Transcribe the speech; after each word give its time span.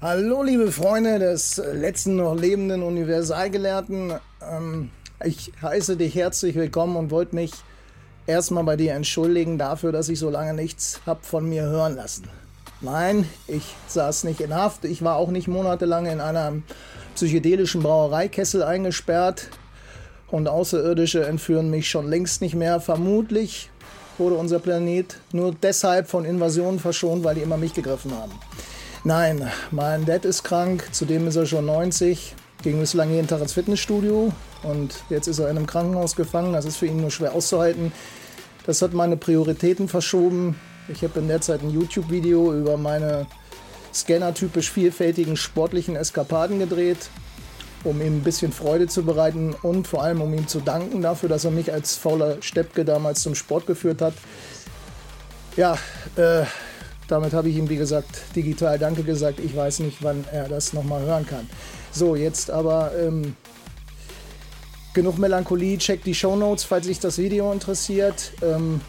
Hallo, 0.00 0.44
liebe 0.44 0.70
Freunde 0.70 1.18
des 1.18 1.56
letzten 1.56 2.14
noch 2.14 2.36
lebenden 2.36 2.84
Universalgelehrten. 2.84 4.12
Ähm, 4.48 4.92
ich 5.24 5.50
heiße 5.60 5.96
dich 5.96 6.14
herzlich 6.14 6.54
willkommen 6.54 6.94
und 6.94 7.10
wollte 7.10 7.34
mich 7.34 7.50
erstmal 8.24 8.62
bei 8.62 8.76
dir 8.76 8.92
entschuldigen 8.92 9.58
dafür, 9.58 9.90
dass 9.90 10.08
ich 10.08 10.20
so 10.20 10.30
lange 10.30 10.54
nichts 10.54 11.00
hab 11.04 11.26
von 11.26 11.48
mir 11.48 11.64
hören 11.64 11.96
lassen. 11.96 12.28
Nein, 12.80 13.28
ich 13.48 13.74
saß 13.88 14.22
nicht 14.22 14.40
in 14.40 14.54
Haft. 14.54 14.84
Ich 14.84 15.02
war 15.02 15.16
auch 15.16 15.30
nicht 15.30 15.48
monatelang 15.48 16.06
in 16.06 16.20
einer 16.20 16.52
psychedelischen 17.16 17.82
Brauereikessel 17.82 18.62
eingesperrt. 18.62 19.50
Und 20.28 20.46
Außerirdische 20.46 21.26
entführen 21.26 21.70
mich 21.70 21.90
schon 21.90 22.08
längst 22.08 22.40
nicht 22.40 22.54
mehr. 22.54 22.78
Vermutlich 22.78 23.68
wurde 24.16 24.36
unser 24.36 24.60
Planet 24.60 25.18
nur 25.32 25.56
deshalb 25.60 26.06
von 26.06 26.24
Invasionen 26.24 26.78
verschont, 26.78 27.24
weil 27.24 27.34
die 27.34 27.40
immer 27.40 27.56
mich 27.56 27.74
gegriffen 27.74 28.12
haben. 28.12 28.38
Nein, 29.04 29.48
mein 29.70 30.04
Dad 30.04 30.24
ist 30.24 30.42
krank, 30.42 30.88
zudem 30.90 31.28
ist 31.28 31.36
er 31.36 31.46
schon 31.46 31.66
90, 31.66 32.34
ging 32.62 32.80
bislang 32.80 33.10
jeden 33.10 33.28
Tag 33.28 33.40
ins 33.40 33.52
Fitnessstudio 33.52 34.32
und 34.64 35.04
jetzt 35.08 35.28
ist 35.28 35.38
er 35.38 35.48
in 35.48 35.56
einem 35.56 35.66
Krankenhaus 35.68 36.16
gefangen. 36.16 36.52
Das 36.52 36.64
ist 36.64 36.78
für 36.78 36.86
ihn 36.86 37.00
nur 37.00 37.12
schwer 37.12 37.32
auszuhalten. 37.32 37.92
Das 38.66 38.82
hat 38.82 38.94
meine 38.94 39.16
Prioritäten 39.16 39.88
verschoben. 39.88 40.58
Ich 40.88 41.02
habe 41.04 41.20
in 41.20 41.28
der 41.28 41.40
Zeit 41.40 41.62
ein 41.62 41.70
YouTube-Video 41.70 42.52
über 42.52 42.76
meine 42.76 43.26
scannertypisch 43.94 44.70
vielfältigen 44.70 45.36
sportlichen 45.36 45.94
Eskapaden 45.94 46.58
gedreht, 46.58 47.08
um 47.84 48.00
ihm 48.00 48.18
ein 48.18 48.22
bisschen 48.24 48.52
Freude 48.52 48.88
zu 48.88 49.04
bereiten 49.04 49.54
und 49.62 49.86
vor 49.86 50.02
allem 50.02 50.20
um 50.20 50.34
ihm 50.34 50.48
zu 50.48 50.58
danken 50.58 51.02
dafür, 51.02 51.28
dass 51.28 51.44
er 51.44 51.52
mich 51.52 51.72
als 51.72 51.94
fauler 51.94 52.42
Steppke 52.42 52.84
damals 52.84 53.22
zum 53.22 53.36
Sport 53.36 53.66
geführt 53.66 54.02
hat. 54.02 54.14
Ja, 55.56 55.78
äh, 56.16 56.44
damit 57.08 57.32
habe 57.32 57.48
ich 57.48 57.56
ihm, 57.56 57.68
wie 57.68 57.76
gesagt, 57.76 58.22
digital 58.36 58.78
Danke 58.78 59.02
gesagt. 59.02 59.40
Ich 59.40 59.56
weiß 59.56 59.80
nicht, 59.80 59.98
wann 60.02 60.24
er 60.32 60.48
das 60.48 60.72
nochmal 60.72 61.02
hören 61.02 61.26
kann. 61.26 61.48
So, 61.90 62.14
jetzt 62.14 62.50
aber 62.50 62.92
ähm, 62.98 63.34
genug 64.94 65.18
Melancholie. 65.18 65.78
Checkt 65.78 66.06
die 66.06 66.14
Show 66.14 66.36
Notes, 66.36 66.64
falls 66.64 66.86
sich 66.86 67.00
das 67.00 67.18
Video 67.18 67.52
interessiert. 67.52 68.32
Ähm, 68.42 68.80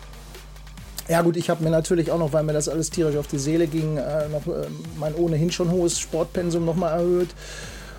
ja 1.08 1.22
gut, 1.22 1.38
ich 1.38 1.50
habe 1.50 1.64
mir 1.64 1.72
natürlich 1.72 2.12
auch 2.12 2.20
noch, 2.20 2.34
weil 2.34 2.44
mir 2.44 2.54
das 2.54 2.70
alles 2.70 2.90
tierisch 2.92 3.16
auf 3.16 3.28
die 3.28 3.40
Seele 3.40 3.68
ging, 3.68 3.98
äh, 3.98 4.28
noch 4.30 4.46
äh, 4.46 4.68
mein 5.00 5.16
ohnehin 5.16 5.52
schon 5.52 5.72
hohes 5.72 6.00
Sportpensum 6.00 6.66
nochmal 6.66 7.00
erhöht 7.00 7.30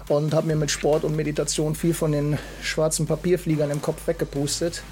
und 0.08 0.34
habe 0.34 0.48
mir 0.48 0.56
mit 0.56 0.70
Sport 0.70 1.04
und 1.04 1.16
Meditation 1.16 1.74
viel 1.74 1.94
von 1.94 2.12
den 2.12 2.38
schwarzen 2.62 3.06
Papierfliegern 3.06 3.70
im 3.70 3.82
Kopf 3.82 4.06
weggepustet. 4.06 4.82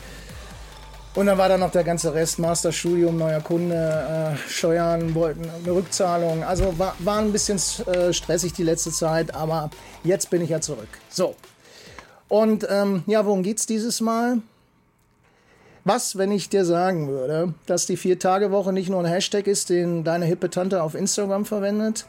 Und 1.18 1.26
dann 1.26 1.36
war 1.36 1.48
da 1.48 1.58
noch 1.58 1.72
der 1.72 1.82
ganze 1.82 2.14
Rest, 2.14 2.38
Masterstudium, 2.38 3.18
neuer 3.18 3.40
Kunde, 3.40 3.74
äh, 3.74 4.48
Steuern, 4.48 5.16
wollten 5.16 5.50
eine 5.50 5.74
Rückzahlung. 5.74 6.44
Also 6.44 6.78
war, 6.78 6.94
war 7.00 7.18
ein 7.18 7.32
bisschen 7.32 7.60
äh, 7.86 8.12
stressig 8.12 8.52
die 8.52 8.62
letzte 8.62 8.92
Zeit, 8.92 9.34
aber 9.34 9.68
jetzt 10.04 10.30
bin 10.30 10.42
ich 10.42 10.50
ja 10.50 10.60
zurück. 10.60 10.86
So. 11.10 11.34
Und 12.28 12.68
ähm, 12.70 13.02
ja, 13.08 13.26
worum 13.26 13.42
geht's 13.42 13.66
dieses 13.66 14.00
Mal? 14.00 14.38
Was, 15.82 16.16
wenn 16.16 16.30
ich 16.30 16.50
dir 16.50 16.64
sagen 16.64 17.08
würde, 17.08 17.52
dass 17.66 17.86
die 17.86 17.96
Vier-Tage-Woche 17.96 18.72
nicht 18.72 18.88
nur 18.88 19.00
ein 19.00 19.10
Hashtag 19.10 19.48
ist, 19.48 19.70
den 19.70 20.04
deine 20.04 20.24
hippe 20.24 20.50
Tante 20.50 20.84
auf 20.84 20.94
Instagram 20.94 21.44
verwendet, 21.44 22.06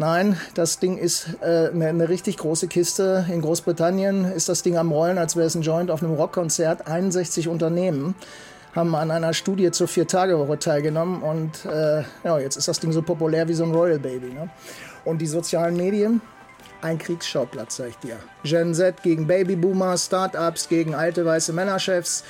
Nein, 0.00 0.36
das 0.54 0.78
Ding 0.78 0.96
ist 0.96 1.26
äh, 1.40 1.70
eine, 1.72 1.88
eine, 1.88 2.08
richtig 2.08 2.36
große 2.36 2.68
Kiste. 2.68 3.26
In 3.28 3.40
Großbritannien 3.40 4.26
ist 4.26 4.48
das 4.48 4.62
Ding 4.62 4.78
am 4.78 4.92
Rollen, 4.92 5.18
als 5.18 5.34
wäre 5.34 5.48
es 5.48 5.56
ein 5.56 5.62
Joint 5.62 5.90
auf 5.90 6.04
einem 6.04 6.14
Rockkonzert. 6.14 6.86
61 6.86 7.48
Unternehmen 7.48 8.14
haben 8.76 8.94
an 8.94 9.10
einer 9.10 9.34
Studie 9.34 9.72
zur 9.72 9.88
Vier-Tage-Woche 9.88 10.60
teilgenommen 10.60 11.22
und 11.22 11.64
äh, 11.64 12.04
ja, 12.22 12.38
jetzt 12.38 12.56
ist 12.56 12.68
das 12.68 12.78
Ding 12.78 12.92
so 12.92 13.02
populär 13.02 13.48
wie 13.48 13.54
so 13.54 13.64
ein 13.64 13.72
Royal 13.72 13.98
Baby. 13.98 14.32
Ne? 14.32 14.48
Und 15.04 15.18
die 15.18 15.26
sozialen 15.26 15.76
Medien, 15.76 16.20
ein 16.80 16.98
Kriegsschauplatz, 16.98 17.78
sag 17.78 17.88
ich 17.88 17.96
dir. 17.96 18.18
Gen 18.44 18.74
Z 18.74 19.02
gegen 19.02 19.26
Babyboomer, 19.26 19.98
Startups 19.98 20.68
gegen 20.68 20.94
alte 20.94 21.24
weiße 21.24 21.52
Männerchefs, 21.52 22.22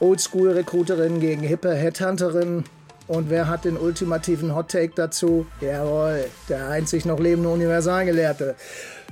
Oldschool-Rekruterinnen 0.00 1.20
gegen 1.20 1.42
hippe 1.42 1.72
Headhunterinnen. 1.72 2.64
Und 3.08 3.30
wer 3.30 3.48
hat 3.48 3.64
den 3.64 3.76
ultimativen 3.76 4.54
Hot 4.54 4.68
Take 4.70 4.92
dazu? 4.94 5.46
Jawohl, 5.60 6.26
der 6.48 6.68
einzig 6.68 7.04
noch 7.04 7.18
lebende 7.18 7.48
Universalgelehrte. 7.48 8.54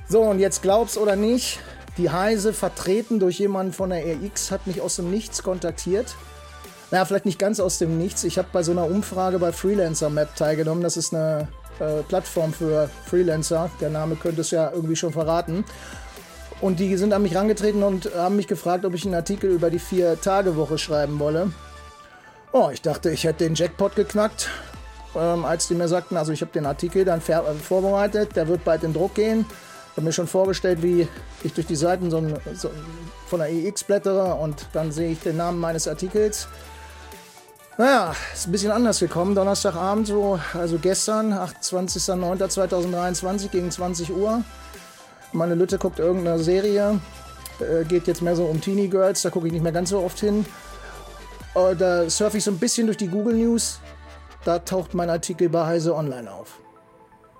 So, 0.07 0.21
und 0.21 0.39
jetzt 0.39 0.61
glaub's 0.61 0.97
oder 0.97 1.15
nicht, 1.15 1.59
die 1.97 2.09
Heise, 2.09 2.53
vertreten 2.53 3.19
durch 3.19 3.39
jemanden 3.39 3.73
von 3.73 3.89
der 3.89 4.03
RX, 4.05 4.51
hat 4.51 4.65
mich 4.65 4.81
aus 4.81 4.95
dem 4.95 5.11
Nichts 5.11 5.43
kontaktiert. 5.43 6.15
Naja, 6.89 7.05
vielleicht 7.05 7.25
nicht 7.25 7.39
ganz 7.39 7.59
aus 7.59 7.77
dem 7.77 7.97
Nichts. 7.97 8.23
Ich 8.23 8.37
habe 8.37 8.47
bei 8.51 8.63
so 8.63 8.71
einer 8.71 8.85
Umfrage 8.85 9.39
bei 9.39 9.51
Freelancer 9.51 10.09
Map 10.09 10.35
teilgenommen. 10.35 10.83
Das 10.83 10.97
ist 10.97 11.13
eine 11.13 11.47
äh, 11.79 12.03
Plattform 12.03 12.53
für 12.53 12.89
Freelancer. 13.05 13.69
Der 13.79 13.89
Name 13.89 14.15
könnte 14.15 14.41
es 14.41 14.51
ja 14.51 14.71
irgendwie 14.71 14.95
schon 14.95 15.13
verraten. 15.13 15.63
Und 16.59 16.79
die 16.79 16.95
sind 16.97 17.13
an 17.13 17.23
mich 17.23 17.35
rangetreten 17.35 17.83
und 17.83 18.13
haben 18.15 18.35
mich 18.35 18.47
gefragt, 18.47 18.85
ob 18.85 18.93
ich 18.93 19.05
einen 19.05 19.15
Artikel 19.15 19.49
über 19.49 19.69
die 19.69 19.79
Vier-Tage-Woche 19.79 20.77
schreiben 20.77 21.19
wolle. 21.19 21.51
Oh, 22.53 22.69
ich 22.71 22.81
dachte, 22.81 23.11
ich 23.11 23.23
hätte 23.23 23.45
den 23.45 23.55
Jackpot 23.55 23.95
geknackt, 23.95 24.49
ähm, 25.15 25.45
als 25.45 25.69
die 25.69 25.75
mir 25.75 25.87
sagten, 25.87 26.17
also 26.17 26.33
ich 26.33 26.41
habe 26.41 26.51
den 26.51 26.65
Artikel 26.65 27.05
dann 27.05 27.21
äh, 27.25 27.53
vorbereitet, 27.53 28.35
der 28.35 28.49
wird 28.49 28.65
bald 28.65 28.83
in 28.83 28.91
Druck 28.93 29.15
gehen. 29.15 29.45
Ich 29.49 29.97
habe 29.97 30.01
mir 30.01 30.11
schon 30.11 30.27
vorgestellt, 30.27 30.83
wie 30.83 31.07
ich 31.43 31.53
durch 31.53 31.67
die 31.67 31.77
Seiten 31.77 32.11
so, 32.11 32.21
so 32.53 32.69
von 33.27 33.39
der 33.39 33.49
EX 33.49 33.85
blättere 33.85 34.35
und 34.35 34.67
dann 34.73 34.91
sehe 34.91 35.11
ich 35.11 35.21
den 35.21 35.37
Namen 35.37 35.61
meines 35.61 35.87
Artikels. 35.87 36.49
Naja, 37.77 38.13
ist 38.33 38.47
ein 38.47 38.51
bisschen 38.51 38.71
anders 38.71 38.99
gekommen. 38.99 39.33
Donnerstagabend, 39.33 40.07
so, 40.07 40.37
also 40.53 40.77
gestern, 40.77 41.31
28.09.2023 41.33 43.47
gegen 43.47 43.71
20 43.71 44.11
Uhr. 44.11 44.43
Meine 45.31 45.55
Lütte 45.55 45.77
guckt 45.77 45.99
irgendeine 45.99 46.39
Serie. 46.39 46.99
Äh, 47.61 47.85
geht 47.85 48.07
jetzt 48.07 48.21
mehr 48.21 48.35
so 48.35 48.43
um 48.43 48.59
Teenie 48.59 48.89
Girls, 48.89 49.21
da 49.21 49.29
gucke 49.29 49.47
ich 49.47 49.53
nicht 49.53 49.63
mehr 49.63 49.71
ganz 49.71 49.91
so 49.91 50.03
oft 50.03 50.19
hin. 50.19 50.45
Oh, 51.53 51.73
da 51.77 52.09
surfe 52.09 52.37
ich 52.37 52.45
so 52.45 52.51
ein 52.51 52.59
bisschen 52.59 52.87
durch 52.87 52.97
die 52.97 53.09
Google 53.09 53.35
News. 53.35 53.81
Da 54.45 54.59
taucht 54.59 54.93
mein 54.93 55.09
Artikel 55.09 55.49
bei 55.49 55.65
Heise 55.65 55.93
Online 55.93 56.31
auf. 56.31 56.59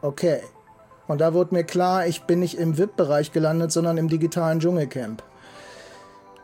Okay. 0.01 0.41
Und 1.07 1.21
da 1.21 1.33
wurde 1.33 1.55
mir 1.55 1.63
klar, 1.63 2.05
ich 2.07 2.23
bin 2.23 2.39
nicht 2.39 2.57
im 2.57 2.77
VIP-Bereich 2.77 3.31
gelandet, 3.31 3.71
sondern 3.71 3.97
im 3.97 4.09
digitalen 4.09 4.59
Dschungelcamp. 4.59 5.23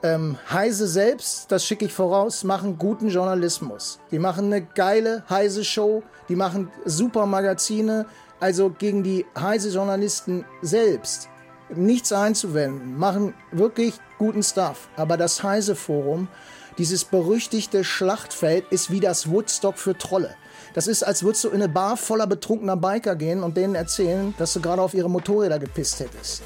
Ähm, 0.02 0.38
Heise 0.50 0.88
selbst, 0.88 1.52
das 1.52 1.66
schicke 1.66 1.86
ich 1.86 1.94
voraus, 1.94 2.46
machen 2.46 2.78
guten 2.78 3.10
Journalismus. 3.10 4.00
Die 4.12 4.20
machen 4.20 4.46
eine 4.46 4.62
geile 4.62 5.24
Heise-Show, 5.30 6.04
die 6.30 6.36
machen 6.38 6.72
super 6.86 7.26
Magazine. 7.26 8.06
Also 8.40 8.70
gegen 8.70 9.04
die 9.04 9.26
Heise-Journalisten 9.38 10.46
selbst 10.62 11.28
nichts 11.70 12.14
einzuwenden, 12.14 12.98
machen 12.98 13.34
wirklich 13.52 13.96
guten 14.18 14.42
Stuff. 14.42 14.88
Aber 14.96 15.18
das 15.18 15.44
Heise-Forum 15.44 16.30
dieses 16.78 17.06
berüchtigte 17.06 17.84
Schlachtfeld 17.84 18.66
ist 18.70 18.92
wie 18.92 19.00
das 19.00 19.30
Woodstock 19.30 19.78
für 19.78 19.98
Trolle. 19.98 20.36
Das 20.74 20.88
ist, 20.88 21.04
als 21.04 21.24
würdest 21.24 21.44
du 21.44 21.50
in 21.50 21.56
eine 21.56 21.70
Bar 21.70 21.98
voller 21.98 22.28
betrunkener 22.28 22.78
Biker 22.78 23.16
gehen 23.16 23.42
und 23.42 23.58
denen 23.58 23.76
erzählen, 23.76 24.34
dass 24.38 24.54
du 24.54 24.62
gerade 24.62 24.82
auf 24.82 24.94
ihre 24.94 25.10
Motorräder 25.10 25.58
gepisst 25.60 26.00
hättest. 26.00 26.44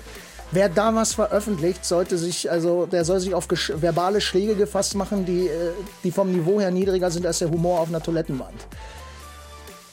Wer 0.52 0.70
da 0.70 0.94
was 0.94 1.14
veröffentlicht, 1.14 1.86
sollte 1.86 2.18
sich, 2.18 2.52
also 2.52 2.86
der 2.86 3.06
soll 3.06 3.20
sich 3.20 3.34
auf 3.34 3.48
verbale 3.50 4.20
Schläge 4.22 4.56
gefasst 4.56 4.96
machen, 4.96 5.26
die, 5.26 5.48
äh, 5.48 5.72
die 6.04 6.12
vom 6.12 6.32
Niveau 6.32 6.60
her 6.60 6.72
niedriger 6.72 7.10
sind 7.10 7.26
als 7.26 7.40
der 7.40 7.50
Humor 7.50 7.80
auf 7.80 7.90
einer 7.90 8.04
Toilettenwand. 8.04 8.56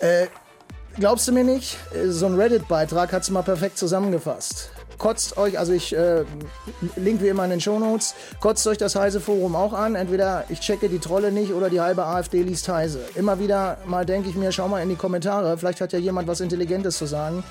Äh, 0.00 0.26
glaubst 0.96 1.28
du 1.28 1.32
mir 1.32 1.44
nicht? 1.44 1.76
Äh, 1.94 2.08
so 2.08 2.26
ein 2.26 2.34
Reddit-Beitrag 2.34 3.12
hat 3.12 3.22
es 3.22 3.30
mal 3.30 3.42
perfekt 3.42 3.78
zusammengefasst 3.78 4.70
kotzt 4.98 5.36
euch, 5.36 5.58
also 5.58 5.72
ich 5.72 5.96
äh, 5.96 6.24
link 6.96 7.22
wie 7.22 7.28
immer 7.28 7.44
in 7.44 7.50
den 7.50 7.60
Shownotes, 7.60 8.14
kotzt 8.40 8.66
euch 8.66 8.78
das 8.78 8.96
Heise-Forum 8.96 9.56
auch 9.56 9.72
an. 9.72 9.94
Entweder 9.94 10.44
ich 10.48 10.60
checke 10.60 10.88
die 10.88 10.98
Trolle 10.98 11.32
nicht 11.32 11.52
oder 11.52 11.70
die 11.70 11.80
halbe 11.80 12.04
AfD 12.04 12.42
liest 12.42 12.68
Heise. 12.68 13.00
Immer 13.14 13.38
wieder 13.38 13.78
mal 13.86 14.04
denke 14.04 14.28
ich 14.28 14.36
mir, 14.36 14.52
schau 14.52 14.68
mal 14.68 14.82
in 14.82 14.88
die 14.88 14.96
Kommentare, 14.96 15.56
vielleicht 15.56 15.80
hat 15.80 15.92
ja 15.92 15.98
jemand 15.98 16.28
was 16.28 16.40
Intelligentes 16.40 16.98
zu 16.98 17.06
sagen. 17.06 17.44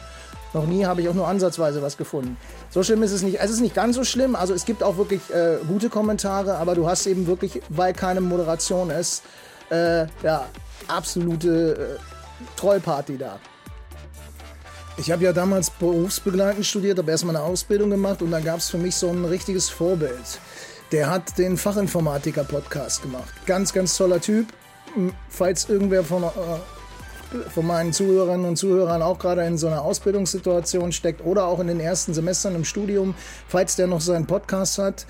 Noch 0.54 0.66
nie 0.66 0.86
habe 0.86 1.02
ich 1.02 1.10
auch 1.10 1.14
nur 1.14 1.28
ansatzweise 1.28 1.82
was 1.82 1.98
gefunden. 1.98 2.38
So 2.70 2.82
schlimm 2.82 3.04
ist 3.04 3.12
es 3.12 3.22
nicht. 3.22 3.40
Es 3.40 3.52
ist 3.52 3.60
nicht 3.60 3.76
ganz 3.76 3.96
so 3.96 4.04
schlimm. 4.04 4.36
Also 4.36 4.54
es 4.54 4.66
gibt 4.66 4.82
auch 4.82 4.98
wirklich 4.98 5.22
äh, 5.30 5.58
gute 5.68 5.90
Kommentare, 5.90 6.56
aber 6.56 6.74
du 6.74 6.88
hast 6.88 7.06
eben 7.06 7.28
wirklich, 7.28 7.62
weil 7.70 7.94
keine 7.94 8.22
Moderation 8.22 8.90
ist, 8.90 9.24
äh, 9.70 10.06
ja, 10.24 10.46
absolute 10.88 11.98
äh, 12.00 12.58
Trollparty 12.58 13.18
da. 13.18 13.40
Ich 15.00 15.12
habe 15.12 15.24
ja 15.24 15.32
damals 15.32 15.70
berufsbegleitend 15.70 16.66
studiert, 16.66 16.98
habe 16.98 17.12
erstmal 17.12 17.36
eine 17.36 17.46
Ausbildung 17.46 17.92
gemacht 17.92 18.24
und 18.24 18.32
dann 18.32 18.44
gab 18.44 18.58
es 18.58 18.70
für 18.70 18.80
mich 18.80 18.96
so 18.96 19.10
ein 19.10 19.26
richtiges 19.26 19.70
Vorbild. 19.70 20.40
Der 20.92 21.08
hat 21.10 21.38
den 21.38 21.56
Fachinformatiker-Podcast 21.56 23.04
gemacht. 23.04 23.32
Ganz, 23.46 23.72
ganz 23.74 23.96
toller 23.96 24.20
Typ. 24.20 24.48
Falls 25.30 25.70
irgendwer 25.70 26.04
von, 26.04 26.24
äh, 26.24 26.28
von 27.54 27.66
meinen 27.66 27.94
Zuhörerinnen 27.94 28.46
und 28.46 28.56
Zuhörern 28.58 29.02
auch 29.02 29.20
gerade 29.20 29.46
in 29.46 29.58
so 29.58 29.68
einer 29.68 29.82
Ausbildungssituation 29.82 30.92
steckt 30.92 31.24
oder 31.26 31.46
auch 31.46 31.60
in 31.60 31.68
den 31.68 31.80
ersten 31.80 32.14
Semestern 32.14 32.56
im 32.56 32.66
Studium, 32.66 33.16
falls 33.48 33.76
der 33.76 33.88
noch 33.88 34.02
seinen 34.02 34.26
Podcast 34.26 34.78
hat, 34.78 35.06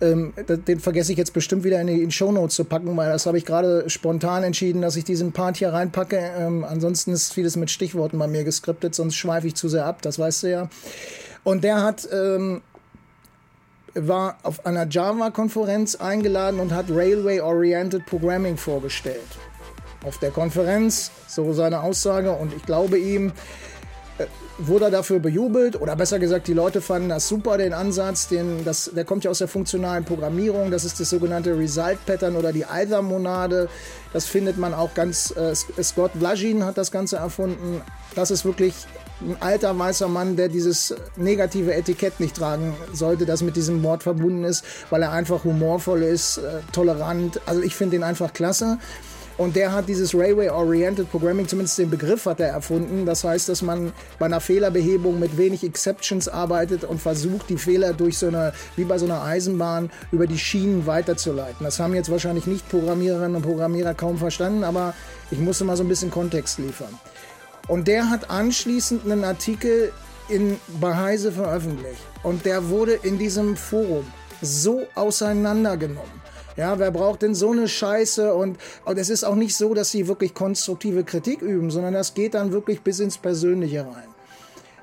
ähm, 0.00 0.32
den 0.48 0.80
vergesse 0.80 1.12
ich 1.12 1.18
jetzt 1.18 1.32
bestimmt 1.32 1.64
wieder 1.64 1.80
in 1.80 1.86
die 1.86 2.10
Shownotes 2.10 2.56
zu 2.56 2.64
packen, 2.64 2.96
weil 2.96 3.10
das 3.10 3.26
habe 3.26 3.38
ich 3.38 3.44
gerade 3.44 3.88
spontan 3.88 4.42
entschieden, 4.42 4.82
dass 4.82 4.96
ich 4.96 5.04
diesen 5.04 5.32
Part 5.32 5.56
hier 5.56 5.72
reinpacke. 5.72 6.18
Ähm, 6.18 6.64
ansonsten 6.64 7.12
ist 7.12 7.32
vieles 7.32 7.56
mit 7.56 7.70
Stichworten 7.70 8.18
bei 8.18 8.26
mir 8.26 8.44
geskriptet, 8.44 8.94
sonst 8.94 9.14
schweife 9.14 9.46
ich 9.46 9.54
zu 9.54 9.68
sehr 9.68 9.86
ab, 9.86 10.02
das 10.02 10.18
weißt 10.18 10.42
du 10.42 10.50
ja. 10.50 10.68
Und 11.44 11.64
der 11.64 11.82
hat 11.82 12.08
ähm, 12.12 12.62
war 13.94 14.38
auf 14.42 14.64
einer 14.66 14.86
Java-Konferenz 14.88 15.96
eingeladen 15.96 16.60
und 16.60 16.72
hat 16.72 16.86
Railway 16.88 17.40
Oriented 17.40 18.06
Programming 18.06 18.56
vorgestellt. 18.56 19.20
Auf 20.04 20.18
der 20.18 20.30
Konferenz, 20.30 21.10
so 21.28 21.52
seine 21.52 21.82
Aussage, 21.82 22.32
und 22.32 22.52
ich 22.54 22.64
glaube 22.64 22.98
ihm, 22.98 23.32
äh, 24.18 24.26
wurde 24.58 24.86
er 24.86 24.90
dafür 24.90 25.18
bejubelt 25.18 25.80
oder 25.80 25.96
besser 25.96 26.18
gesagt, 26.18 26.46
die 26.46 26.52
Leute 26.52 26.80
fanden 26.80 27.08
das 27.08 27.28
super, 27.28 27.56
den 27.56 27.72
Ansatz, 27.72 28.28
den, 28.28 28.64
das, 28.64 28.90
der 28.94 29.04
kommt 29.04 29.24
ja 29.24 29.30
aus 29.30 29.38
der 29.38 29.48
funktionalen 29.48 30.04
Programmierung, 30.04 30.70
das 30.70 30.84
ist 30.84 31.00
das 31.00 31.10
sogenannte 31.10 31.56
Result 31.58 32.04
Pattern 32.04 32.36
oder 32.36 32.52
die 32.52 32.64
Either-Monade, 32.64 33.68
das 34.12 34.26
findet 34.26 34.58
man 34.58 34.74
auch 34.74 34.92
ganz, 34.94 35.34
äh, 35.36 35.54
Scott 35.54 36.12
Blajin 36.14 36.64
hat 36.64 36.78
das 36.78 36.90
Ganze 36.90 37.16
erfunden, 37.16 37.80
das 38.14 38.30
ist 38.30 38.44
wirklich 38.44 38.74
ein 39.22 39.36
alter 39.40 39.78
weißer 39.78 40.08
Mann, 40.08 40.36
der 40.36 40.48
dieses 40.48 40.94
negative 41.16 41.74
Etikett 41.74 42.20
nicht 42.20 42.36
tragen 42.36 42.74
sollte, 42.92 43.24
das 43.24 43.42
mit 43.42 43.56
diesem 43.56 43.82
Wort 43.82 44.02
verbunden 44.02 44.44
ist, 44.44 44.64
weil 44.90 45.02
er 45.02 45.12
einfach 45.12 45.44
humorvoll 45.44 46.02
ist, 46.02 46.38
äh, 46.38 46.60
tolerant. 46.72 47.40
Also 47.46 47.62
ich 47.62 47.74
finde 47.74 47.96
ihn 47.96 48.02
einfach 48.02 48.32
klasse. 48.32 48.78
Und 49.42 49.56
der 49.56 49.72
hat 49.72 49.88
dieses 49.88 50.14
Railway 50.14 50.50
Oriented 50.50 51.10
Programming, 51.10 51.48
zumindest 51.48 51.76
den 51.76 51.90
Begriff 51.90 52.26
hat 52.26 52.38
er 52.38 52.50
erfunden. 52.50 53.04
Das 53.06 53.24
heißt, 53.24 53.48
dass 53.48 53.60
man 53.60 53.92
bei 54.20 54.26
einer 54.26 54.40
Fehlerbehebung 54.40 55.18
mit 55.18 55.36
wenig 55.36 55.64
Exceptions 55.64 56.28
arbeitet 56.28 56.84
und 56.84 57.02
versucht, 57.02 57.48
die 57.48 57.56
Fehler 57.56 57.92
durch 57.92 58.18
so 58.18 58.28
eine, 58.28 58.52
wie 58.76 58.84
bei 58.84 58.98
so 58.98 59.04
einer 59.04 59.20
Eisenbahn, 59.22 59.90
über 60.12 60.28
die 60.28 60.38
Schienen 60.38 60.86
weiterzuleiten. 60.86 61.64
Das 61.64 61.80
haben 61.80 61.92
jetzt 61.92 62.08
wahrscheinlich 62.08 62.46
nicht 62.46 62.68
Programmiererinnen 62.68 63.34
und 63.34 63.42
Programmierer 63.42 63.94
kaum 63.94 64.16
verstanden, 64.16 64.62
aber 64.62 64.94
ich 65.32 65.40
musste 65.40 65.64
mal 65.64 65.76
so 65.76 65.82
ein 65.82 65.88
bisschen 65.88 66.12
Kontext 66.12 66.60
liefern. 66.60 66.96
Und 67.66 67.88
der 67.88 68.10
hat 68.10 68.30
anschließend 68.30 69.04
einen 69.04 69.24
Artikel 69.24 69.90
in 70.28 70.56
Baheise 70.80 71.32
veröffentlicht. 71.32 72.00
Und 72.22 72.44
der 72.44 72.68
wurde 72.68 72.92
in 72.92 73.18
diesem 73.18 73.56
Forum 73.56 74.04
so 74.40 74.86
auseinandergenommen. 74.94 76.22
Ja, 76.56 76.78
wer 76.78 76.90
braucht 76.90 77.22
denn 77.22 77.34
so 77.34 77.50
eine 77.50 77.68
Scheiße? 77.68 78.34
Und, 78.34 78.58
und 78.84 78.98
es 78.98 79.08
ist 79.08 79.24
auch 79.24 79.34
nicht 79.34 79.56
so, 79.56 79.74
dass 79.74 79.90
sie 79.90 80.08
wirklich 80.08 80.34
konstruktive 80.34 81.04
Kritik 81.04 81.40
üben, 81.42 81.70
sondern 81.70 81.94
das 81.94 82.14
geht 82.14 82.34
dann 82.34 82.52
wirklich 82.52 82.82
bis 82.82 83.00
ins 83.00 83.18
Persönliche 83.18 83.80
rein. 83.86 84.08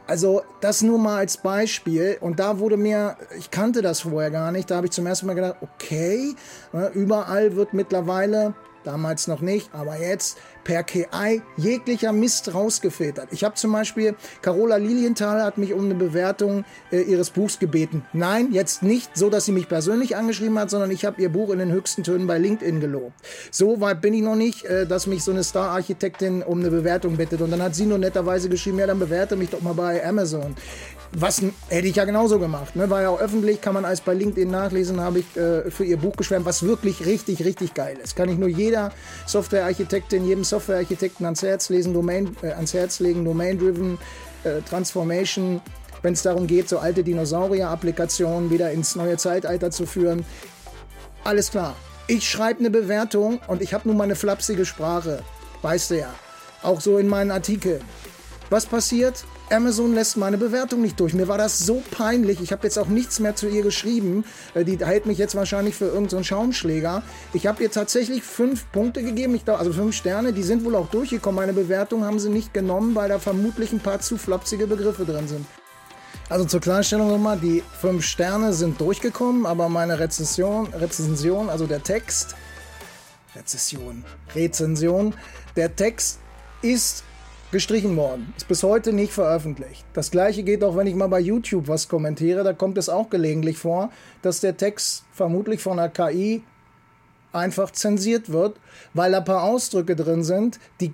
Also 0.07 0.42
das 0.60 0.81
nur 0.81 0.98
mal 0.98 1.18
als 1.18 1.38
Beispiel. 1.38 2.18
Und 2.19 2.39
da 2.39 2.57
wurde 2.57 2.77
mir, 2.77 3.16
ich 3.38 3.51
kannte 3.51 3.83
das 3.83 4.01
vorher 4.01 4.31
gar 4.31 4.51
nicht, 4.51 4.71
da 4.71 4.77
habe 4.77 4.88
ich 4.88 4.92
zum 4.92 5.06
ersten 5.06 5.27
Mal 5.27 5.36
gedacht, 5.36 5.57
okay, 5.62 6.33
ne, 6.74 6.89
überall 6.95 7.56
wird 7.56 7.74
mittlerweile 7.74 8.56
damals 8.84 9.28
noch 9.28 9.42
nicht, 9.42 9.70
aber 9.74 10.00
jetzt 10.00 10.38
per 10.64 10.84
KI 10.84 11.42
jeglicher 11.58 12.12
Mist 12.12 12.54
rausgefiltert. 12.54 13.30
Ich 13.31 13.44
habe 13.44 13.56
zum 13.56 13.72
Beispiel, 13.72 14.16
Carola 14.42 14.76
Lilienthal 14.76 15.42
hat 15.42 15.58
mich 15.58 15.74
um 15.74 15.86
eine 15.86 15.96
Bewertung 15.96 16.66
äh, 16.92 17.02
ihres 17.02 17.31
Buchs 17.31 17.60
gebeten. 17.60 18.04
Nein, 18.14 18.50
jetzt 18.52 18.84
nicht 18.84 19.18
so, 19.18 19.30
dass 19.30 19.46
sie 19.46 19.52
mich 19.52 19.68
persönlich 19.68 20.16
angeschrieben 20.16 20.60
hat, 20.60 20.70
sondern 20.70 20.92
ich 20.92 21.06
habe 21.06 21.22
ihr 21.22 21.30
Buch 21.30 21.50
in 21.52 21.60
den 21.60 21.72
höchsten 21.72 22.04
Tönen 22.04 22.28
bei 22.28 22.38
LinkedIn 22.38 22.80
gelobt. 22.80 23.14
So 23.52 23.81
weit 23.81 24.02
bin 24.02 24.14
ich 24.14 24.22
noch 24.22 24.36
nicht, 24.36 24.66
äh, 24.66 24.86
dass 24.86 25.08
mich 25.08 25.24
so 25.24 25.32
eine 25.32 25.44
Star-Architektin 25.44 26.44
um 26.44 26.60
eine 26.60 26.70
Bewertung 26.70 27.18
bittet. 27.18 27.42
Und 27.42 27.52
dann 27.52 27.62
hat 27.62 27.75
sie 27.75 27.86
nur 27.86 27.98
netterweise 27.98 28.50
geschrieben, 28.50 28.80
ja, 28.80 28.88
dann 28.88 29.00
bewerte 29.00 29.36
mich 29.36 29.50
doch 29.50 29.62
mal 29.62 29.74
bei 29.74 30.06
Amazon. 30.06 30.56
Was 31.12 31.42
hätte 31.70 31.88
ich 31.88 31.96
ja 31.96 32.06
genauso 32.06 32.38
gemacht. 32.38 32.76
Ne? 32.76 32.90
War 32.90 33.02
ja 33.02 33.10
auch 33.10 33.20
öffentlich, 33.20 33.62
kann 33.62 33.74
man 33.74 33.84
als 33.84 34.02
bei 34.02 34.14
LinkedIn 34.14 34.50
nachlesen, 34.50 35.02
habe 35.02 35.20
ich 35.20 35.38
äh, 35.38 35.72
für 35.72 35.84
ihr 35.84 35.98
Buch 35.98 36.16
geschwärmt, 36.16 36.46
was 36.46 36.62
wirklich 36.62 37.06
richtig, 37.06 37.44
richtig 37.44 37.74
geil 37.74 37.98
ist. 38.04 38.16
Kann 38.16 38.30
ich 38.30 38.38
nur 38.38 38.48
jeder 38.48 38.92
Softwarearchitektin, 39.26 40.28
jedem 40.28 40.44
Softwarearchitekten 40.44 41.26
ans 41.26 41.42
Herz 41.42 41.70
lesen, 41.70 41.94
Domain, 41.94 42.36
äh, 42.44 42.52
ans 42.52 42.76
Herz 42.76 43.00
legen, 43.00 43.26
Domain-Driven 43.26 43.98
äh, 44.44 44.62
Transformation, 44.62 45.62
wenn 46.04 46.14
es 46.14 46.22
darum 46.22 46.46
geht, 46.46 46.70
so 46.70 46.78
alte 46.78 47.04
Dinosaurier-Applikationen 47.04 48.52
wieder 48.52 48.72
ins 48.72 48.96
neue 48.96 49.18
Zeitalter 49.18 49.72
zu 49.72 49.86
führen. 49.86 50.26
Alles 51.24 51.52
klar. 51.52 51.76
Ich 52.08 52.28
schreibe 52.30 52.60
eine 52.60 52.70
Bewertung 52.70 53.40
und 53.48 53.62
ich 53.62 53.74
habe 53.74 53.88
nun 53.88 53.98
mal 53.98 54.06
eine 54.06 54.16
flapsige 54.16 54.66
Sprache. 54.66 55.24
Weißt 55.62 55.92
du 55.92 56.00
ja. 56.00 56.14
Auch 56.62 56.82
so 56.82 56.98
in 56.98 57.08
meinen 57.08 57.32
Artikeln. 57.32 57.82
Was 58.50 58.66
passiert? 58.66 59.25
Amazon 59.51 59.94
lässt 59.94 60.18
meine 60.18 60.38
Bewertung 60.38 60.81
nicht 60.81 61.00
durch. 61.00 61.13
Mir 61.13 61.28
war 61.28 61.38
das 61.38 61.60
so 61.60 61.84
peinlich. 61.92 62.42
Ich 62.42 62.51
habe 62.51 62.63
jetzt 62.63 62.80
auch 62.80 62.88
nichts 62.88 63.19
mehr 63.19 63.36
zu 63.36 63.48
ihr 63.48 63.62
geschrieben. 63.62 64.25
Äh, 64.56 64.66
die 64.66 64.84
hält 64.84 65.06
mich 65.06 65.19
jetzt 65.19 65.36
wahrscheinlich 65.36 65.75
für 65.75 65.86
irgendeinen 65.86 66.24
so 66.24 66.30
Schaumschläger. 66.30 67.04
Ich 67.34 67.46
habe 67.46 67.62
ihr 67.62 67.69
tatsächlich 67.72 68.24
fünf 68.24 68.72
Punkte 68.72 69.04
gegeben, 69.04 69.36
ich 69.36 69.46
glaub, 69.46 69.60
also 69.60 69.72
fünf 69.72 69.96
Sterne. 69.96 70.34
Die 70.34 70.42
sind 70.44 70.66
wohl 70.66 70.75
auch 70.75 70.90
durchgekommen. 70.90 71.36
Meine 71.36 71.54
Bewertung 71.54 72.06
haben 72.06 72.19
sie 72.19 72.30
nicht 72.30 72.54
genommen, 72.54 72.96
weil 72.96 73.10
da 73.10 73.19
vermutlich 73.19 73.72
ein 73.72 73.80
paar 73.80 74.00
zu 74.00 74.18
flapsige 74.18 74.66
Begriffe 74.66 75.06
drin 75.06 75.28
sind. 75.28 75.46
Also 76.28 76.46
zur 76.46 76.60
Klarstellung 76.60 77.07
nochmal, 77.10 77.38
die 77.38 77.63
fünf 77.80 78.06
Sterne 78.06 78.54
sind 78.54 78.80
durchgekommen, 78.81 79.46
aber 79.46 79.68
meine 79.69 80.00
Rezension, 80.00 80.68
Rezension, 80.74 81.50
also 81.50 81.66
der 81.66 81.81
Text, 81.81 82.36
Rezession, 83.36 84.06
Rezension, 84.36 85.16
der 85.56 85.75
Text 85.75 86.19
ist 86.62 87.04
gestrichen 87.51 87.96
worden. 87.98 88.34
Ist 88.38 88.48
bis 88.48 88.63
heute 88.63 88.94
nicht 88.94 89.12
veröffentlicht. 89.12 89.86
Das 89.94 90.12
gleiche 90.12 90.44
geht 90.44 90.63
auch, 90.63 90.75
wenn 90.75 90.88
ich 90.88 90.96
mal 90.96 91.07
bei 91.07 91.19
YouTube 91.19 91.68
was 91.68 91.88
kommentiere. 91.88 92.44
Da 92.44 92.54
kommt 92.54 92.78
es 92.78 92.90
auch 92.90 93.10
gelegentlich 93.10 93.57
vor, 93.57 93.92
dass 94.22 94.40
der 94.40 94.57
Text 94.57 95.04
vermutlich 95.12 95.62
von 95.62 95.78
der 95.78 95.90
KI 95.90 96.44
einfach 97.31 97.72
zensiert 97.72 98.31
wird, 98.31 98.57
weil 98.94 99.12
da 99.12 99.19
ein 99.19 99.25
paar 99.25 99.44
Ausdrücke 99.44 99.96
drin 99.96 100.24
sind, 100.24 100.60
die 100.80 100.94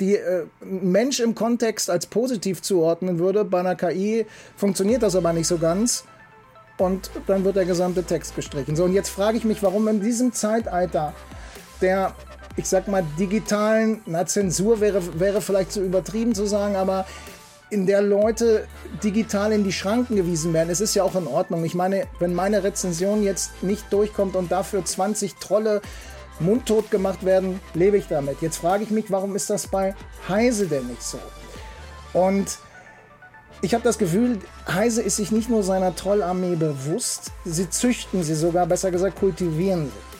die 0.00 0.16
äh, 0.16 0.46
Mensch 0.60 1.20
im 1.20 1.34
Kontext 1.34 1.90
als 1.90 2.06
positiv 2.06 2.62
zuordnen 2.62 3.18
würde. 3.18 3.44
Bei 3.44 3.60
einer 3.60 3.76
KI 3.76 4.26
funktioniert 4.56 5.02
das 5.02 5.14
aber 5.14 5.32
nicht 5.32 5.46
so 5.46 5.58
ganz. 5.58 6.04
Und 6.78 7.10
dann 7.26 7.44
wird 7.44 7.56
der 7.56 7.64
gesamte 7.64 8.02
Text 8.02 8.36
gestrichen. 8.36 8.76
So, 8.76 8.84
und 8.84 8.92
jetzt 8.92 9.08
frage 9.08 9.38
ich 9.38 9.44
mich, 9.44 9.62
warum 9.62 9.88
in 9.88 10.00
diesem 10.00 10.32
Zeitalter 10.32 11.14
der 11.80 12.14
ich 12.56 12.68
sag 12.68 12.88
mal, 12.88 13.04
digitalen, 13.18 14.00
na, 14.06 14.26
Zensur 14.26 14.80
wäre, 14.80 15.20
wäre 15.20 15.40
vielleicht 15.40 15.72
zu 15.72 15.82
übertrieben 15.82 16.34
zu 16.34 16.46
sagen, 16.46 16.76
aber 16.76 17.06
in 17.68 17.86
der 17.86 18.00
Leute 18.00 18.66
digital 19.02 19.52
in 19.52 19.64
die 19.64 19.72
Schranken 19.72 20.16
gewiesen 20.16 20.52
werden. 20.52 20.70
Es 20.70 20.80
ist 20.80 20.94
ja 20.94 21.02
auch 21.02 21.16
in 21.16 21.26
Ordnung. 21.26 21.64
Ich 21.64 21.74
meine, 21.74 22.06
wenn 22.20 22.32
meine 22.32 22.62
Rezension 22.62 23.22
jetzt 23.22 23.62
nicht 23.62 23.92
durchkommt 23.92 24.36
und 24.36 24.52
dafür 24.52 24.84
20 24.84 25.34
Trolle 25.34 25.82
mundtot 26.38 26.90
gemacht 26.90 27.24
werden, 27.24 27.60
lebe 27.74 27.96
ich 27.96 28.06
damit. 28.06 28.40
Jetzt 28.40 28.58
frage 28.58 28.84
ich 28.84 28.90
mich, 28.90 29.10
warum 29.10 29.34
ist 29.34 29.50
das 29.50 29.66
bei 29.66 29.94
Heise 30.28 30.66
denn 30.66 30.86
nicht 30.86 31.02
so? 31.02 31.18
Und 32.12 32.58
ich 33.62 33.74
habe 33.74 33.82
das 33.82 33.98
Gefühl, 33.98 34.38
Heise 34.68 35.02
ist 35.02 35.16
sich 35.16 35.32
nicht 35.32 35.48
nur 35.48 35.62
seiner 35.62 35.96
Trollarmee 35.96 36.56
bewusst, 36.56 37.32
sie 37.44 37.68
züchten 37.68 38.22
sie 38.22 38.34
sogar, 38.34 38.66
besser 38.66 38.90
gesagt, 38.90 39.18
kultivieren 39.18 39.86
sie. 39.86 40.15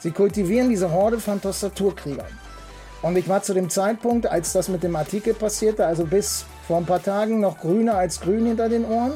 Sie 0.00 0.10
kultivieren 0.10 0.68
diese 0.68 0.92
Horde 0.92 1.18
von 1.18 1.40
Tastaturkriegern. 1.40 2.26
Und 3.02 3.16
ich 3.16 3.28
war 3.28 3.42
zu 3.42 3.54
dem 3.54 3.70
Zeitpunkt, 3.70 4.26
als 4.26 4.52
das 4.52 4.68
mit 4.68 4.82
dem 4.82 4.96
Artikel 4.96 5.34
passierte, 5.34 5.86
also 5.86 6.04
bis 6.04 6.44
vor 6.66 6.78
ein 6.78 6.86
paar 6.86 7.02
Tagen 7.02 7.40
noch 7.40 7.58
grüner 7.58 7.94
als 7.94 8.20
grün 8.20 8.46
hinter 8.46 8.68
den 8.68 8.84
Ohren. 8.84 9.12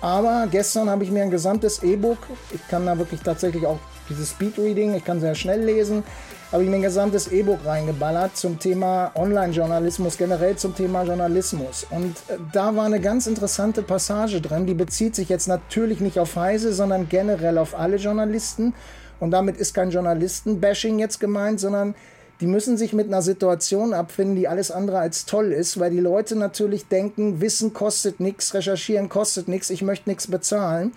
Aber 0.00 0.46
gestern 0.50 0.88
habe 0.88 1.04
ich 1.04 1.10
mir 1.10 1.22
ein 1.22 1.30
gesamtes 1.30 1.82
E-Book, 1.82 2.18
ich 2.54 2.66
kann 2.68 2.86
da 2.86 2.96
wirklich 2.96 3.20
tatsächlich 3.20 3.66
auch 3.66 3.78
dieses 4.08 4.30
Speedreading, 4.30 4.94
ich 4.94 5.04
kann 5.04 5.20
sehr 5.20 5.34
schnell 5.34 5.62
lesen, 5.62 6.02
habe 6.50 6.64
ich 6.64 6.70
mir 6.70 6.76
ein 6.76 6.82
gesamtes 6.82 7.28
E-Book 7.28 7.60
reingeballert 7.64 8.36
zum 8.36 8.58
Thema 8.58 9.12
Online-Journalismus, 9.14 10.16
generell 10.16 10.56
zum 10.56 10.74
Thema 10.74 11.02
Journalismus. 11.02 11.86
Und 11.90 12.16
äh, 12.28 12.38
da 12.52 12.74
war 12.74 12.86
eine 12.86 13.00
ganz 13.00 13.26
interessante 13.26 13.82
Passage 13.82 14.40
drin, 14.40 14.66
die 14.66 14.74
bezieht 14.74 15.14
sich 15.14 15.28
jetzt 15.28 15.48
natürlich 15.48 16.00
nicht 16.00 16.18
auf 16.18 16.34
Heise, 16.34 16.72
sondern 16.72 17.08
generell 17.08 17.58
auf 17.58 17.78
alle 17.78 17.96
Journalisten. 17.96 18.74
Und 19.20 19.30
damit 19.30 19.58
ist 19.58 19.74
kein 19.74 19.90
Journalisten-Bashing 19.90 20.98
jetzt 20.98 21.20
gemeint, 21.20 21.60
sondern 21.60 21.94
die 22.40 22.46
müssen 22.46 22.78
sich 22.78 22.94
mit 22.94 23.08
einer 23.08 23.20
Situation 23.20 23.92
abfinden, 23.92 24.34
die 24.34 24.48
alles 24.48 24.70
andere 24.70 24.98
als 24.98 25.26
toll 25.26 25.52
ist, 25.52 25.78
weil 25.78 25.90
die 25.90 26.00
Leute 26.00 26.36
natürlich 26.36 26.88
denken, 26.88 27.42
Wissen 27.42 27.74
kostet 27.74 28.18
nichts, 28.18 28.54
Recherchieren 28.54 29.10
kostet 29.10 29.46
nichts, 29.46 29.68
ich 29.68 29.82
möchte 29.82 30.08
nichts 30.08 30.26
bezahlen 30.26 30.92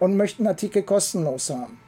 und 0.00 0.16
möchten 0.16 0.46
Artikel 0.46 0.82
kostenlos 0.82 1.50
haben. 1.50 1.78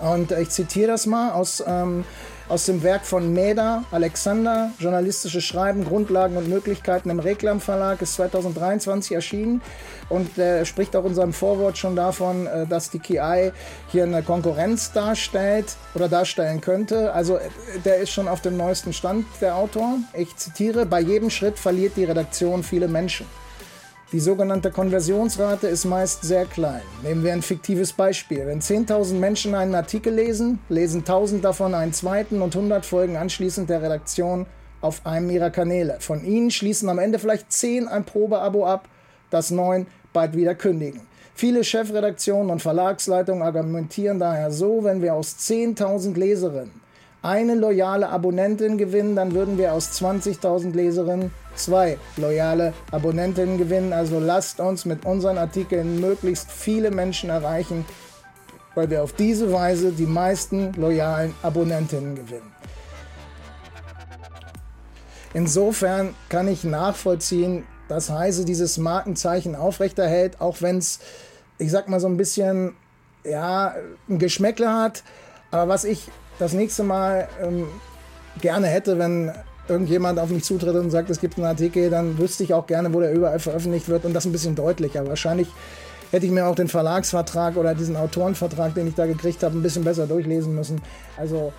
Und 0.00 0.32
ich 0.32 0.50
zitiere 0.50 0.88
das 0.88 1.06
mal 1.06 1.32
aus 1.32 1.62
ähm, 1.66 2.04
aus 2.48 2.66
dem 2.66 2.82
Werk 2.82 3.04
von 3.04 3.32
Meda, 3.32 3.84
Alexander, 3.90 4.70
Journalistische 4.78 5.40
Schreiben, 5.40 5.84
Grundlagen 5.84 6.36
und 6.36 6.48
Möglichkeiten 6.48 7.10
im 7.10 7.18
Reklam 7.18 7.60
Verlag, 7.60 8.00
ist 8.02 8.14
2023 8.14 9.12
erschienen 9.12 9.60
und 10.08 10.38
er 10.38 10.64
spricht 10.64 10.94
auch 10.94 11.04
in 11.04 11.14
seinem 11.14 11.32
Vorwort 11.32 11.76
schon 11.76 11.96
davon, 11.96 12.46
äh, 12.46 12.66
dass 12.66 12.90
die 12.90 13.00
KI 13.00 13.50
hier 13.90 14.04
eine 14.04 14.22
Konkurrenz 14.22 14.92
darstellt 14.92 15.76
oder 15.94 16.08
darstellen 16.08 16.60
könnte. 16.60 17.12
Also 17.12 17.36
äh, 17.36 17.48
der 17.84 17.98
ist 17.98 18.10
schon 18.10 18.28
auf 18.28 18.40
dem 18.40 18.56
neuesten 18.56 18.92
Stand, 18.92 19.26
der 19.40 19.56
Autor. 19.56 19.98
Ich 20.14 20.36
zitiere, 20.36 20.86
bei 20.86 21.00
jedem 21.00 21.30
Schritt 21.30 21.58
verliert 21.58 21.96
die 21.96 22.04
Redaktion 22.04 22.62
viele 22.62 22.86
Menschen. 22.86 23.26
Die 24.16 24.20
sogenannte 24.20 24.70
Konversionsrate 24.70 25.66
ist 25.66 25.84
meist 25.84 26.24
sehr 26.24 26.46
klein. 26.46 26.80
Nehmen 27.02 27.22
wir 27.22 27.34
ein 27.34 27.42
fiktives 27.42 27.92
Beispiel. 27.92 28.46
Wenn 28.46 28.62
10.000 28.62 29.12
Menschen 29.12 29.54
einen 29.54 29.74
Artikel 29.74 30.14
lesen, 30.14 30.58
lesen 30.70 31.04
1.000 31.04 31.42
davon 31.42 31.74
einen 31.74 31.92
zweiten 31.92 32.40
und 32.40 32.56
100 32.56 32.86
folgen 32.86 33.18
anschließend 33.18 33.68
der 33.68 33.82
Redaktion 33.82 34.46
auf 34.80 35.04
einem 35.04 35.28
ihrer 35.28 35.50
Kanäle. 35.50 35.98
Von 36.00 36.24
ihnen 36.24 36.50
schließen 36.50 36.88
am 36.88 36.98
Ende 36.98 37.18
vielleicht 37.18 37.52
10 37.52 37.88
ein 37.88 38.04
Probeabo 38.04 38.64
ab, 38.64 38.88
das 39.28 39.50
9 39.50 39.86
bald 40.14 40.34
wieder 40.34 40.54
kündigen. 40.54 41.02
Viele 41.34 41.62
Chefredaktionen 41.62 42.50
und 42.50 42.62
Verlagsleitungen 42.62 43.42
argumentieren 43.42 44.18
daher 44.18 44.50
so, 44.50 44.82
wenn 44.82 45.02
wir 45.02 45.12
aus 45.12 45.36
10.000 45.40 46.16
Leserinnen 46.16 46.85
eine 47.26 47.56
loyale 47.56 48.08
Abonnentin 48.08 48.78
gewinnen, 48.78 49.16
dann 49.16 49.34
würden 49.34 49.58
wir 49.58 49.72
aus 49.72 50.00
20.000 50.00 50.72
Leserinnen 50.74 51.32
zwei 51.56 51.98
loyale 52.16 52.72
Abonnentinnen 52.92 53.58
gewinnen. 53.58 53.92
Also 53.92 54.20
lasst 54.20 54.60
uns 54.60 54.84
mit 54.84 55.04
unseren 55.04 55.36
Artikeln 55.36 56.00
möglichst 56.00 56.52
viele 56.52 56.92
Menschen 56.92 57.30
erreichen, 57.30 57.84
weil 58.76 58.90
wir 58.90 59.02
auf 59.02 59.12
diese 59.12 59.52
Weise 59.52 59.90
die 59.90 60.06
meisten 60.06 60.72
loyalen 60.74 61.34
Abonnentinnen 61.42 62.14
gewinnen. 62.14 62.52
Insofern 65.34 66.14
kann 66.28 66.46
ich 66.46 66.62
nachvollziehen, 66.62 67.64
dass 67.88 68.08
Heise 68.10 68.44
dieses 68.44 68.78
Markenzeichen 68.78 69.56
aufrechterhält, 69.56 70.40
auch 70.40 70.62
wenn 70.62 70.78
es, 70.78 71.00
ich 71.58 71.72
sag 71.72 71.88
mal, 71.88 71.98
so 71.98 72.06
ein 72.06 72.16
bisschen 72.16 72.74
ja, 73.24 73.74
ein 74.08 74.18
Geschmäckle 74.18 74.72
hat. 74.72 75.02
Aber 75.50 75.68
was 75.68 75.84
ich 75.84 76.08
das 76.38 76.52
nächste 76.52 76.82
Mal 76.82 77.28
ähm, 77.42 77.66
gerne 78.40 78.66
hätte, 78.66 78.98
wenn 78.98 79.32
irgendjemand 79.68 80.18
auf 80.18 80.30
mich 80.30 80.44
zutritt 80.44 80.74
und 80.74 80.90
sagt, 80.90 81.10
es 81.10 81.20
gibt 81.20 81.36
einen 81.36 81.46
Artikel, 81.46 81.90
dann 81.90 82.18
wüsste 82.18 82.44
ich 82.44 82.54
auch 82.54 82.66
gerne, 82.66 82.92
wo 82.94 83.00
der 83.00 83.12
überall 83.12 83.38
veröffentlicht 83.38 83.88
wird 83.88 84.04
und 84.04 84.12
das 84.12 84.24
ein 84.24 84.32
bisschen 84.32 84.54
deutlicher. 84.54 85.06
Wahrscheinlich 85.06 85.48
hätte 86.12 86.26
ich 86.26 86.32
mir 86.32 86.46
auch 86.46 86.54
den 86.54 86.68
Verlagsvertrag 86.68 87.56
oder 87.56 87.74
diesen 87.74 87.96
Autorenvertrag, 87.96 88.74
den 88.74 88.86
ich 88.86 88.94
da 88.94 89.06
gekriegt 89.06 89.42
habe, 89.42 89.56
ein 89.56 89.62
bisschen 89.62 89.84
besser 89.84 90.06
durchlesen 90.06 90.54
müssen. 90.54 90.80
Also 91.16 91.52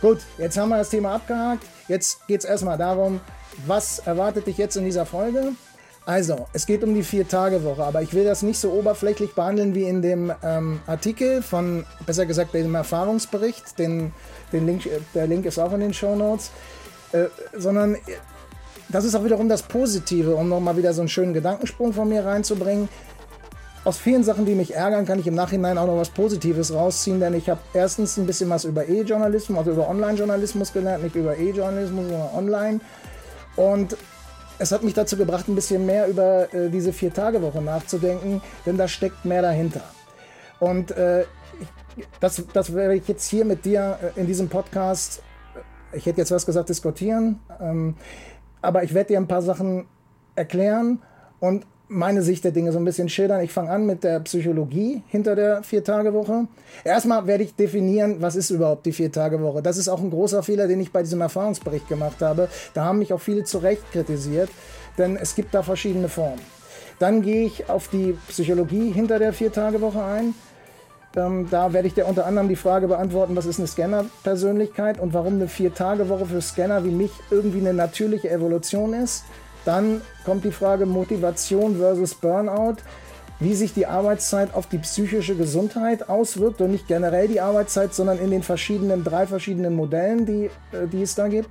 gut, 0.00 0.18
jetzt 0.38 0.58
haben 0.58 0.68
wir 0.68 0.78
das 0.78 0.90
Thema 0.90 1.14
abgehakt. 1.14 1.64
Jetzt 1.88 2.26
geht 2.26 2.40
es 2.40 2.44
erstmal 2.44 2.76
darum, 2.76 3.20
was 3.66 4.00
erwartet 4.00 4.46
dich 4.46 4.58
jetzt 4.58 4.76
in 4.76 4.84
dieser 4.84 5.06
Folge? 5.06 5.52
Also, 6.06 6.46
es 6.52 6.66
geht 6.66 6.84
um 6.84 6.94
die 6.94 7.02
Vier-Tage-Woche, 7.02 7.82
aber 7.82 8.02
ich 8.02 8.12
will 8.12 8.24
das 8.24 8.42
nicht 8.42 8.58
so 8.58 8.70
oberflächlich 8.72 9.34
behandeln 9.34 9.74
wie 9.74 9.84
in 9.84 10.02
dem 10.02 10.30
ähm, 10.42 10.80
Artikel 10.86 11.42
von, 11.42 11.86
besser 12.04 12.26
gesagt, 12.26 12.52
dem 12.52 12.74
Erfahrungsbericht. 12.74 13.78
Den, 13.78 14.12
den 14.52 14.66
Link, 14.66 14.86
der 15.14 15.26
Link 15.26 15.46
ist 15.46 15.58
auch 15.58 15.72
in 15.72 15.80
den 15.80 15.94
Show 15.94 16.14
Notes. 16.14 16.50
Äh, 17.12 17.28
sondern 17.56 17.96
das 18.90 19.04
ist 19.04 19.14
auch 19.14 19.24
wiederum 19.24 19.48
das 19.48 19.62
Positive, 19.62 20.34
um 20.34 20.48
nochmal 20.48 20.76
wieder 20.76 20.92
so 20.92 21.00
einen 21.00 21.08
schönen 21.08 21.32
Gedankensprung 21.32 21.94
von 21.94 22.08
mir 22.08 22.24
reinzubringen. 22.24 22.88
Aus 23.84 23.98
vielen 23.98 24.24
Sachen, 24.24 24.46
die 24.46 24.54
mich 24.54 24.74
ärgern, 24.74 25.06
kann 25.06 25.18
ich 25.18 25.26
im 25.26 25.34
Nachhinein 25.34 25.78
auch 25.78 25.86
noch 25.86 25.96
was 25.96 26.10
Positives 26.10 26.72
rausziehen, 26.72 27.20
denn 27.20 27.34
ich 27.34 27.48
habe 27.48 27.60
erstens 27.72 28.16
ein 28.16 28.26
bisschen 28.26 28.50
was 28.50 28.64
über 28.64 28.88
E-Journalismus, 28.88 29.58
also 29.58 29.72
über 29.72 29.88
Online-Journalismus 29.88 30.72
gelernt, 30.72 31.04
nicht 31.04 31.14
über 31.14 31.36
E-Journalismus, 31.36 32.08
sondern 32.08 32.34
online. 32.34 32.80
Und 33.56 33.96
es 34.64 34.72
hat 34.72 34.82
mich 34.82 34.94
dazu 34.94 35.18
gebracht, 35.18 35.46
ein 35.46 35.54
bisschen 35.54 35.84
mehr 35.84 36.08
über 36.08 36.52
äh, 36.54 36.70
diese 36.70 36.94
Vier-Tage-Woche 36.94 37.60
nachzudenken, 37.60 38.40
denn 38.64 38.78
da 38.78 38.88
steckt 38.88 39.26
mehr 39.26 39.42
dahinter. 39.42 39.82
Und 40.58 40.90
äh, 40.92 41.26
das, 42.18 42.42
das 42.52 42.74
werde 42.74 42.96
ich 42.96 43.06
jetzt 43.06 43.28
hier 43.28 43.44
mit 43.44 43.66
dir 43.66 43.98
äh, 44.16 44.18
in 44.18 44.26
diesem 44.26 44.48
Podcast, 44.48 45.22
äh, 45.92 45.98
ich 45.98 46.06
hätte 46.06 46.22
jetzt 46.22 46.30
was 46.30 46.46
gesagt, 46.46 46.70
diskutieren, 46.70 47.40
ähm, 47.60 47.96
aber 48.62 48.84
ich 48.84 48.94
werde 48.94 49.08
dir 49.08 49.18
ein 49.18 49.28
paar 49.28 49.42
Sachen 49.42 49.86
erklären 50.34 51.02
und 51.40 51.66
meine 51.88 52.22
Sicht 52.22 52.44
der 52.44 52.52
Dinge 52.52 52.72
so 52.72 52.78
ein 52.78 52.84
bisschen 52.84 53.08
schildern. 53.08 53.42
Ich 53.42 53.52
fange 53.52 53.70
an 53.70 53.86
mit 53.86 54.04
der 54.04 54.20
Psychologie 54.20 55.02
hinter 55.08 55.36
der 55.36 55.62
Vier-Tage-Woche. 55.62 56.46
Erstmal 56.82 57.26
werde 57.26 57.44
ich 57.44 57.54
definieren, 57.54 58.16
was 58.20 58.36
ist 58.36 58.50
überhaupt 58.50 58.86
die 58.86 58.92
Vier-Tage-Woche. 58.92 59.62
Das 59.62 59.76
ist 59.76 59.88
auch 59.88 60.00
ein 60.00 60.10
großer 60.10 60.42
Fehler, 60.42 60.66
den 60.66 60.80
ich 60.80 60.92
bei 60.92 61.02
diesem 61.02 61.20
Erfahrungsbericht 61.20 61.88
gemacht 61.88 62.22
habe. 62.22 62.48
Da 62.72 62.84
haben 62.84 62.98
mich 62.98 63.12
auch 63.12 63.20
viele 63.20 63.44
zu 63.44 63.58
Recht 63.58 63.82
kritisiert, 63.92 64.48
denn 64.96 65.16
es 65.16 65.34
gibt 65.34 65.54
da 65.54 65.62
verschiedene 65.62 66.08
Formen. 66.08 66.40
Dann 66.98 67.22
gehe 67.22 67.44
ich 67.44 67.68
auf 67.68 67.88
die 67.88 68.16
Psychologie 68.28 68.90
hinter 68.90 69.18
der 69.18 69.32
Vier-Tage-Woche 69.32 70.02
ein. 70.02 70.34
Ähm, 71.16 71.48
da 71.50 71.72
werde 71.72 71.86
ich 71.86 71.94
dir 71.94 72.06
unter 72.06 72.26
anderem 72.26 72.48
die 72.48 72.56
Frage 72.56 72.88
beantworten, 72.88 73.36
was 73.36 73.46
ist 73.46 73.58
eine 73.58 73.68
Scanner-Persönlichkeit 73.68 74.98
und 74.98 75.12
warum 75.12 75.34
eine 75.34 75.48
Vier-Tage-Woche 75.48 76.26
für 76.26 76.40
Scanner 76.40 76.84
wie 76.84 76.90
mich 76.90 77.12
irgendwie 77.30 77.58
eine 77.58 77.74
natürliche 77.74 78.30
Evolution 78.30 78.94
ist. 78.94 79.24
Dann 79.64 80.02
kommt 80.24 80.44
die 80.44 80.52
Frage 80.52 80.86
Motivation 80.86 81.76
versus 81.76 82.14
Burnout, 82.14 82.76
wie 83.40 83.54
sich 83.54 83.74
die 83.74 83.86
Arbeitszeit 83.86 84.54
auf 84.54 84.66
die 84.66 84.78
psychische 84.78 85.34
Gesundheit 85.34 86.08
auswirkt 86.08 86.60
und 86.60 86.70
nicht 86.70 86.86
generell 86.86 87.28
die 87.28 87.40
Arbeitszeit, 87.40 87.94
sondern 87.94 88.18
in 88.18 88.30
den 88.30 88.42
verschiedenen, 88.42 89.04
drei 89.04 89.26
verschiedenen 89.26 89.74
Modellen, 89.74 90.26
die, 90.26 90.50
äh, 90.72 90.86
die 90.90 91.02
es 91.02 91.14
da 91.14 91.28
gibt. 91.28 91.50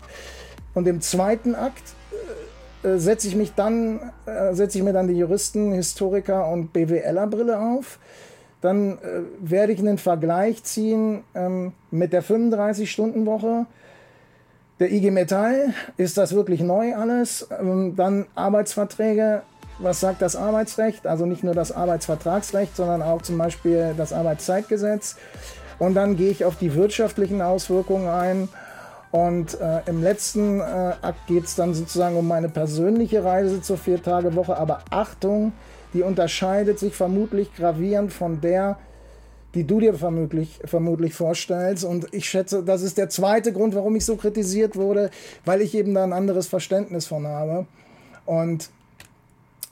Und 0.73 0.87
im 0.87 1.01
zweiten 1.01 1.55
Akt 1.55 1.83
äh, 2.83 2.87
äh, 2.87 2.99
setze 2.99 3.27
ich 3.27 3.35
mich 3.35 3.53
dann, 3.55 3.99
setze 4.51 4.77
ich 4.77 4.83
mir 4.83 4.93
dann 4.93 5.07
die 5.07 5.17
Juristen, 5.17 5.73
Historiker 5.73 6.47
und 6.49 6.73
BWLer 6.73 7.27
Brille 7.27 7.59
auf. 7.59 7.99
Dann 8.61 8.97
äh, 8.99 9.23
werde 9.41 9.73
ich 9.73 9.79
einen 9.79 9.97
Vergleich 9.97 10.63
ziehen 10.63 11.23
ähm, 11.35 11.73
mit 11.91 12.13
der 12.13 12.23
35-Stunden-Woche 12.23 13.65
der 14.83 14.91
IG 14.91 15.11
Metall, 15.11 15.73
ist 15.95 16.17
das 16.17 16.35
wirklich 16.35 16.59
neu 16.59 16.93
alles? 16.93 17.47
Ähm, 17.57 17.95
dann 17.95 18.25
Arbeitsverträge, 18.35 19.41
was 19.79 20.01
sagt 20.01 20.21
das 20.21 20.35
Arbeitsrecht? 20.35 21.07
Also 21.07 21.25
nicht 21.25 21.41
nur 21.41 21.53
das 21.53 21.71
Arbeitsvertragsrecht, 21.71 22.75
sondern 22.75 23.01
auch 23.01 23.21
zum 23.21 23.37
Beispiel 23.37 23.93
das 23.95 24.11
Arbeitszeitgesetz. 24.11 25.15
Und 25.79 25.93
dann 25.93 26.17
gehe 26.17 26.31
ich 26.31 26.43
auf 26.43 26.57
die 26.57 26.75
wirtschaftlichen 26.75 27.41
Auswirkungen 27.41 28.09
ein. 28.09 28.49
Und 29.11 29.57
äh, 29.61 29.79
im 29.85 30.03
letzten 30.03 30.59
äh, 30.59 30.63
Akt 31.01 31.27
geht 31.27 31.45
es 31.45 31.55
dann 31.55 31.73
sozusagen 31.73 32.17
um 32.17 32.27
meine 32.27 32.49
persönliche 32.49 33.23
Reise 33.23 33.61
zur 33.61 33.77
Vier-Tage-Woche. 33.77 34.57
Aber 34.57 34.79
Achtung, 34.89 35.53
die 35.93 36.01
unterscheidet 36.01 36.77
sich 36.77 36.93
vermutlich 36.93 37.55
gravierend 37.55 38.11
von 38.11 38.41
der, 38.41 38.77
die 39.55 39.65
du 39.65 39.79
dir 39.79 39.93
vermutlich, 39.93 40.59
vermutlich 40.65 41.13
vorstellst. 41.13 41.83
Und 41.83 42.07
ich 42.11 42.29
schätze, 42.29 42.63
das 42.63 42.81
ist 42.81 42.97
der 42.97 43.09
zweite 43.09 43.53
Grund, 43.53 43.75
warum 43.75 43.95
ich 43.95 44.05
so 44.05 44.15
kritisiert 44.15 44.75
wurde, 44.75 45.11
weil 45.45 45.61
ich 45.61 45.75
eben 45.75 45.93
da 45.93 46.03
ein 46.03 46.13
anderes 46.13 46.47
Verständnis 46.47 47.07
von 47.07 47.27
habe. 47.27 47.67
Und 48.25 48.69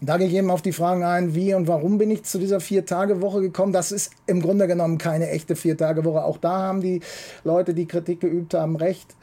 da 0.04 0.18
gehe 0.18 0.28
ich 0.28 0.34
eben 0.34 0.50
auf 0.50 0.64
die 0.64 0.72
Fragen 0.72 1.04
ein, 1.04 1.36
wie 1.36 1.54
und 1.54 1.68
warum 1.68 1.98
bin 1.98 2.10
ich 2.10 2.24
zu 2.24 2.40
dieser 2.40 2.60
Vier-Tage-Woche 2.60 3.42
gekommen. 3.42 3.72
Das 3.72 3.92
ist 3.92 4.12
im 4.26 4.42
Grunde 4.42 4.68
genommen 4.68 4.98
keine 4.98 5.30
echte 5.30 5.56
Vier-Tage-Woche. 5.56 6.24
Auch 6.24 6.38
da 6.38 6.58
haben 6.58 6.82
die 6.82 7.02
Leute, 7.44 7.74
die 7.74 7.86
Kritik 7.88 8.20
geübt 8.20 8.56
haben, 8.56 8.76
recht. 8.76 9.16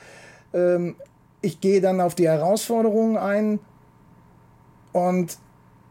Ähm, 0.54 0.94
ich 1.40 1.60
gehe 1.60 1.80
dann 1.80 2.00
auf 2.00 2.14
die 2.14 2.28
Herausforderungen 2.28 3.16
ein 3.16 3.58
und 4.92 5.38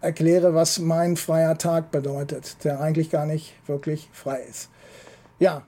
erkläre, 0.02 0.54
was 0.54 0.80
mein 0.80 1.18
freier 1.18 1.58
Tag 1.58 1.92
bedeutet, 1.92 2.64
der 2.64 2.80
eigentlich 2.80 3.10
gar 3.10 3.26
nicht 3.26 3.54
wirklich 3.68 4.10
frei 4.14 4.42
ist. 4.50 4.70
Ja, 5.40 5.64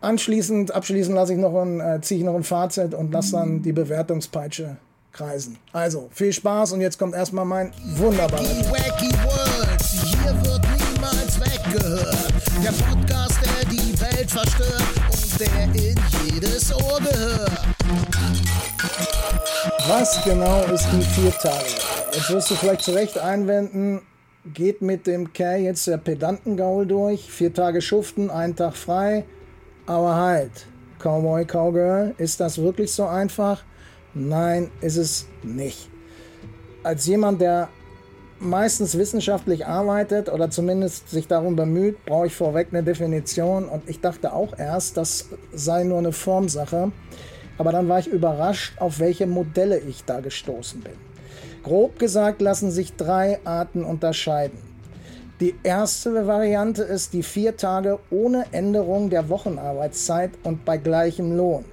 anschließend, 0.00 0.74
abschließend 0.74 1.14
lasse 1.14 1.34
ich 1.34 1.38
noch 1.38 1.54
ein, 1.54 1.80
äh, 1.80 2.00
ziehe 2.00 2.20
ich 2.20 2.26
noch 2.26 2.34
ein 2.34 2.44
Fazit 2.44 2.94
und 2.94 3.12
lasse 3.12 3.32
dann 3.32 3.62
die 3.62 3.72
Bewertungspeitsche 3.72 4.76
kreisen. 5.12 5.58
Also, 5.72 6.08
viel 6.12 6.32
Spaß 6.32 6.72
und 6.72 6.80
jetzt 6.80 6.98
kommt 6.98 7.14
erstmal 7.14 7.44
mein 7.44 7.72
wunderbarer. 7.96 8.42
Wacky 8.42 9.12
World, 9.24 9.82
hier 9.82 10.34
wird 10.44 10.62
niemals 10.78 11.38
weggehört. 11.40 12.16
Der 12.62 12.72
Podcast, 12.72 13.38
der 13.42 13.68
die 13.68 14.00
Welt 14.00 14.30
verstört 14.30 14.82
und 15.10 15.40
der 15.40 15.64
in 15.74 15.98
jedes 16.24 16.72
Ohr 16.74 16.98
gehört. 17.00 17.52
Was 19.86 20.24
genau 20.24 20.62
ist 20.72 20.86
die 20.92 21.02
Viertage? 21.02 22.01
Jetzt 22.14 22.30
wirst 22.30 22.50
du 22.50 22.54
vielleicht 22.56 22.82
zu 22.82 22.90
Recht 22.90 23.16
einwenden, 23.16 24.02
geht 24.44 24.82
mit 24.82 25.06
dem 25.06 25.32
Kerl 25.32 25.60
jetzt 25.60 25.86
der 25.86 25.96
Pedantengaul 25.96 26.86
durch, 26.86 27.32
vier 27.32 27.54
Tage 27.54 27.80
schuften, 27.80 28.28
einen 28.28 28.54
Tag 28.54 28.76
frei, 28.76 29.24
aber 29.86 30.16
halt, 30.16 30.66
Cowboy, 30.98 31.46
Cowgirl, 31.46 32.14
ist 32.18 32.38
das 32.38 32.58
wirklich 32.58 32.92
so 32.92 33.06
einfach? 33.06 33.64
Nein, 34.12 34.70
ist 34.82 34.98
es 34.98 35.26
nicht. 35.42 35.88
Als 36.82 37.06
jemand, 37.06 37.40
der 37.40 37.70
meistens 38.38 38.98
wissenschaftlich 38.98 39.66
arbeitet 39.66 40.28
oder 40.28 40.50
zumindest 40.50 41.08
sich 41.08 41.28
darum 41.28 41.56
bemüht, 41.56 42.04
brauche 42.04 42.26
ich 42.26 42.34
vorweg 42.34 42.68
eine 42.72 42.82
Definition 42.82 43.64
und 43.64 43.88
ich 43.88 44.02
dachte 44.02 44.34
auch 44.34 44.58
erst, 44.58 44.98
das 44.98 45.30
sei 45.54 45.84
nur 45.84 45.98
eine 45.98 46.12
Formsache. 46.12 46.92
aber 47.56 47.72
dann 47.72 47.88
war 47.88 48.00
ich 48.00 48.08
überrascht, 48.08 48.74
auf 48.80 48.98
welche 48.98 49.26
Modelle 49.26 49.78
ich 49.78 50.04
da 50.04 50.20
gestoßen 50.20 50.82
bin. 50.82 51.11
Grob 51.62 51.98
gesagt 51.98 52.42
lassen 52.42 52.70
sich 52.70 52.96
drei 52.96 53.38
Arten 53.44 53.84
unterscheiden. 53.84 54.58
Die 55.40 55.54
erste 55.62 56.26
Variante 56.26 56.82
ist 56.82 57.12
die 57.12 57.22
vier 57.22 57.56
Tage 57.56 57.98
ohne 58.10 58.46
Änderung 58.52 59.10
der 59.10 59.28
Wochenarbeitszeit 59.28 60.30
und 60.44 60.64
bei 60.64 60.76
gleichem 60.76 61.36
Lohn. 61.36 61.64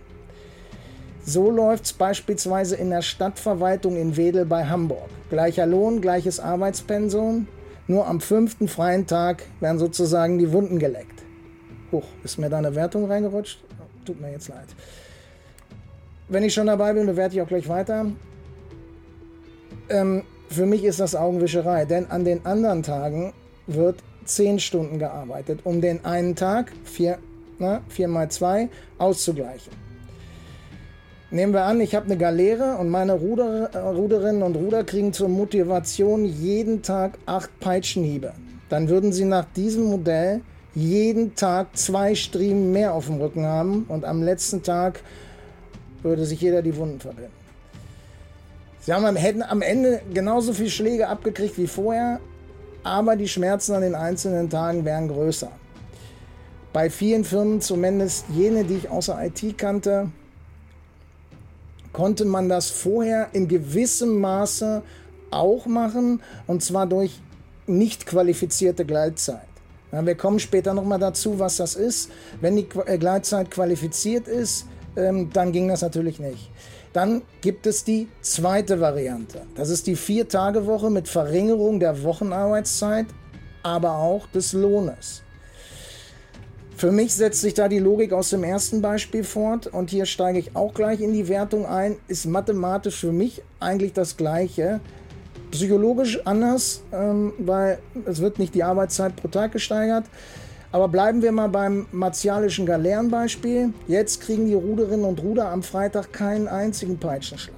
So 1.23 1.51
läuft 1.51 1.85
es 1.85 1.93
beispielsweise 1.93 2.75
in 2.75 2.89
der 2.89 3.01
Stadtverwaltung 3.01 3.95
in 3.95 4.17
Wedel 4.17 4.45
bei 4.45 4.65
Hamburg. 4.65 5.09
Gleicher 5.29 5.65
Lohn, 5.65 6.01
gleiches 6.01 6.39
Arbeitspensum, 6.39 7.47
nur 7.87 8.07
am 8.07 8.21
fünften 8.21 8.67
freien 8.67 9.05
Tag 9.05 9.43
werden 9.59 9.79
sozusagen 9.79 10.39
die 10.39 10.51
Wunden 10.51 10.79
geleckt. 10.79 11.23
Huch, 11.91 12.05
ist 12.23 12.37
mir 12.37 12.49
da 12.49 12.57
eine 12.59 12.73
Wertung 12.75 13.05
reingerutscht? 13.05 13.63
Tut 14.05 14.21
mir 14.21 14.31
jetzt 14.31 14.47
leid. 14.47 14.67
Wenn 16.27 16.43
ich 16.43 16.53
schon 16.53 16.67
dabei 16.67 16.93
bin, 16.93 17.05
bewerte 17.05 17.35
ich 17.35 17.41
auch 17.41 17.47
gleich 17.47 17.67
weiter. 17.67 18.07
Ähm, 19.89 20.23
für 20.49 20.65
mich 20.65 20.83
ist 20.83 20.99
das 20.99 21.15
Augenwischerei, 21.15 21.85
denn 21.85 22.09
an 22.09 22.25
den 22.25 22.45
anderen 22.45 22.83
Tagen 22.83 23.33
wird 23.67 23.97
10 24.25 24.59
Stunden 24.59 24.99
gearbeitet, 24.99 25.61
um 25.63 25.81
den 25.81 26.05
einen 26.05 26.35
Tag, 26.35 26.71
4, 26.85 27.17
na, 27.59 27.81
4 27.89 28.07
mal 28.07 28.29
2, 28.29 28.69
auszugleichen. 28.97 29.73
Nehmen 31.31 31.53
wir 31.53 31.63
an, 31.63 31.79
ich 31.79 31.93
habe 31.93 32.07
eine 32.07 32.17
Galeere 32.17 32.77
und 32.77 32.89
meine 32.89 33.13
Ruder, 33.13 33.69
Ruderinnen 33.93 34.41
und 34.41 34.55
Ruder 34.55 34.83
kriegen 34.83 35.13
zur 35.13 35.29
Motivation 35.29 36.25
jeden 36.25 36.81
Tag 36.81 37.19
8 37.27 37.59
Peitschenhiebe. 37.59 38.33
Dann 38.69 38.89
würden 38.89 39.13
sie 39.13 39.25
nach 39.25 39.45
diesem 39.55 39.85
Modell 39.85 40.41
jeden 40.73 41.35
Tag 41.35 41.77
zwei 41.77 42.15
Striemen 42.15 42.71
mehr 42.71 42.93
auf 42.93 43.05
dem 43.07 43.21
Rücken 43.21 43.45
haben 43.45 43.85
und 43.89 44.05
am 44.05 44.23
letzten 44.23 44.63
Tag 44.63 45.01
würde 46.01 46.25
sich 46.25 46.41
jeder 46.41 46.61
die 46.61 46.75
Wunden 46.75 46.99
verbinden. 46.99 47.38
Sie 48.81 48.93
haben, 48.93 49.15
hätten 49.15 49.43
am 49.43 49.61
Ende 49.61 50.01
genauso 50.13 50.53
viele 50.53 50.69
Schläge 50.69 51.07
abgekriegt 51.07 51.57
wie 51.57 51.67
vorher, 51.67 52.19
aber 52.83 53.15
die 53.15 53.27
Schmerzen 53.27 53.73
an 53.73 53.81
den 53.81 53.95
einzelnen 53.95 54.49
Tagen 54.49 54.85
wären 54.85 55.09
größer. 55.09 55.51
Bei 56.71 56.89
vielen 56.89 57.23
Firmen, 57.23 57.61
zumindest 57.61 58.25
jene, 58.29 58.63
die 58.63 58.75
ich 58.75 58.89
außer 58.89 59.19
IT 59.25 59.57
kannte, 59.57 60.11
konnte 61.91 62.25
man 62.25 62.47
das 62.47 62.69
vorher 62.69 63.29
in 63.33 63.47
gewissem 63.47 64.19
Maße 64.19 64.83
auch 65.31 65.65
machen 65.65 66.21
und 66.47 66.63
zwar 66.63 66.87
durch 66.87 67.19
nicht 67.67 68.05
qualifizierte 68.05 68.85
Gleitzeit. 68.85 69.47
Ja, 69.91 70.05
wir 70.05 70.15
kommen 70.15 70.39
später 70.39 70.73
nochmal 70.73 70.99
dazu, 70.99 71.39
was 71.39 71.57
das 71.57 71.75
ist. 71.75 72.11
Wenn 72.41 72.55
die 72.55 72.67
äh, 72.85 72.97
Gleitzeit 72.97 73.49
qualifiziert 73.49 74.27
ist, 74.27 74.65
ähm, 74.99 75.29
dann 75.31 75.51
ging 75.51 75.67
das 75.67 75.81
natürlich 75.81 76.19
nicht. 76.19 76.49
Dann 76.93 77.21
gibt 77.41 77.67
es 77.67 77.83
die 77.83 78.07
zweite 78.21 78.79
Variante. 78.79 79.41
Das 79.55 79.69
ist 79.69 79.87
die 79.87 79.95
Vier-Tage-Woche 79.95 80.89
mit 80.89 81.07
Verringerung 81.07 81.79
der 81.79 82.03
Wochenarbeitszeit, 82.03 83.05
aber 83.63 83.97
auch 83.97 84.27
des 84.27 84.53
Lohnes. 84.53 85.21
Für 86.79 86.91
mich 86.93 87.13
setzt 87.13 87.41
sich 87.41 87.53
da 87.53 87.67
die 87.67 87.79
Logik 87.79 88.13
aus 88.13 88.29
dem 88.29 88.43
ersten 88.43 88.81
Beispiel 88.81 89.25
fort 89.25 89.67
und 89.67 89.89
hier 89.89 90.05
steige 90.05 90.39
ich 90.39 90.55
auch 90.55 90.73
gleich 90.73 91.01
in 91.01 91.11
die 91.11 91.27
Wertung 91.27 91.65
ein. 91.65 91.97
Ist 92.07 92.25
mathematisch 92.25 93.01
für 93.01 93.11
mich 93.11 93.43
eigentlich 93.59 93.91
das 93.91 94.15
Gleiche. 94.15 94.79
Psychologisch 95.51 96.25
anders, 96.25 96.81
ähm, 96.93 97.33
weil 97.37 97.79
es 98.05 98.21
wird 98.21 98.39
nicht 98.39 98.55
die 98.55 98.63
Arbeitszeit 98.63 99.15
pro 99.17 99.27
Tag 99.27 99.51
gesteigert. 99.51 100.05
Aber 100.71 100.87
bleiben 100.87 101.21
wir 101.21 101.31
mal 101.31 101.49
beim 101.49 101.87
martialischen 101.91 102.65
Galeerenbeispiel. 102.65 103.73
Jetzt 103.87 104.21
kriegen 104.21 104.45
die 104.45 104.53
Ruderinnen 104.53 105.05
und 105.05 105.21
Ruder 105.21 105.49
am 105.49 105.63
Freitag 105.63 106.13
keinen 106.13 106.47
einzigen 106.47 106.99
Peitschenschlag. 106.99 107.55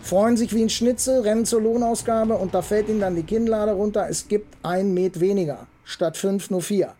Freuen 0.00 0.36
sich 0.36 0.54
wie 0.54 0.62
ein 0.62 0.70
Schnitzel, 0.70 1.20
rennen 1.20 1.44
zur 1.44 1.60
Lohnausgabe 1.60 2.34
und 2.34 2.54
da 2.54 2.62
fällt 2.62 2.88
ihnen 2.88 3.00
dann 3.00 3.14
die 3.14 3.22
Kinnlade 3.22 3.72
runter. 3.72 4.06
Es 4.08 4.26
gibt 4.26 4.56
ein 4.64 4.94
Met 4.94 5.20
weniger, 5.20 5.66
statt 5.84 6.16
fünf 6.16 6.50
nur 6.50 6.62
vier. 6.62 6.94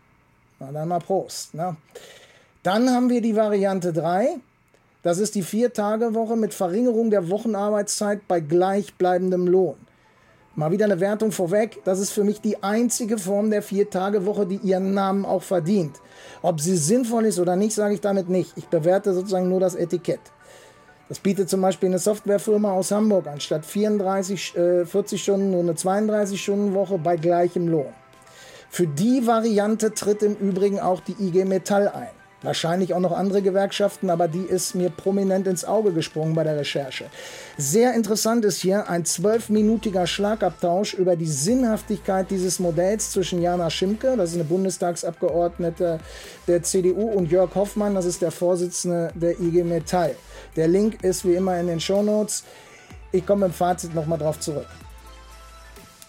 Na 0.61 0.71
dann 0.71 0.89
mal 0.89 1.01
Prost. 1.01 1.55
Ne? 1.55 1.77
Dann 2.63 2.91
haben 2.91 3.11
wir 3.11 3.21
die 3.21 3.35
Variante 3.35 3.93
3. 3.93 4.37
Das 5.03 5.19
ist 5.19 5.35
die 5.35 5.43
Vier-Tage-Woche 5.43 6.37
mit 6.37 6.55
Verringerung 6.55 7.11
der 7.11 7.29
Wochenarbeitszeit 7.29 8.29
bei 8.29 8.39
gleichbleibendem 8.39 9.49
Lohn. 9.49 9.75
Mal 10.55 10.71
wieder 10.71 10.85
eine 10.85 11.01
Wertung 11.01 11.33
vorweg. 11.33 11.83
Das 11.85 11.99
ist 11.99 12.11
für 12.11 12.25
mich 12.25 12.41
die 12.43 12.63
einzige 12.63 13.17
Form 13.17 13.51
der 13.51 13.63
Vier-Tage-Woche, 13.63 14.47
die 14.47 14.57
ihren 14.57 14.93
Namen 14.93 15.25
auch 15.25 15.43
verdient. 15.43 16.01
Ob 16.43 16.61
sie 16.61 16.77
sinnvoll 16.77 17.25
ist 17.25 17.39
oder 17.39 17.57
nicht, 17.57 17.75
sage 17.75 17.95
ich 17.95 18.03
damit 18.03 18.29
nicht. 18.29 18.53
Ich 18.57 18.69
bewerte 18.69 19.15
sozusagen 19.15 19.49
nur 19.49 19.61
das 19.61 19.75
Etikett. 19.75 20.21
Das 21.09 21.19
bietet 21.19 21.49
zum 21.49 21.63
Beispiel 21.63 21.89
eine 21.89 21.99
Softwarefirma 21.99 22.73
aus 22.73 22.91
Hamburg 22.91 23.27
anstatt 23.27 23.65
34, 23.65 24.57
äh, 24.57 24.87
40 24.87 25.23
Stunden 25.23 25.51
nur 25.51 25.61
eine 25.61 25.73
32-Stunden-Woche 25.73 26.99
bei 26.99 27.17
gleichem 27.17 27.69
Lohn. 27.69 27.93
Für 28.71 28.87
die 28.87 29.27
Variante 29.27 29.93
tritt 29.93 30.23
im 30.23 30.37
Übrigen 30.37 30.81
auch 30.81 31.01
die 31.01 31.17
IG 31.19 31.45
Metall 31.45 31.89
ein. 31.89 32.22
Wahrscheinlich 32.43 32.93
auch 32.93 33.01
noch 33.01 33.13
andere 33.13 33.41
Gewerkschaften, 33.41 34.11
aber 34.11 34.27
die 34.27 34.43
ist 34.43 34.75
mir 34.75 34.91
prominent 34.91 35.47
ins 35.47 35.65
Auge 35.65 35.93
gesprungen 35.93 36.35
bei 36.35 36.43
der 36.43 36.57
Recherche. 36.57 37.07
Sehr 37.57 37.95
interessant 37.95 38.45
ist 38.45 38.61
hier 38.61 38.89
ein 38.89 39.05
zwölfminütiger 39.05 40.07
Schlagabtausch 40.07 40.95
über 40.95 41.15
die 41.15 41.27
Sinnhaftigkeit 41.27 42.31
dieses 42.31 42.59
Modells 42.59 43.13
zwischen 43.13 43.41
Jana 43.41 43.71
Schimke, 43.71 44.17
das 44.17 44.31
ist 44.31 44.37
eine 44.37 44.45
Bundestagsabgeordnete 44.45 46.01
der 46.49 46.63
CDU, 46.63 47.11
und 47.13 47.31
Jörg 47.31 47.55
Hoffmann, 47.55 47.95
das 47.95 48.07
ist 48.07 48.23
der 48.23 48.33
Vorsitzende 48.33 49.13
der 49.15 49.39
IG 49.39 49.63
Metall. 49.63 50.17
Der 50.57 50.67
Link 50.67 51.03
ist 51.05 51.25
wie 51.25 51.35
immer 51.35 51.59
in 51.61 51.69
den 51.69 51.81
Shownotes. 51.81 52.45
Ich 53.13 53.25
komme 53.25 53.47
im 53.47 53.53
Fazit 53.53 53.95
nochmal 53.95 54.19
drauf 54.19 54.41
zurück. 54.41 54.67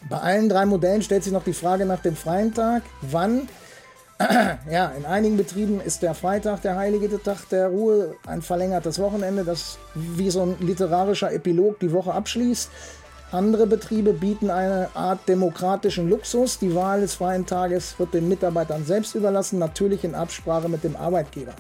Bei 0.10 0.18
allen 0.18 0.50
drei 0.50 0.66
Modellen 0.66 1.02
stellt 1.02 1.24
sich 1.24 1.32
noch 1.32 1.44
die 1.44 1.54
Frage 1.54 1.86
nach 1.86 2.02
dem 2.02 2.16
freien 2.16 2.54
Tag. 2.54 2.84
Wann? 3.02 3.48
Ja, 4.70 4.92
in 4.98 5.06
einigen 5.06 5.38
Betrieben 5.38 5.82
ist 5.82 6.02
der 6.02 6.14
Freitag 6.14 6.62
der 6.62 6.76
heilige 6.76 7.22
Tag 7.22 7.50
der 7.50 7.68
Ruhe, 7.68 8.16
ein 8.28 8.42
verlängertes 8.42 9.00
Wochenende, 9.00 9.44
das 9.44 9.78
wie 9.96 10.30
so 10.30 10.42
ein 10.42 10.56
literarischer 10.60 11.32
Epilog 11.32 11.80
die 11.80 11.92
Woche 11.92 12.14
abschließt. 12.14 12.70
Andere 13.32 13.66
Betriebe 13.66 14.14
bieten 14.14 14.52
eine 14.52 14.90
Art 14.94 15.28
demokratischen 15.28 16.08
Luxus. 16.10 16.60
Die 16.60 16.76
Wahl 16.76 17.02
des 17.02 17.16
freien 17.16 17.46
Tages 17.46 17.98
wird 17.98 18.14
den 18.14 18.30
Mitarbeitern 18.30 18.86
selbst 18.86 19.16
überlassen, 19.16 19.58
natürlich 19.58 20.04
in 20.04 20.14
Absprache 20.14 20.70
mit 20.70 20.84
dem 20.84 20.96
Arbeitgeber. 20.96 21.54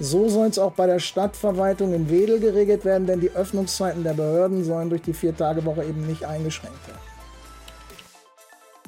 So 0.00 0.28
soll 0.28 0.48
es 0.48 0.58
auch 0.58 0.72
bei 0.72 0.86
der 0.86 1.00
Stadtverwaltung 1.00 1.92
in 1.94 2.10
Wedel 2.10 2.38
geregelt 2.38 2.84
werden, 2.84 3.06
denn 3.06 3.20
die 3.20 3.30
Öffnungszeiten 3.30 4.04
der 4.04 4.12
Behörden 4.12 4.62
sollen 4.64 4.90
durch 4.90 5.02
die 5.02 5.14
Vier-Tage-Woche 5.14 5.84
eben 5.84 6.06
nicht 6.06 6.24
eingeschränkt 6.24 6.86
werden. 6.86 7.00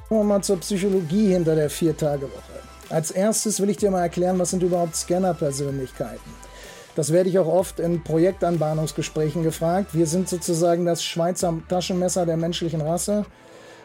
Kommen 0.08 0.20
wir 0.20 0.34
mal 0.34 0.42
zur 0.42 0.60
Psychologie 0.60 1.32
hinter 1.32 1.56
der 1.56 1.70
Vier-Tage-Woche. 1.70 2.59
Als 2.90 3.12
erstes 3.12 3.60
will 3.60 3.70
ich 3.70 3.76
dir 3.76 3.90
mal 3.92 4.02
erklären, 4.02 4.38
was 4.40 4.50
sind 4.50 4.64
überhaupt 4.64 4.96
Scanner-Persönlichkeiten. 4.96 6.30
Das 6.96 7.12
werde 7.12 7.28
ich 7.30 7.38
auch 7.38 7.46
oft 7.46 7.78
in 7.78 8.02
Projektanbahnungsgesprächen 8.02 9.44
gefragt. 9.44 9.94
Wir 9.94 10.06
sind 10.06 10.28
sozusagen 10.28 10.84
das 10.84 11.04
Schweizer 11.04 11.54
Taschenmesser 11.68 12.26
der 12.26 12.36
menschlichen 12.36 12.80
Rasse. 12.80 13.24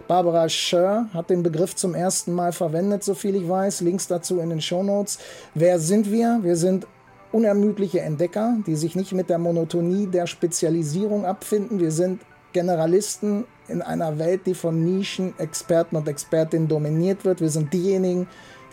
Barbara 0.08 0.50
Scher 0.50 1.08
hat 1.14 1.30
den 1.30 1.44
Begriff 1.44 1.76
zum 1.76 1.94
ersten 1.94 2.34
Mal 2.34 2.52
verwendet, 2.52 3.04
so 3.04 3.14
viel 3.14 3.36
ich 3.36 3.48
weiß. 3.48 3.82
Links 3.82 4.08
dazu 4.08 4.40
in 4.40 4.50
den 4.50 4.62
Shownotes. 4.62 5.20
Wer 5.54 5.80
sind 5.80 6.12
wir? 6.12 6.40
Wir 6.42 6.56
sind 6.56 6.88
unermüdliche 7.32 8.02
Entdecker, 8.02 8.58
die 8.66 8.76
sich 8.76 8.96
nicht 8.96 9.14
mit 9.14 9.30
der 9.30 9.38
Monotonie 9.38 10.08
der 10.08 10.26
Spezialisierung 10.26 11.26
abfinden. 11.26 11.80
Wir 11.80 11.92
sind 11.92 12.22
Generalisten 12.54 13.46
in 13.68 13.82
einer 13.82 14.18
Welt, 14.18 14.42
die 14.46 14.54
von 14.54 14.84
Nischen-Experten 14.84 15.96
und 15.96 16.08
Expertinnen 16.08 16.68
dominiert 16.68 17.26
wird. 17.26 17.42
Wir 17.42 17.50
sind 17.50 17.74
diejenigen, 17.74 18.28
die 18.28 18.30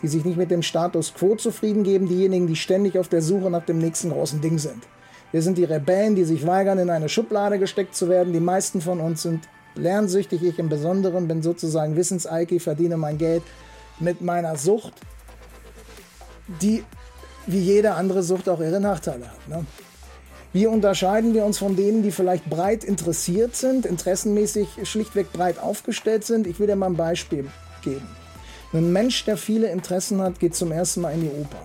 sich 0.07 0.25
nicht 0.25 0.37
mit 0.37 0.51
dem 0.51 0.61
Status 0.61 1.13
quo 1.13 1.35
zufrieden 1.35 1.83
geben, 1.83 2.07
diejenigen, 2.07 2.47
die 2.47 2.55
ständig 2.55 2.97
auf 2.97 3.07
der 3.07 3.21
Suche 3.21 3.49
nach 3.49 3.65
dem 3.65 3.77
nächsten 3.77 4.11
großen 4.11 4.41
Ding 4.41 4.57
sind. 4.57 4.83
Wir 5.31 5.41
sind 5.41 5.57
die 5.57 5.63
Rebellen, 5.63 6.15
die 6.15 6.25
sich 6.25 6.45
weigern, 6.45 6.77
in 6.77 6.89
eine 6.89 7.09
Schublade 7.09 7.57
gesteckt 7.57 7.95
zu 7.95 8.07
werden. 8.07 8.33
Die 8.33 8.39
meisten 8.39 8.81
von 8.81 8.99
uns 8.99 9.23
sind 9.23 9.47
lernsüchtig, 9.75 10.43
ich 10.43 10.59
im 10.59 10.69
Besonderen 10.69 11.27
bin 11.27 11.41
sozusagen 11.41 11.95
Wissenseiki, 11.95 12.59
verdiene 12.59 12.97
mein 12.97 13.17
Geld 13.17 13.43
mit 13.99 14.21
meiner 14.21 14.57
Sucht, 14.57 14.93
die 16.61 16.83
wie 17.47 17.59
jede 17.59 17.93
andere 17.93 18.23
Sucht 18.23 18.47
auch 18.47 18.59
ihre 18.59 18.79
Nachteile 18.79 19.25
hat. 19.25 19.47
Ne? 19.47 19.65
Wie 20.53 20.67
unterscheiden 20.67 21.33
wir 21.33 21.45
uns 21.45 21.57
von 21.57 21.75
denen, 21.75 22.03
die 22.03 22.11
vielleicht 22.11 22.47
breit 22.47 22.83
interessiert 22.83 23.55
sind, 23.55 23.87
interessenmäßig 23.87 24.67
schlichtweg 24.83 25.33
breit 25.33 25.57
aufgestellt 25.57 26.25
sind? 26.25 26.45
Ich 26.45 26.59
will 26.59 26.67
dir 26.67 26.75
mal 26.75 26.91
ein 26.91 26.95
Beispiel 26.95 27.49
geben. 27.81 28.07
Ein 28.73 28.91
Mensch, 28.91 29.23
der 29.25 29.37
viele 29.37 29.67
Interessen 29.67 30.19
hat, 30.21 30.39
geht 30.39 30.55
zum 30.55 30.71
ersten 30.71 31.01
Mal 31.01 31.13
in 31.13 31.21
die 31.21 31.29
Oper. 31.29 31.61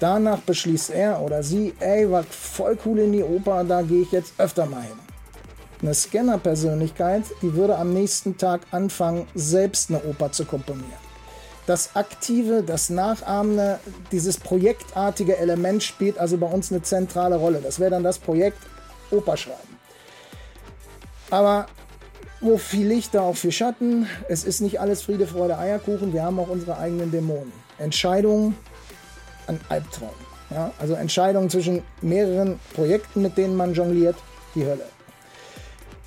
Danach 0.00 0.40
beschließt 0.40 0.90
er 0.90 1.22
oder 1.22 1.42
sie, 1.42 1.72
ey, 1.78 2.10
war 2.10 2.24
voll 2.24 2.76
cool 2.84 2.98
in 2.98 3.12
die 3.12 3.22
Oper, 3.22 3.62
da 3.62 3.80
gehe 3.82 4.02
ich 4.02 4.10
jetzt 4.10 4.34
öfter 4.38 4.66
mal 4.66 4.82
hin. 4.82 4.98
Eine 5.82 5.94
Scanner-Persönlichkeit, 5.94 7.22
die 7.42 7.54
würde 7.54 7.76
am 7.76 7.94
nächsten 7.94 8.36
Tag 8.36 8.62
anfangen, 8.72 9.28
selbst 9.34 9.90
eine 9.90 10.02
Oper 10.02 10.32
zu 10.32 10.44
komponieren. 10.44 11.04
das 11.66 11.96
aktive, 11.96 12.62
das 12.62 12.90
nachahmende, 12.90 13.78
dieses 14.12 14.38
projektartige 14.38 15.36
Element 15.38 15.82
spielt 15.82 16.18
also 16.18 16.36
bei 16.36 16.46
uns 16.46 16.70
eine 16.70 16.82
zentrale 16.82 17.36
Rolle. 17.36 17.60
Das 17.62 17.80
wäre 17.80 17.90
dann 17.90 18.02
das 18.02 18.18
Projekt 18.18 18.58
Oper 19.10 19.36
schreiben. 19.36 19.78
Aber 21.30 21.66
wo 22.44 22.58
viel 22.58 22.86
Licht, 22.86 23.14
da 23.14 23.22
auch 23.22 23.36
viel 23.36 23.52
Schatten. 23.52 24.06
Es 24.28 24.44
ist 24.44 24.60
nicht 24.60 24.78
alles 24.78 25.02
Friede, 25.02 25.26
Freude, 25.26 25.58
Eierkuchen. 25.58 26.12
Wir 26.12 26.22
haben 26.22 26.38
auch 26.38 26.48
unsere 26.48 26.76
eigenen 26.76 27.10
Dämonen. 27.10 27.52
Entscheidungen, 27.78 28.54
ein 29.46 29.58
Albtraum. 29.70 30.10
Ja? 30.50 30.70
Also 30.78 30.92
Entscheidungen 30.94 31.48
zwischen 31.48 31.82
mehreren 32.02 32.60
Projekten, 32.74 33.22
mit 33.22 33.38
denen 33.38 33.56
man 33.56 33.72
jongliert, 33.72 34.16
die 34.54 34.66
Hölle. 34.66 34.84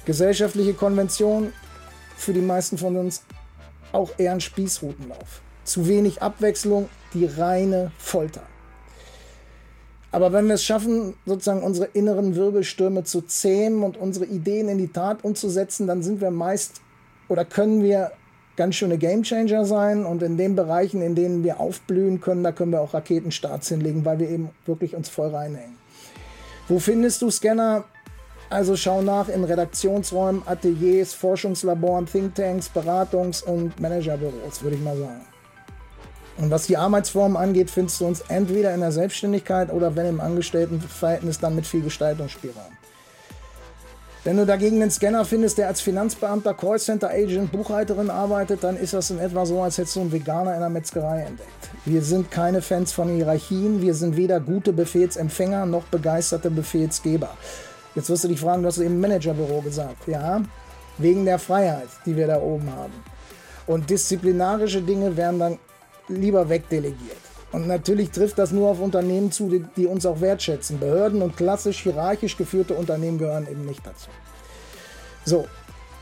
Gesellschaftliche 0.06 0.74
Konvention, 0.74 1.52
für 2.16 2.34
die 2.34 2.42
meisten 2.42 2.78
von 2.78 2.96
uns 2.96 3.24
auch 3.92 4.12
eher 4.18 4.34
ein 4.34 4.42
Spießrutenlauf. 4.42 5.42
Zu 5.64 5.88
wenig 5.88 6.22
Abwechslung, 6.22 6.88
die 7.14 7.26
reine 7.26 7.92
Folter. 7.98 8.44
Aber 10.18 10.34
wenn 10.34 10.48
wir 10.48 10.56
es 10.56 10.64
schaffen, 10.64 11.14
sozusagen 11.28 11.62
unsere 11.62 11.90
inneren 11.94 12.36
Wirbelstürme 12.36 13.04
zu 13.04 13.22
zähmen 13.22 13.84
und 13.84 13.98
unsere 13.98 14.26
Ideen 14.26 14.68
in 14.68 14.80
die 14.80 14.88
Tat 14.88 15.24
umzusetzen, 15.24 15.86
dann 15.86 16.02
sind 16.02 16.22
wir 16.22 16.32
meist 16.32 16.82
oder 17.28 17.46
können 17.46 17.84
wir 17.84 18.12
ganz 18.56 18.74
schöne 18.74 18.98
Gamechanger 18.98 19.64
sein. 19.66 20.08
Und 20.08 20.24
in 20.24 20.36
den 20.36 20.56
Bereichen, 20.56 21.04
in 21.04 21.14
denen 21.14 21.44
wir 21.44 21.60
aufblühen 21.60 22.20
können, 22.20 22.44
da 22.44 22.52
können 22.52 22.72
wir 22.72 22.82
auch 22.82 22.96
Raketenstarts 22.96 23.68
hinlegen, 23.68 24.06
weil 24.06 24.18
wir 24.18 24.28
eben 24.28 24.50
wirklich 24.66 24.96
uns 24.96 25.08
voll 25.08 25.30
reinhängen. 25.30 25.78
Wo 26.68 26.80
findest 26.80 27.22
du 27.22 27.30
Scanner? 27.30 27.84
Also 28.50 28.76
schau 28.76 29.04
nach 29.04 29.30
in 29.30 29.44
Redaktionsräumen, 29.44 30.42
Ateliers, 30.48 31.14
Forschungslaboren, 31.14 32.08
Thinktanks, 32.08 32.72
Beratungs- 32.74 33.44
und 33.44 33.80
Managerbüros, 33.80 34.64
würde 34.64 34.78
ich 34.78 34.82
mal 34.82 34.98
sagen. 34.98 35.37
Und 36.38 36.52
was 36.52 36.68
die 36.68 36.78
Arbeitsform 36.78 37.36
angeht, 37.36 37.72
findest 37.72 38.00
du 38.00 38.06
uns 38.06 38.22
entweder 38.28 38.74
in 38.74 38.82
der 38.82 38.92
Selbstständigkeit 38.92 39.72
oder 39.72 39.96
wenn 39.96 40.06
im 40.06 40.22
Angestelltenverhältnis 40.22 41.40
dann 41.40 41.56
mit 41.56 41.66
viel 41.66 41.82
Gestaltungsspielraum. 41.82 42.78
Wenn 44.24 44.38
du 44.38 44.46
dagegen 44.46 44.82
einen 44.82 44.92
Scanner 44.92 45.24
findest, 45.24 45.58
der 45.58 45.68
als 45.68 45.80
Finanzbeamter, 45.80 46.54
Callcenter-Agent, 46.54 47.52
Buchhalterin 47.52 48.10
arbeitet, 48.10 48.64
dann 48.64 48.76
ist 48.76 48.94
das 48.94 49.10
in 49.10 49.20
etwa 49.20 49.46
so, 49.46 49.62
als 49.62 49.78
hättest 49.78 49.96
du 49.96 50.02
einen 50.02 50.12
Veganer 50.12 50.54
in 50.54 50.60
der 50.60 50.70
Metzgerei 50.70 51.22
entdeckt. 51.22 51.70
Wir 51.86 52.02
sind 52.02 52.30
keine 52.30 52.62
Fans 52.62 52.92
von 52.92 53.08
Hierarchien, 53.08 53.82
wir 53.82 53.94
sind 53.94 54.18
weder 54.18 54.42
gute 54.42 54.74
Befehlsempfänger 54.74 55.66
noch 55.66 55.84
begeisterte 55.84 56.52
Befehlsgeber. 56.52 57.30
Jetzt 57.96 58.10
wirst 58.10 58.26
du 58.26 58.28
dich 58.28 58.40
fragen, 58.40 58.64
du 58.64 58.68
hast 58.68 58.80
eben 58.80 59.00
Managerbüro 59.00 59.62
gesagt. 59.62 60.08
Ja, 60.08 60.42
wegen 60.98 61.26
der 61.26 61.40
Freiheit, 61.40 61.88
die 62.06 62.16
wir 62.16 62.28
da 62.28 62.42
oben 62.42 62.70
haben. 62.76 62.94
Und 63.66 63.90
disziplinarische 63.90 64.82
Dinge 64.82 65.16
werden 65.16 65.40
dann 65.40 65.60
lieber 66.08 66.50
wegdelegiert. 66.50 67.18
Und 67.52 67.68
natürlich 67.68 68.12
trifft 68.12 68.38
das 68.38 68.52
nur 68.52 68.70
auf 68.70 68.82
Unternehmen 68.82 69.32
zu, 69.32 69.50
die, 69.50 69.66
die, 69.76 69.88
uns 69.88 70.06
auch 70.06 70.20
wertschätzen. 70.20 70.80
Behörden 70.80 71.22
und 71.22 71.38
klassisch 71.38 71.82
hierarchisch 71.82 72.36
geführte 72.36 72.74
Unternehmen 72.74 73.18
gehören 73.18 73.48
eben 73.50 73.66
nicht 73.66 73.86
dazu. 73.86 74.10
So, 75.24 75.46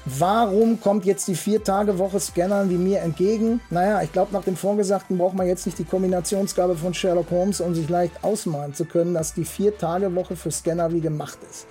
warum 0.06 0.82
kommt 0.82 1.06
jetzt 1.06 1.28
die 1.28 1.36
Vier-Tage-Woche 1.36 2.20
Scannern 2.20 2.70
wie 2.72 2.78
mir 2.78 3.02
entgegen? 3.02 3.62
Naja, 3.70 4.02
ich 4.02 4.12
glaube, 4.12 4.34
nach 4.34 4.44
dem 4.44 4.56
Vorgesagten 4.56 5.20
braucht 5.20 5.36
man 5.36 5.46
jetzt 5.46 5.68
nicht 5.68 5.78
die 5.78 5.84
Kombinationsgabe 5.84 6.76
von 6.76 6.96
Sherlock 6.96 7.30
Holmes, 7.30 7.62
um 7.62 7.76
sich 7.76 7.90
leicht 7.90 8.24
ausmalen 8.24 8.74
zu 8.74 8.86
können, 8.86 9.14
dass 9.14 9.36
die 9.36 9.46
Vier-Tage-Woche 9.46 10.36
für 10.36 10.52
Scanner 10.52 10.92
wie 10.94 11.02
gemacht 11.02 11.38
ist. 11.50 11.68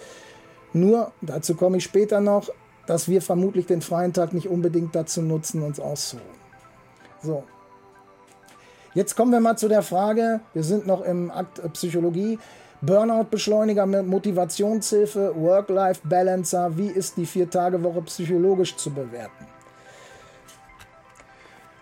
Nur, 0.72 1.12
dazu 1.20 1.56
komme 1.56 1.78
ich 1.78 1.84
später 1.84 2.20
noch, 2.20 2.48
dass 2.86 3.08
wir 3.08 3.22
vermutlich 3.22 3.66
den 3.66 3.80
freien 3.80 4.12
Tag 4.12 4.32
nicht 4.32 4.48
unbedingt 4.48 4.94
dazu 4.94 5.20
nutzen, 5.20 5.62
uns 5.62 5.80
auszuruhen. 5.80 6.26
So, 7.22 7.44
Jetzt 8.94 9.16
kommen 9.16 9.32
wir 9.32 9.40
mal 9.40 9.56
zu 9.56 9.66
der 9.66 9.82
Frage, 9.82 10.40
wir 10.52 10.62
sind 10.62 10.86
noch 10.86 11.02
im 11.02 11.30
Akt 11.32 11.60
Psychologie. 11.72 12.38
Burnout-Beschleuniger, 12.80 13.86
Motivationshilfe, 13.86 15.34
Work-Life-Balancer, 15.34 16.76
wie 16.76 16.88
ist 16.88 17.16
die 17.16 17.26
Vier-Tage-Woche 17.26 18.02
psychologisch 18.02 18.76
zu 18.76 18.90
bewerten? 18.90 19.46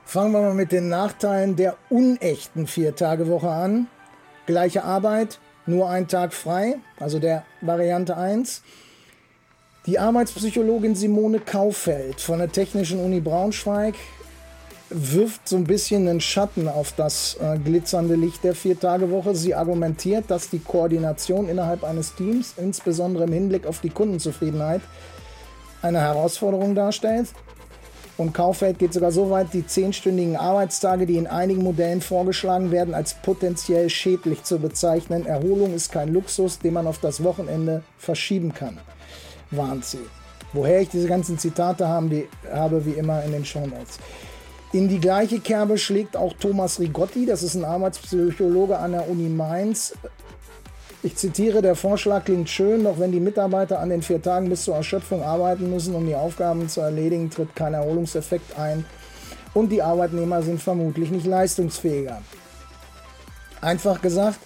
Fangen 0.05 0.33
wir 0.33 0.41
mal 0.41 0.55
mit 0.55 0.73
den 0.73 0.89
Nachteilen 0.89 1.57
der 1.57 1.77
unechten 1.91 2.67
Vier-Tage-Woche 2.67 3.49
an. 3.51 3.89
Gleiche 4.47 4.85
Arbeit, 4.85 5.39
nur 5.67 5.91
ein 5.91 6.09
Tag 6.09 6.33
frei, 6.33 6.77
also 6.99 7.19
der 7.19 7.45
Variante 7.61 8.17
1. 8.17 8.63
Die 9.87 9.99
Arbeitspsychologin 9.99 10.95
Simone 10.95 11.41
Kaufeld 11.41 12.21
von 12.21 12.39
der 12.39 12.53
Technischen 12.53 13.05
Uni 13.05 13.21
Braunschweig 13.21 13.97
wirft 14.95 15.49
so 15.49 15.57
ein 15.57 15.65
bisschen 15.65 16.09
einen 16.09 16.21
Schatten 16.21 16.69
auf 16.69 16.93
das 16.97 17.37
äh, 17.41 17.59
glitzernde 17.59 18.15
Licht 18.15 18.45
der 18.45 18.55
Vier-Tage-Woche. 18.55 19.35
Sie 19.35 19.55
argumentiert, 19.55 20.25
dass 20.29 20.51
die 20.51 20.59
Koordination 20.59 21.49
innerhalb 21.49 21.85
eines 21.85 22.15
Teams, 22.15 22.55
insbesondere 22.57 23.25
im 23.25 23.33
Hinblick 23.33 23.67
auf 23.67 23.81
die 23.81 23.91
Kundenzufriedenheit, 23.91 24.81
eine 25.83 26.01
Herausforderung 26.01 26.75
darstellt. 26.75 27.29
Und 28.19 28.35
Kaufeld 28.35 28.79
geht 28.79 28.93
sogar 28.93 29.11
so 29.11 29.31
weit, 29.31 29.53
die 29.53 29.67
zehnstündigen 29.67 30.37
Arbeitstage, 30.37 31.07
die 31.07 31.17
in 31.17 31.27
einigen 31.27 31.63
Modellen 31.63 32.01
vorgeschlagen 32.01 32.71
werden, 32.71 32.95
als 32.95 33.15
potenziell 33.15 33.89
schädlich 33.89 34.45
zu 34.45 34.59
bezeichnen. 34.59 35.27
Erholung 35.27 35.75
ist 35.75 35.91
kein 35.91 36.13
Luxus, 36.13 36.59
den 36.59 36.75
man 36.75 36.87
auf 36.87 36.99
das 36.99 37.25
Wochenende 37.25 37.83
verschieben 37.99 38.53
kann, 38.53 38.79
warnt 39.51 39.85
sie. 39.85 40.07
Woher 40.53 40.83
ich 40.83 40.91
diese 40.91 41.09
ganzen 41.09 41.39
Zitate 41.39 41.89
haben, 41.89 42.11
wie, 42.11 42.29
habe, 42.53 42.85
wie 42.85 42.93
immer 42.93 43.25
in 43.25 43.33
den 43.33 43.45
Show 43.45 43.67
Notes. 43.67 43.99
In 44.73 44.89
die 44.89 45.01
gleiche 45.01 45.39
Kerbe 45.39 45.77
schlägt 45.77 46.17
auch 46.17 46.33
Thomas 46.33 46.81
Rigotti, 46.81 47.27
das 47.27 47.43
ist 47.43 47.57
ein 47.57 47.65
Arbeitspsychologe 47.65 48.79
an 48.79 48.93
der 48.93 49.07
Uni 49.07 49.29
Mainz. 49.29 49.93
Ich 51.03 51.17
zitiere, 51.17 51.61
der 51.61 51.75
Vorschlag 51.75 52.25
klingt 52.25 52.49
schön, 52.49 52.85
doch 52.85 52.99
wenn 52.99 53.13
die 53.13 53.21
Mitarbeiter 53.21 53.81
an 53.81 53.91
den 53.91 54.01
vier 54.01 54.23
Tagen 54.23 54.49
bis 54.49 54.65
zur 54.65 54.77
Erschöpfung 54.77 55.23
arbeiten 55.23 55.69
müssen, 55.69 55.95
um 55.95 56.07
die 56.07 56.15
Aufgaben 56.15 56.71
zu 56.71 56.81
erledigen, 56.81 57.29
tritt 57.29 57.55
kein 57.55 57.75
Erholungseffekt 57.75 58.59
ein 58.59 58.87
und 59.53 59.69
die 59.69 59.83
Arbeitnehmer 59.83 60.43
sind 60.43 60.63
vermutlich 60.63 61.11
nicht 61.11 61.27
leistungsfähiger. 61.27 62.23
Einfach 63.61 64.01
gesagt, 64.01 64.39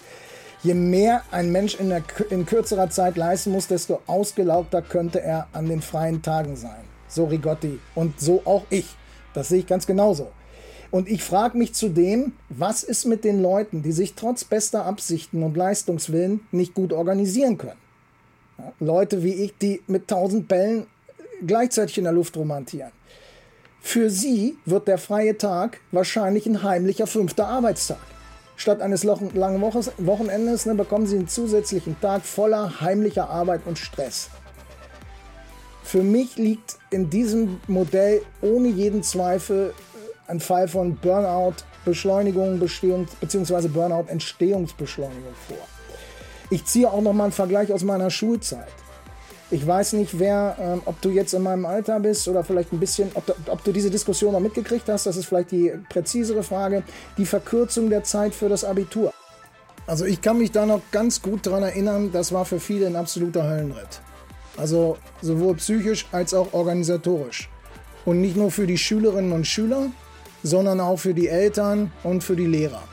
je 0.61 0.73
mehr 0.73 1.21
ein 1.31 1.53
Mensch 1.53 1.75
in, 1.75 1.87
der, 1.87 2.03
in 2.29 2.45
kürzerer 2.45 2.89
Zeit 2.89 3.15
leisten 3.15 3.53
muss, 3.53 3.67
desto 3.67 4.01
ausgelaugter 4.07 4.81
könnte 4.81 5.21
er 5.21 5.47
an 5.53 5.69
den 5.69 5.81
freien 5.81 6.21
Tagen 6.21 6.57
sein. 6.57 6.83
So 7.07 7.25
Rigotti 7.25 7.79
und 7.95 8.19
so 8.19 8.41
auch 8.43 8.63
ich. 8.69 8.87
Das 9.37 9.49
sehe 9.49 9.59
ich 9.59 9.67
ganz 9.67 9.85
genauso. 9.85 10.31
Und 10.89 11.07
ich 11.07 11.23
frage 11.23 11.59
mich 11.59 11.75
zudem, 11.75 12.33
was 12.49 12.81
ist 12.81 13.05
mit 13.05 13.23
den 13.23 13.39
Leuten, 13.39 13.83
die 13.83 13.91
sich 13.91 14.15
trotz 14.15 14.43
bester 14.43 14.83
Absichten 14.85 15.43
und 15.43 15.55
Leistungswillen 15.55 16.39
nicht 16.51 16.73
gut 16.73 16.91
organisieren 16.91 17.59
können? 17.59 17.77
Ja, 18.57 18.71
Leute 18.79 19.21
wie 19.21 19.33
ich, 19.33 19.55
die 19.59 19.83
mit 19.85 20.07
tausend 20.07 20.47
Bällen 20.47 20.87
gleichzeitig 21.45 21.99
in 21.99 22.05
der 22.05 22.13
Luft 22.13 22.35
romantieren. 22.35 22.89
Für 23.79 24.09
sie 24.09 24.57
wird 24.65 24.87
der 24.87 24.97
freie 24.97 25.37
Tag 25.37 25.81
wahrscheinlich 25.91 26.47
ein 26.47 26.63
heimlicher 26.63 27.05
fünfter 27.05 27.47
Arbeitstag. 27.47 27.99
Statt 28.55 28.81
eines 28.81 29.03
langen 29.03 29.61
Wochenendes 29.61 30.65
ne, 30.65 30.73
bekommen 30.73 31.05
sie 31.05 31.17
einen 31.17 31.27
zusätzlichen 31.27 31.95
Tag 32.01 32.25
voller 32.25 32.81
heimlicher 32.81 33.29
Arbeit 33.29 33.61
und 33.67 33.77
Stress. 33.77 34.31
Für 35.87 36.03
mich 36.03 36.35
liegt 36.35 36.75
in 36.89 37.09
diesem 37.09 37.61
Modell 37.67 38.21
ohne 38.41 38.67
jeden 38.67 39.03
Zweifel 39.03 39.69
äh, 39.69 40.31
ein 40.31 40.41
Fall 40.41 40.67
von 40.67 40.97
Burnout, 40.97 41.63
Beschleunigung, 41.85 42.59
bzw. 42.59 43.69
Burnout, 43.69 44.09
Entstehungsbeschleunigung 44.09 45.33
vor. 45.47 45.65
Ich 46.49 46.65
ziehe 46.65 46.91
auch 46.91 47.01
noch 47.01 47.13
mal 47.13 47.23
einen 47.23 47.31
Vergleich 47.31 47.71
aus 47.71 47.85
meiner 47.85 48.09
Schulzeit. 48.09 48.67
Ich 49.49 49.65
weiß 49.65 49.93
nicht, 49.93 50.19
wer, 50.19 50.57
ähm, 50.59 50.81
ob 50.83 50.99
du 50.99 51.07
jetzt 51.09 51.33
in 51.33 51.41
meinem 51.41 51.65
Alter 51.65 52.01
bist 52.01 52.27
oder 52.27 52.43
vielleicht 52.43 52.73
ein 52.73 52.81
bisschen, 52.81 53.09
ob, 53.13 53.33
ob 53.47 53.63
du 53.63 53.71
diese 53.71 53.89
Diskussion 53.89 54.33
noch 54.33 54.41
mitgekriegt 54.41 54.89
hast. 54.89 55.05
Das 55.05 55.15
ist 55.15 55.27
vielleicht 55.27 55.51
die 55.51 55.71
präzisere 55.87 56.43
Frage. 56.43 56.83
Die 57.17 57.25
Verkürzung 57.25 57.89
der 57.89 58.03
Zeit 58.03 58.35
für 58.35 58.49
das 58.49 58.65
Abitur. 58.65 59.13
Also 59.85 60.03
ich 60.03 60.19
kann 60.19 60.37
mich 60.37 60.51
da 60.51 60.65
noch 60.65 60.81
ganz 60.91 61.21
gut 61.21 61.47
daran 61.47 61.63
erinnern, 61.63 62.11
das 62.11 62.33
war 62.33 62.43
für 62.43 62.59
viele 62.59 62.87
ein 62.87 62.97
absoluter 62.97 63.49
Höllenritt. 63.49 64.01
Also 64.57 64.97
sowohl 65.21 65.55
psychisch 65.55 66.05
als 66.11 66.33
auch 66.33 66.53
organisatorisch. 66.53 67.49
Und 68.05 68.21
nicht 68.21 68.35
nur 68.35 68.51
für 68.51 68.67
die 68.67 68.77
Schülerinnen 68.77 69.31
und 69.31 69.45
Schüler, 69.45 69.87
sondern 70.43 70.79
auch 70.79 70.97
für 70.97 71.13
die 71.13 71.27
Eltern 71.27 71.91
und 72.03 72.23
für 72.23 72.35
die 72.35 72.45
Lehrer. 72.45 72.83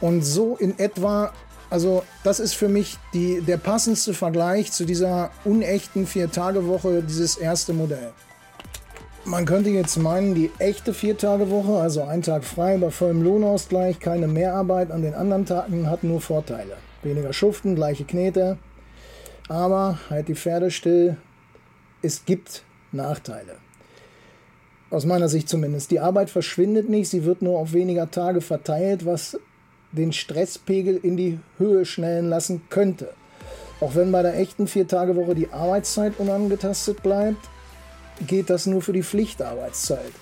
Und 0.00 0.22
so 0.22 0.56
in 0.56 0.78
etwa, 0.78 1.32
also 1.70 2.04
das 2.24 2.40
ist 2.40 2.54
für 2.54 2.68
mich 2.68 2.98
die, 3.12 3.40
der 3.40 3.56
passendste 3.56 4.14
Vergleich 4.14 4.72
zu 4.72 4.84
dieser 4.84 5.30
unechten 5.44 6.06
Vier-Tage-Woche, 6.06 7.02
dieses 7.02 7.36
erste 7.36 7.72
Modell. 7.72 8.12
Man 9.24 9.44
könnte 9.44 9.68
jetzt 9.70 9.98
meinen, 9.98 10.34
die 10.34 10.50
echte 10.58 10.94
Vier-Tage-Woche, 10.94 11.80
also 11.80 12.02
ein 12.02 12.22
Tag 12.22 12.44
frei 12.44 12.78
bei 12.78 12.90
vollem 12.90 13.22
Lohnausgleich, 13.22 14.00
keine 14.00 14.26
Mehrarbeit 14.26 14.90
an 14.90 15.02
den 15.02 15.14
anderen 15.14 15.44
Tagen, 15.44 15.90
hat 15.90 16.02
nur 16.02 16.20
Vorteile. 16.20 16.76
Weniger 17.02 17.32
Schuften, 17.32 17.74
gleiche 17.74 18.04
Knete, 18.04 18.56
aber 19.48 19.98
halt 20.10 20.28
die 20.28 20.34
Pferde 20.34 20.70
still. 20.70 21.16
Es 22.02 22.24
gibt 22.24 22.64
Nachteile. 22.92 23.56
Aus 24.90 25.04
meiner 25.04 25.28
Sicht 25.28 25.48
zumindest. 25.48 25.90
Die 25.90 26.00
Arbeit 26.00 26.30
verschwindet 26.30 26.88
nicht, 26.88 27.10
sie 27.10 27.24
wird 27.24 27.42
nur 27.42 27.58
auf 27.58 27.72
weniger 27.72 28.10
Tage 28.10 28.40
verteilt, 28.40 29.04
was 29.04 29.38
den 29.92 30.12
Stresspegel 30.12 30.98
in 31.02 31.16
die 31.16 31.40
Höhe 31.58 31.84
schnellen 31.84 32.28
lassen 32.28 32.62
könnte. 32.68 33.12
Auch 33.80 33.94
wenn 33.94 34.12
bei 34.12 34.22
der 34.22 34.38
echten 34.38 34.66
Vier-Tage-Woche 34.66 35.34
die 35.34 35.52
Arbeitszeit 35.52 36.14
unangetastet 36.18 37.02
bleibt, 37.02 37.48
geht 38.26 38.50
das 38.50 38.66
nur 38.66 38.82
für 38.82 38.92
die 38.92 39.02
Pflichtarbeitszeit. 39.02 40.12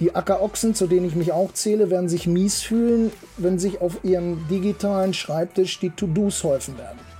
Die 0.00 0.14
Ackerochsen, 0.14 0.74
zu 0.74 0.86
denen 0.86 1.06
ich 1.06 1.14
mich 1.14 1.32
auch 1.32 1.52
zähle, 1.52 1.90
werden 1.90 2.08
sich 2.08 2.26
mies 2.26 2.62
fühlen, 2.62 3.12
wenn 3.36 3.58
sich 3.58 3.80
auf 3.80 4.04
ihrem 4.04 4.46
digitalen 4.48 5.14
Schreibtisch 5.14 5.78
die 5.80 5.90
To-Dos 5.90 6.44
häufen 6.44 6.78
werden. 6.78 7.11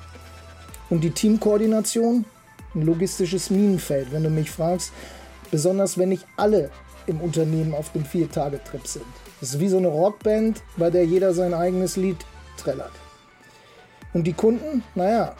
Und 0.92 1.00
die 1.00 1.10
Teamkoordination, 1.10 2.26
ein 2.74 2.82
logistisches 2.82 3.48
Minenfeld, 3.48 4.12
wenn 4.12 4.24
du 4.24 4.28
mich 4.28 4.50
fragst, 4.50 4.92
besonders 5.50 5.96
wenn 5.96 6.10
nicht 6.10 6.26
alle 6.36 6.68
im 7.06 7.22
Unternehmen 7.22 7.72
auf 7.72 7.92
dem 7.92 8.04
Vier-Tage-Trip 8.04 8.86
sind. 8.86 9.06
Das 9.40 9.54
ist 9.54 9.60
wie 9.60 9.68
so 9.68 9.78
eine 9.78 9.88
Rockband, 9.88 10.62
bei 10.76 10.90
der 10.90 11.06
jeder 11.06 11.32
sein 11.32 11.54
eigenes 11.54 11.96
Lied 11.96 12.18
trällert. 12.58 12.92
Und 14.12 14.26
die 14.26 14.34
Kunden, 14.34 14.84
naja, 14.94 15.34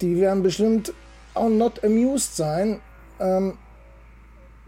die 0.00 0.20
werden 0.20 0.44
bestimmt 0.44 0.92
auch 1.34 1.48
not 1.48 1.82
amused 1.82 2.36
sein. 2.36 2.78
Ähm, 3.18 3.54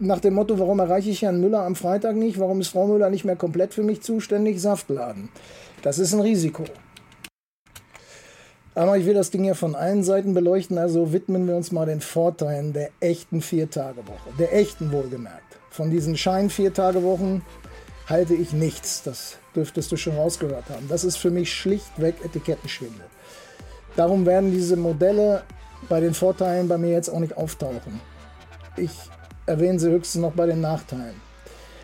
nach 0.00 0.18
dem 0.18 0.34
Motto, 0.34 0.58
warum 0.58 0.80
erreiche 0.80 1.10
ich 1.10 1.22
Herrn 1.22 1.40
Müller 1.40 1.62
am 1.62 1.76
Freitag 1.76 2.16
nicht? 2.16 2.40
Warum 2.40 2.60
ist 2.60 2.70
Frau 2.70 2.88
Müller 2.88 3.08
nicht 3.08 3.24
mehr 3.24 3.36
komplett 3.36 3.72
für 3.72 3.84
mich 3.84 4.02
zuständig? 4.02 4.60
Saftladen. 4.60 5.28
Das 5.82 6.00
ist 6.00 6.12
ein 6.12 6.18
Risiko. 6.18 6.64
Aber 8.74 8.96
ich 8.96 9.04
will 9.04 9.14
das 9.14 9.30
Ding 9.30 9.44
ja 9.44 9.54
von 9.54 9.74
allen 9.74 10.02
Seiten 10.02 10.32
beleuchten, 10.32 10.78
also 10.78 11.12
widmen 11.12 11.46
wir 11.46 11.56
uns 11.56 11.72
mal 11.72 11.84
den 11.84 12.00
Vorteilen 12.00 12.72
der 12.72 12.90
echten 13.00 13.42
Vier-Tage-Woche. 13.42 14.30
Der 14.38 14.54
echten 14.54 14.92
wohlgemerkt. 14.92 15.58
Von 15.70 15.90
diesen 15.90 16.16
Schein-Vier-Tage-Wochen 16.16 17.42
halte 18.08 18.34
ich 18.34 18.52
nichts. 18.52 19.02
Das 19.02 19.36
dürftest 19.54 19.92
du 19.92 19.96
schon 19.96 20.16
rausgehört 20.16 20.70
haben. 20.70 20.88
Das 20.88 21.04
ist 21.04 21.18
für 21.18 21.30
mich 21.30 21.52
schlichtweg 21.52 22.14
Etikettenschwindel. 22.24 23.04
Darum 23.96 24.24
werden 24.24 24.52
diese 24.52 24.76
Modelle 24.76 25.42
bei 25.88 26.00
den 26.00 26.14
Vorteilen 26.14 26.68
bei 26.68 26.78
mir 26.78 26.92
jetzt 26.92 27.10
auch 27.10 27.20
nicht 27.20 27.36
auftauchen. 27.36 28.00
Ich 28.76 28.92
erwähne 29.44 29.78
sie 29.78 29.90
höchstens 29.90 30.22
noch 30.22 30.32
bei 30.32 30.46
den 30.46 30.62
Nachteilen. 30.62 31.20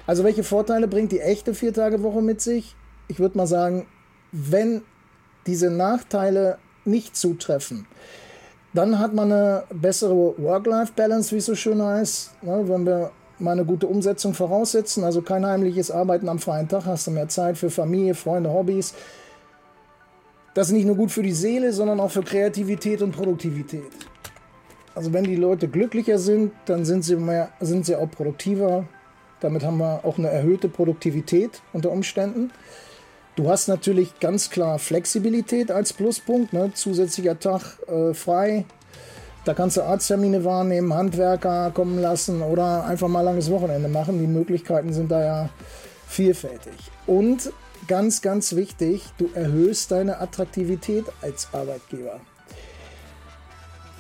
Also 0.07 0.25
welche 0.25 0.43
Vorteile 0.43 0.89
bringt 0.89 1.13
die 1.13 1.21
echte 1.21 1.53
Viertagewoche 1.53 2.23
mit 2.23 2.41
sich? 2.41 2.75
Ich 3.09 3.19
würde 3.19 3.37
mal 3.37 3.47
sagen, 3.47 3.87
wenn 4.33 4.81
diese 5.47 5.71
Nachteile 5.71 6.59
nicht 6.89 7.17
zutreffen, 7.17 7.87
dann 8.75 8.99
hat 8.99 9.15
man 9.15 9.33
eine 9.33 9.65
bessere 9.73 10.35
Work-Life-Balance, 10.37 11.33
wie 11.33 11.39
es 11.39 11.47
so 11.47 11.55
schön 11.55 11.83
heißt. 11.83 12.43
Ne, 12.43 12.65
wenn 12.69 12.85
wir 12.85 13.11
mal 13.39 13.53
eine 13.53 13.65
gute 13.65 13.87
Umsetzung 13.87 14.35
voraussetzen, 14.35 15.05
also 15.05 15.23
kein 15.23 15.47
heimliches 15.47 15.91
Arbeiten 15.91 16.29
am 16.29 16.39
freien 16.39 16.69
Tag, 16.69 16.85
hast 16.85 17.07
du 17.07 17.11
mehr 17.11 17.29
Zeit 17.29 17.57
für 17.57 17.71
Familie, 17.71 18.15
Freunde, 18.15 18.51
Hobbys. 18.51 18.95
Das 20.55 20.69
ist 20.69 20.73
nicht 20.73 20.87
nur 20.87 20.97
gut 20.97 21.11
für 21.11 21.23
die 21.23 21.33
Seele, 21.33 21.73
sondern 21.73 22.01
auch 22.01 22.11
für 22.11 22.23
Kreativität 22.23 23.01
und 23.01 23.13
Produktivität. 23.13 23.91
Also 24.95 25.13
wenn 25.13 25.25
die 25.25 25.37
Leute 25.37 25.69
glücklicher 25.69 26.19
sind, 26.19 26.53
dann 26.67 26.85
sind 26.85 27.05
sie, 27.05 27.17
mehr, 27.17 27.51
sind 27.61 27.87
sie 27.87 27.95
auch 27.95 28.11
produktiver. 28.11 28.85
Damit 29.41 29.63
haben 29.63 29.79
wir 29.79 30.01
auch 30.05 30.19
eine 30.19 30.29
erhöhte 30.29 30.69
Produktivität 30.69 31.63
unter 31.73 31.93
Umständen. 31.93 32.51
Du 33.39 33.49
hast 33.49 33.69
natürlich 33.69 34.19
ganz 34.19 34.51
klar 34.51 34.81
Flexibilität 34.81 35.71
als 35.71 35.93
Pluspunkt, 35.93 36.53
ne? 36.53 36.73
zusätzlicher 36.75 37.39
Tag 37.39 37.79
äh, 37.87 38.13
frei. 38.13 38.65
Da 39.45 39.55
kannst 39.55 39.77
du 39.77 39.83
Arzttermine 39.83 40.45
wahrnehmen, 40.45 40.93
Handwerker 40.93 41.71
kommen 41.71 42.03
lassen 42.03 42.43
oder 42.43 42.85
einfach 42.85 43.07
mal 43.07 43.21
langes 43.21 43.49
Wochenende 43.49 43.89
machen. 43.89 44.19
Die 44.19 44.27
Möglichkeiten 44.27 44.93
sind 44.93 45.13
da 45.13 45.23
ja 45.23 45.51
vielfältig. 46.09 46.73
Und 47.07 47.53
ganz, 47.87 48.23
ganz 48.23 48.57
wichtig, 48.57 49.05
du 49.19 49.31
erhöhst 49.33 49.93
deine 49.93 50.19
Attraktivität 50.19 51.05
als 51.23 51.47
Arbeitgeber. 51.53 52.19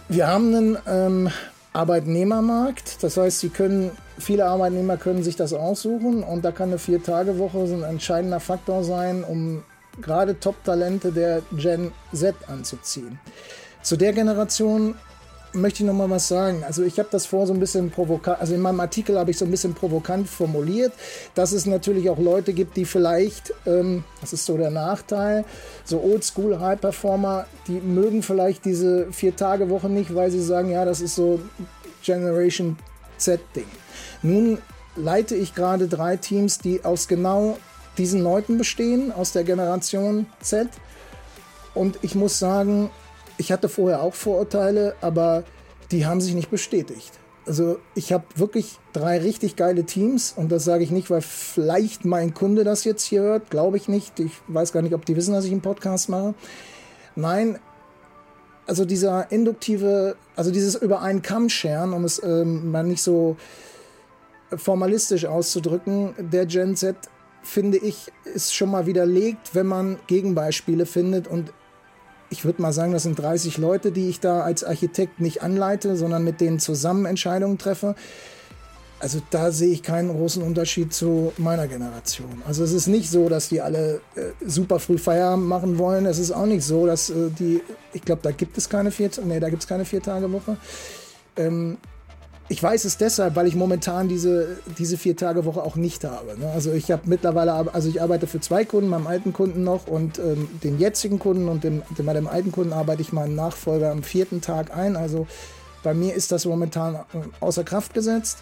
Wir 0.08 0.26
haben 0.26 0.52
einen 0.52 0.78
ähm, 0.88 1.30
Arbeitnehmermarkt, 1.72 3.04
das 3.04 3.16
heißt, 3.16 3.38
sie 3.38 3.50
können, 3.50 3.92
viele 4.18 4.46
Arbeitnehmer 4.46 4.96
können 4.96 5.22
sich 5.22 5.36
das 5.36 5.52
aussuchen 5.52 6.22
und 6.22 6.44
da 6.44 6.52
kann 6.52 6.68
eine 6.68 6.78
Vier-Tage-Woche 6.78 7.58
ein 7.58 7.82
entscheidender 7.82 8.40
Faktor 8.40 8.84
sein, 8.84 9.24
um 9.24 9.62
gerade 10.00 10.38
Top-Talente 10.38 11.12
der 11.12 11.42
Gen 11.52 11.92
Z 12.12 12.34
anzuziehen. 12.48 13.18
Zu 13.82 13.96
der 13.96 14.12
Generation 14.12 14.94
möchte 15.52 15.82
ich 15.82 15.86
noch 15.86 15.94
mal 15.94 16.10
was 16.10 16.28
sagen. 16.28 16.62
Also 16.64 16.82
ich 16.82 16.98
habe 16.98 17.08
das 17.10 17.26
vor 17.26 17.46
so 17.46 17.52
ein 17.52 17.60
bisschen 17.60 17.90
provokant, 17.90 18.40
also 18.40 18.54
in 18.54 18.60
meinem 18.60 18.80
Artikel 18.80 19.18
habe 19.18 19.30
ich 19.30 19.38
so 19.38 19.44
ein 19.44 19.50
bisschen 19.50 19.74
provokant 19.74 20.28
formuliert, 20.28 20.92
dass 21.34 21.52
es 21.52 21.66
natürlich 21.66 22.10
auch 22.10 22.18
Leute 22.18 22.52
gibt, 22.52 22.76
die 22.76 22.84
vielleicht, 22.84 23.54
ähm, 23.66 24.04
das 24.20 24.32
ist 24.32 24.44
so 24.44 24.56
der 24.56 24.70
Nachteil, 24.70 25.44
so 25.84 26.00
Oldschool 26.00 26.60
High 26.60 26.80
Performer, 26.80 27.46
die 27.66 27.80
mögen 27.80 28.22
vielleicht 28.22 28.64
diese 28.64 29.10
vier 29.12 29.34
Tage 29.34 29.70
Woche 29.70 29.88
nicht, 29.88 30.14
weil 30.14 30.30
sie 30.30 30.42
sagen, 30.42 30.70
ja, 30.70 30.84
das 30.84 31.00
ist 31.00 31.14
so 31.14 31.40
Generation 32.02 32.76
Z 33.16 33.40
Ding. 33.56 33.66
Nun 34.22 34.58
leite 34.96 35.34
ich 35.34 35.54
gerade 35.54 35.88
drei 35.88 36.16
Teams, 36.16 36.58
die 36.58 36.84
aus 36.84 37.08
genau 37.08 37.58
diesen 37.96 38.22
Leuten 38.22 38.58
bestehen, 38.58 39.12
aus 39.12 39.32
der 39.32 39.44
Generation 39.44 40.26
Z. 40.40 40.68
Und 41.74 41.98
ich 42.02 42.14
muss 42.14 42.38
sagen, 42.38 42.90
ich 43.36 43.52
hatte 43.52 43.68
vorher 43.68 44.02
auch 44.02 44.14
Vorurteile, 44.14 44.94
aber 45.00 45.44
die 45.90 46.06
haben 46.06 46.20
sich 46.20 46.34
nicht 46.34 46.50
bestätigt. 46.50 47.12
Also 47.46 47.78
ich 47.94 48.12
habe 48.12 48.24
wirklich 48.34 48.78
drei 48.92 49.18
richtig 49.18 49.56
geile 49.56 49.84
Teams 49.84 50.34
und 50.36 50.52
das 50.52 50.64
sage 50.64 50.84
ich 50.84 50.90
nicht, 50.90 51.08
weil 51.08 51.22
vielleicht 51.22 52.04
mein 52.04 52.34
Kunde 52.34 52.62
das 52.62 52.84
jetzt 52.84 53.04
hier 53.04 53.22
hört, 53.22 53.48
glaube 53.48 53.78
ich 53.78 53.88
nicht. 53.88 54.20
Ich 54.20 54.32
weiß 54.48 54.72
gar 54.72 54.82
nicht, 54.82 54.92
ob 54.92 55.06
die 55.06 55.16
wissen, 55.16 55.32
dass 55.32 55.46
ich 55.46 55.52
einen 55.52 55.62
Podcast 55.62 56.10
mache. 56.10 56.34
Nein, 57.16 57.58
also 58.66 58.84
dieser 58.84 59.32
induktive, 59.32 60.16
also 60.36 60.50
dieses 60.50 60.74
über 60.74 61.00
einen 61.00 61.22
Kamm 61.22 61.48
scheren, 61.48 61.94
um 61.94 62.04
es 62.04 62.22
ähm, 62.22 62.70
mal 62.70 62.84
nicht 62.84 63.02
so 63.02 63.38
formalistisch 64.56 65.26
auszudrücken, 65.26 66.14
der 66.18 66.46
Gen 66.46 66.76
Z 66.76 66.96
finde 67.42 67.78
ich, 67.78 68.12
ist 68.24 68.54
schon 68.54 68.70
mal 68.70 68.86
widerlegt, 68.86 69.54
wenn 69.54 69.66
man 69.66 69.98
Gegenbeispiele 70.06 70.86
findet 70.86 71.28
und 71.28 71.52
ich 72.30 72.44
würde 72.44 72.60
mal 72.60 72.72
sagen, 72.72 72.92
das 72.92 73.04
sind 73.04 73.18
30 73.18 73.56
Leute, 73.58 73.90
die 73.90 74.08
ich 74.08 74.20
da 74.20 74.42
als 74.42 74.62
Architekt 74.64 75.20
nicht 75.20 75.42
anleite, 75.42 75.96
sondern 75.96 76.24
mit 76.24 76.40
denen 76.40 76.58
zusammen 76.58 77.06
Entscheidungen 77.06 77.56
treffe. 77.56 77.94
Also 79.00 79.22
da 79.30 79.52
sehe 79.52 79.72
ich 79.72 79.82
keinen 79.82 80.10
großen 80.10 80.42
Unterschied 80.42 80.92
zu 80.92 81.32
meiner 81.38 81.68
Generation. 81.68 82.42
Also 82.46 82.64
es 82.64 82.72
ist 82.72 82.88
nicht 82.88 83.08
so, 83.08 83.28
dass 83.28 83.48
die 83.48 83.60
alle 83.60 84.00
äh, 84.16 84.32
super 84.44 84.80
früh 84.80 84.98
Feierabend 84.98 85.46
machen 85.46 85.78
wollen. 85.78 86.04
Es 86.04 86.18
ist 86.18 86.32
auch 86.32 86.46
nicht 86.46 86.64
so, 86.64 86.84
dass 86.84 87.08
äh, 87.08 87.30
die, 87.30 87.62
ich 87.92 88.02
glaube, 88.02 88.22
da 88.22 88.32
gibt 88.32 88.58
es 88.58 88.68
keine 88.68 88.90
vier, 88.90 89.10
nee, 89.24 89.38
da 89.38 89.50
gibt 89.50 89.62
es 89.62 89.68
keine 89.68 89.84
vier 89.84 90.02
Tage 90.02 90.30
Woche. 90.32 90.56
Ähm, 91.36 91.78
ich 92.50 92.62
weiß 92.62 92.84
es 92.86 92.96
deshalb, 92.96 93.36
weil 93.36 93.46
ich 93.46 93.54
momentan 93.54 94.08
diese, 94.08 94.58
diese 94.78 94.96
vier 94.96 95.16
Tage 95.16 95.44
Woche 95.44 95.62
auch 95.62 95.76
nicht 95.76 96.04
habe. 96.04 96.38
Ne? 96.38 96.50
Also 96.50 96.72
ich 96.72 96.90
habe 96.90 97.02
mittlerweile, 97.04 97.52
also 97.74 97.88
ich 97.88 98.00
arbeite 98.00 98.26
für 98.26 98.40
zwei 98.40 98.64
Kunden, 98.64 98.88
meinem 98.88 99.06
alten 99.06 99.32
Kunden 99.34 99.64
noch 99.64 99.86
und 99.86 100.18
ähm, 100.18 100.48
dem 100.64 100.78
jetzigen 100.78 101.18
Kunden 101.18 101.48
und 101.48 101.62
dem, 101.62 101.82
dem, 101.98 102.06
bei 102.06 102.14
dem 102.14 102.26
alten 102.26 102.50
Kunden 102.50 102.72
arbeite 102.72 103.02
ich 103.02 103.12
meinen 103.12 103.34
Nachfolger 103.34 103.90
am 103.90 104.02
vierten 104.02 104.40
Tag 104.40 104.74
ein. 104.74 104.96
Also 104.96 105.26
bei 105.82 105.92
mir 105.92 106.14
ist 106.14 106.32
das 106.32 106.46
momentan 106.46 106.94
äh, 106.94 106.98
außer 107.40 107.64
Kraft 107.64 107.92
gesetzt. 107.92 108.38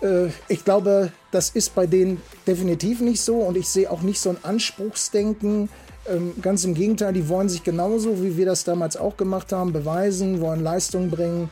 Äh, 0.00 0.28
ich 0.48 0.64
glaube, 0.64 1.12
das 1.32 1.50
ist 1.50 1.74
bei 1.74 1.86
denen 1.86 2.22
definitiv 2.46 3.02
nicht 3.02 3.20
so 3.20 3.36
und 3.40 3.58
ich 3.58 3.68
sehe 3.68 3.90
auch 3.90 4.00
nicht 4.00 4.20
so 4.20 4.30
ein 4.30 4.38
Anspruchsdenken. 4.42 5.68
Ähm, 6.08 6.32
ganz 6.40 6.64
im 6.64 6.72
Gegenteil, 6.72 7.12
die 7.12 7.28
wollen 7.28 7.50
sich 7.50 7.62
genauso, 7.62 8.22
wie 8.22 8.38
wir 8.38 8.46
das 8.46 8.64
damals 8.64 8.96
auch 8.96 9.18
gemacht 9.18 9.52
haben, 9.52 9.74
beweisen, 9.74 10.40
wollen 10.40 10.62
Leistung 10.62 11.10
bringen 11.10 11.50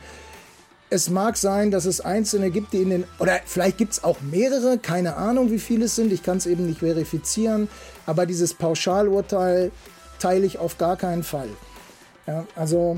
es 0.95 1.09
mag 1.09 1.37
sein, 1.37 1.69
dass 1.71 1.85
es 1.85 2.01
Einzelne 2.01 2.49
gibt, 2.49 2.73
die 2.73 2.81
in 2.81 2.89
den, 2.89 3.03
oder 3.19 3.39
vielleicht 3.45 3.77
gibt 3.77 3.93
es 3.93 4.03
auch 4.03 4.21
mehrere, 4.21 4.77
keine 4.77 5.15
Ahnung, 5.17 5.51
wie 5.51 5.59
viele 5.59 5.85
es 5.85 5.95
sind, 5.95 6.11
ich 6.11 6.23
kann 6.23 6.37
es 6.37 6.45
eben 6.45 6.65
nicht 6.65 6.79
verifizieren, 6.79 7.67
aber 8.05 8.25
dieses 8.25 8.53
Pauschalurteil 8.53 9.71
teile 10.19 10.45
ich 10.45 10.57
auf 10.57 10.77
gar 10.77 10.95
keinen 10.95 11.23
Fall. 11.23 11.49
Ja, 12.25 12.45
also 12.55 12.97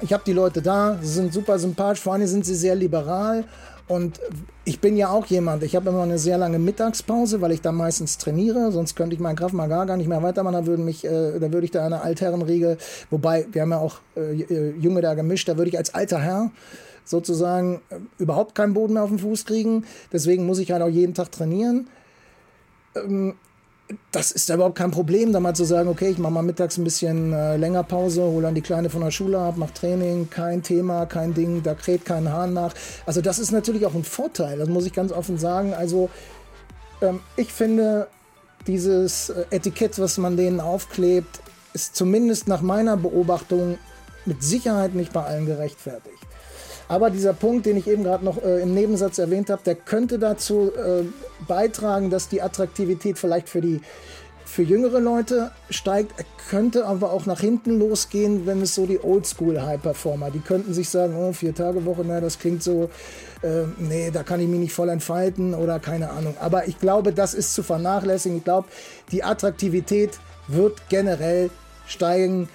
ich 0.00 0.12
habe 0.12 0.22
die 0.26 0.32
Leute 0.32 0.62
da, 0.62 0.98
sie 1.00 1.14
sind 1.14 1.32
super 1.32 1.58
sympathisch, 1.58 2.02
vor 2.02 2.12
allem 2.12 2.26
sind 2.26 2.44
sie 2.44 2.54
sehr 2.54 2.74
liberal 2.74 3.44
und 3.86 4.20
ich 4.64 4.80
bin 4.80 4.96
ja 4.96 5.10
auch 5.10 5.26
jemand, 5.26 5.62
ich 5.62 5.76
habe 5.76 5.90
immer 5.90 6.02
eine 6.02 6.18
sehr 6.18 6.38
lange 6.38 6.58
Mittagspause, 6.58 7.40
weil 7.40 7.52
ich 7.52 7.60
da 7.60 7.70
meistens 7.70 8.16
trainiere, 8.16 8.72
sonst 8.72 8.94
könnte 8.96 9.14
ich 9.14 9.20
meinen 9.20 9.36
Kraft 9.36 9.54
mal 9.54 9.66
gar 9.66 9.96
nicht 9.96 10.08
mehr 10.08 10.22
weitermachen, 10.22 10.54
da, 10.54 10.66
würden 10.66 10.84
mich, 10.84 11.04
äh, 11.04 11.38
da 11.38 11.52
würde 11.52 11.66
ich 11.66 11.70
da 11.70 11.84
eine 11.84 12.00
Altherrenriege, 12.00 12.78
wobei 13.10 13.46
wir 13.52 13.62
haben 13.62 13.72
ja 13.72 13.78
auch 13.78 13.96
äh, 14.16 14.40
äh, 14.42 14.74
Junge 14.78 15.02
da 15.02 15.14
gemischt, 15.14 15.48
da 15.48 15.58
würde 15.58 15.68
ich 15.68 15.76
als 15.76 15.94
alter 15.94 16.20
Herr 16.20 16.50
sozusagen 17.04 17.82
äh, 17.90 17.96
überhaupt 18.18 18.54
keinen 18.54 18.72
Boden 18.72 18.94
mehr 18.94 19.02
auf 19.02 19.10
den 19.10 19.18
Fuß 19.18 19.44
kriegen. 19.44 19.84
Deswegen 20.12 20.46
muss 20.46 20.58
ich 20.58 20.72
halt 20.72 20.82
auch 20.82 20.88
jeden 20.88 21.14
Tag 21.14 21.30
trainieren. 21.30 21.88
Ähm, 22.96 23.34
das 24.12 24.30
ist 24.30 24.48
ja 24.48 24.54
überhaupt 24.54 24.76
kein 24.76 24.90
Problem, 24.90 25.32
da 25.32 25.40
mal 25.40 25.54
zu 25.54 25.64
sagen, 25.64 25.88
okay, 25.88 26.08
ich 26.08 26.18
mache 26.18 26.32
mal 26.32 26.42
mittags 26.42 26.78
ein 26.78 26.84
bisschen 26.84 27.32
äh, 27.32 27.56
länger 27.56 27.82
Pause, 27.82 28.22
hole 28.22 28.42
dann 28.42 28.54
die 28.54 28.62
Kleine 28.62 28.88
von 28.88 29.02
der 29.02 29.10
Schule 29.10 29.38
ab, 29.38 29.56
mache 29.56 29.74
Training, 29.74 30.30
kein 30.30 30.62
Thema, 30.62 31.06
kein 31.06 31.34
Ding, 31.34 31.62
da 31.62 31.74
kräht 31.74 32.04
kein 32.04 32.32
Hahn 32.32 32.54
nach. 32.54 32.72
Also 33.04 33.20
das 33.20 33.38
ist 33.38 33.52
natürlich 33.52 33.84
auch 33.84 33.94
ein 33.94 34.04
Vorteil, 34.04 34.58
das 34.58 34.68
muss 34.68 34.86
ich 34.86 34.92
ganz 34.92 35.12
offen 35.12 35.36
sagen. 35.36 35.74
Also 35.74 36.08
ähm, 37.02 37.20
ich 37.36 37.52
finde, 37.52 38.08
dieses 38.66 39.28
äh, 39.30 39.44
Etikett, 39.50 39.98
was 39.98 40.16
man 40.16 40.36
denen 40.36 40.60
aufklebt, 40.60 41.40
ist 41.74 41.94
zumindest 41.94 42.48
nach 42.48 42.62
meiner 42.62 42.96
Beobachtung 42.96 43.78
mit 44.24 44.42
Sicherheit 44.42 44.94
nicht 44.94 45.12
bei 45.12 45.24
allen 45.24 45.44
gerechtfertigt. 45.44 46.23
Aber 46.88 47.10
dieser 47.10 47.32
Punkt, 47.32 47.66
den 47.66 47.76
ich 47.76 47.86
eben 47.86 48.04
gerade 48.04 48.24
noch 48.24 48.42
äh, 48.42 48.60
im 48.60 48.74
Nebensatz 48.74 49.18
erwähnt 49.18 49.50
habe, 49.50 49.62
der 49.64 49.74
könnte 49.74 50.18
dazu 50.18 50.70
äh, 50.76 51.04
beitragen, 51.46 52.10
dass 52.10 52.28
die 52.28 52.42
Attraktivität 52.42 53.18
vielleicht 53.18 53.48
für 53.48 53.60
die 53.60 53.80
für 54.44 54.62
jüngere 54.62 55.00
Leute 55.00 55.50
steigt, 55.70 56.12
könnte 56.48 56.86
aber 56.86 57.12
auch 57.12 57.26
nach 57.26 57.40
hinten 57.40 57.78
losgehen, 57.78 58.46
wenn 58.46 58.60
es 58.60 58.74
so 58.74 58.86
die 58.86 59.02
Oldschool-High-Performer, 59.02 60.30
die 60.30 60.40
könnten 60.40 60.74
sich 60.74 60.90
sagen, 60.90 61.16
oh, 61.16 61.32
vier 61.32 61.54
Tage 61.54 61.84
Woche, 61.84 62.04
na, 62.06 62.20
das 62.20 62.38
klingt 62.38 62.62
so, 62.62 62.90
äh, 63.42 63.64
nee, 63.78 64.10
da 64.12 64.22
kann 64.22 64.40
ich 64.40 64.46
mich 64.46 64.60
nicht 64.60 64.72
voll 64.72 64.90
entfalten 64.90 65.54
oder 65.54 65.80
keine 65.80 66.10
Ahnung. 66.10 66.36
Aber 66.40 66.68
ich 66.68 66.78
glaube, 66.78 67.12
das 67.12 67.34
ist 67.34 67.54
zu 67.54 67.62
vernachlässigen. 67.62 68.38
Ich 68.38 68.44
glaube, 68.44 68.68
die 69.10 69.24
Attraktivität 69.24 70.18
wird 70.46 70.88
generell 70.88 71.50
steigen. 71.86 72.48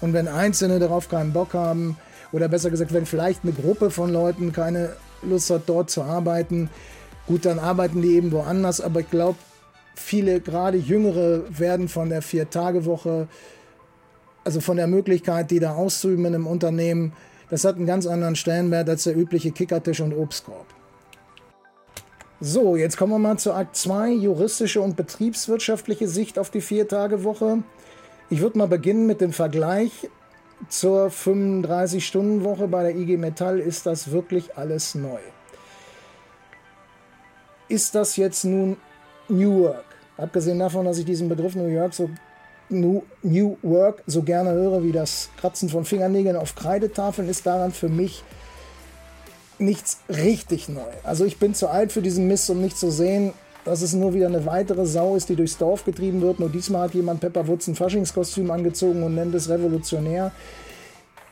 Und 0.00 0.12
wenn 0.12 0.28
Einzelne 0.28 0.78
darauf 0.78 1.08
keinen 1.08 1.32
Bock 1.32 1.54
haben, 1.54 1.96
oder 2.34 2.48
besser 2.48 2.68
gesagt, 2.68 2.92
wenn 2.92 3.06
vielleicht 3.06 3.44
eine 3.44 3.52
Gruppe 3.52 3.90
von 3.90 4.12
Leuten 4.12 4.52
keine 4.52 4.96
Lust 5.22 5.50
hat, 5.50 5.62
dort 5.66 5.88
zu 5.88 6.02
arbeiten, 6.02 6.68
gut, 7.28 7.44
dann 7.46 7.60
arbeiten 7.60 8.02
die 8.02 8.16
eben 8.16 8.32
woanders. 8.32 8.80
Aber 8.80 9.00
ich 9.00 9.10
glaube, 9.10 9.38
viele, 9.94 10.40
gerade 10.40 10.76
Jüngere, 10.76 11.44
werden 11.48 11.88
von 11.88 12.08
der 12.08 12.22
Vier-Tage-Woche, 12.22 13.28
also 14.42 14.60
von 14.60 14.76
der 14.76 14.88
Möglichkeit, 14.88 15.52
die 15.52 15.60
da 15.60 15.74
auszuüben 15.74 16.24
in 16.24 16.34
einem 16.34 16.48
Unternehmen, 16.48 17.12
das 17.50 17.64
hat 17.64 17.76
einen 17.76 17.86
ganz 17.86 18.04
anderen 18.04 18.34
Stellenwert 18.34 18.88
als 18.88 19.04
der 19.04 19.16
übliche 19.16 19.52
Kickertisch 19.52 20.00
und 20.00 20.12
Obstkorb. 20.12 20.66
So, 22.40 22.74
jetzt 22.74 22.96
kommen 22.96 23.12
wir 23.12 23.20
mal 23.20 23.38
zu 23.38 23.52
Akt 23.52 23.76
2, 23.76 24.10
juristische 24.10 24.80
und 24.80 24.96
betriebswirtschaftliche 24.96 26.08
Sicht 26.08 26.40
auf 26.40 26.50
die 26.50 26.60
Vier-Tage-Woche. 26.60 27.58
Ich 28.28 28.40
würde 28.40 28.58
mal 28.58 28.66
beginnen 28.66 29.06
mit 29.06 29.20
dem 29.20 29.32
Vergleich 29.32 30.08
zur 30.68 31.08
35-Stunden-Woche 31.08 32.68
bei 32.68 32.82
der 32.82 32.96
IG 32.96 33.16
Metall. 33.16 33.60
Ist 33.60 33.86
das 33.86 34.10
wirklich 34.10 34.56
alles 34.56 34.94
neu? 34.94 35.20
Ist 37.68 37.94
das 37.94 38.16
jetzt 38.16 38.44
nun 38.44 38.76
New 39.28 39.62
Work. 39.62 39.84
Abgesehen 40.16 40.58
davon, 40.58 40.84
dass 40.84 40.98
ich 40.98 41.04
diesen 41.04 41.28
Begriff 41.28 41.54
New 41.54 41.66
York 41.66 41.94
so 41.94 42.10
New, 42.70 43.02
Work 43.62 44.02
so 44.06 44.22
gerne 44.22 44.52
höre, 44.52 44.82
wie 44.82 44.92
das 44.92 45.30
Kratzen 45.36 45.68
von 45.68 45.84
Fingernägeln 45.84 46.36
auf 46.36 46.54
Kreidetafeln, 46.54 47.28
ist 47.28 47.46
daran 47.46 47.72
für 47.72 47.88
mich 47.88 48.24
nichts 49.58 50.00
richtig 50.08 50.68
neu. 50.68 50.80
Also 51.02 51.24
ich 51.24 51.38
bin 51.38 51.54
zu 51.54 51.68
alt 51.68 51.92
für 51.92 52.02
diesen 52.02 52.26
Mist, 52.26 52.48
um 52.50 52.60
nicht 52.60 52.78
zu 52.78 52.90
sehen, 52.90 53.32
dass 53.64 53.82
es 53.82 53.94
nur 53.94 54.14
wieder 54.14 54.26
eine 54.26 54.46
weitere 54.46 54.86
Sau 54.86 55.16
ist, 55.16 55.28
die 55.28 55.36
durchs 55.36 55.58
Dorf 55.58 55.84
getrieben 55.84 56.20
wird. 56.20 56.40
Nur 56.40 56.48
diesmal 56.48 56.82
hat 56.82 56.94
jemand 56.94 57.20
Pepper 57.20 57.46
Woods 57.48 57.68
ein 57.68 57.74
Faschingskostüm 57.74 58.50
angezogen 58.50 59.02
und 59.02 59.14
nennt 59.14 59.34
es 59.34 59.48
revolutionär. 59.48 60.32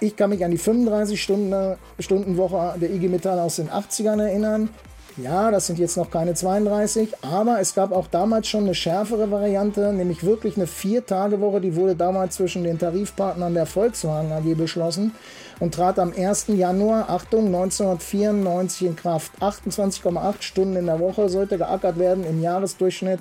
Ich 0.00 0.16
kann 0.16 0.30
mich 0.30 0.44
an 0.44 0.50
die 0.50 0.58
35-Stunden-Woche 0.58 2.78
der 2.80 2.90
IG 2.90 3.08
Metall 3.08 3.38
aus 3.38 3.56
den 3.56 3.68
80ern 3.68 4.20
erinnern. 4.20 4.70
Ja, 5.18 5.50
das 5.50 5.66
sind 5.66 5.78
jetzt 5.78 5.98
noch 5.98 6.10
keine 6.10 6.32
32, 6.32 7.12
aber 7.20 7.60
es 7.60 7.74
gab 7.74 7.92
auch 7.92 8.06
damals 8.06 8.48
schon 8.48 8.64
eine 8.64 8.74
schärfere 8.74 9.30
Variante, 9.30 9.92
nämlich 9.92 10.24
wirklich 10.24 10.56
eine 10.56 10.66
Vier-Tage-Woche. 10.66 11.60
Die 11.60 11.76
wurde 11.76 11.94
damals 11.94 12.36
zwischen 12.36 12.64
den 12.64 12.78
Tarifpartnern 12.78 13.52
der 13.52 13.66
Volkswagen 13.66 14.32
AG 14.32 14.54
beschlossen 14.54 15.12
und 15.60 15.74
trat 15.74 15.98
am 15.98 16.14
1. 16.16 16.46
Januar, 16.48 17.10
Achtung, 17.10 17.46
1994 17.46 18.86
in 18.86 18.96
Kraft. 18.96 19.32
28,8 19.40 20.40
Stunden 20.40 20.76
in 20.76 20.86
der 20.86 20.98
Woche 20.98 21.28
sollte 21.28 21.58
geackert 21.58 21.98
werden 21.98 22.24
im 22.24 22.40
Jahresdurchschnitt. 22.40 23.20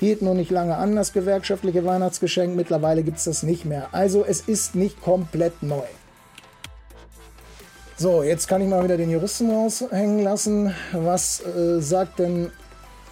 Hielt 0.00 0.22
nur 0.22 0.34
nicht 0.34 0.50
lange 0.50 0.76
an, 0.76 0.96
das 0.96 1.12
gewerkschaftliche 1.12 1.84
Weihnachtsgeschenk. 1.84 2.56
Mittlerweile 2.56 3.02
gibt 3.02 3.18
es 3.18 3.24
das 3.24 3.42
nicht 3.42 3.66
mehr. 3.66 3.88
Also 3.92 4.24
es 4.24 4.40
ist 4.40 4.74
nicht 4.74 5.02
komplett 5.02 5.62
neu. 5.62 5.84
So, 7.98 8.22
jetzt 8.22 8.46
kann 8.46 8.60
ich 8.60 8.68
mal 8.68 8.84
wieder 8.84 8.98
den 8.98 9.10
Juristen 9.10 9.50
raushängen 9.50 10.22
lassen. 10.22 10.74
Was 10.92 11.40
äh, 11.40 11.80
sagt 11.80 12.18
denn, 12.18 12.52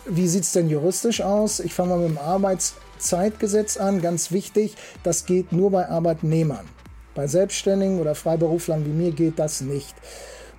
wie 0.04 0.28
sieht 0.28 0.42
es 0.42 0.52
denn 0.52 0.68
juristisch 0.68 1.22
aus? 1.22 1.60
Ich 1.60 1.72
fange 1.72 1.88
mal 1.88 2.00
mit 2.00 2.10
dem 2.10 2.18
Arbeitszeitgesetz 2.18 3.78
an. 3.78 4.02
Ganz 4.02 4.30
wichtig, 4.30 4.76
das 5.02 5.24
geht 5.24 5.52
nur 5.52 5.70
bei 5.70 5.88
Arbeitnehmern. 5.88 6.66
Bei 7.14 7.26
Selbstständigen 7.26 7.98
oder 7.98 8.14
Freiberuflern 8.14 8.84
wie 8.84 8.90
mir 8.90 9.12
geht 9.12 9.38
das 9.38 9.62
nicht. 9.62 9.94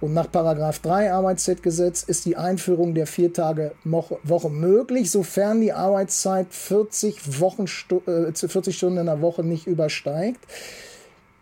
Und 0.01 0.15
nach 0.15 0.31
Paragraph 0.31 0.79
3 0.79 1.13
Arbeitszeitgesetz 1.13 2.01
ist 2.01 2.25
die 2.25 2.35
Einführung 2.35 2.95
der 2.95 3.05
Vier-Tage-Woche 3.05 4.49
möglich, 4.49 5.11
sofern 5.11 5.61
die 5.61 5.71
Arbeitszeit 5.71 6.47
40, 6.49 7.39
Wochen, 7.41 7.65
äh, 8.07 8.33
40 8.33 8.75
Stunden 8.75 8.97
in 8.97 9.05
der 9.05 9.21
Woche 9.21 9.43
nicht 9.43 9.67
übersteigt. 9.67 10.39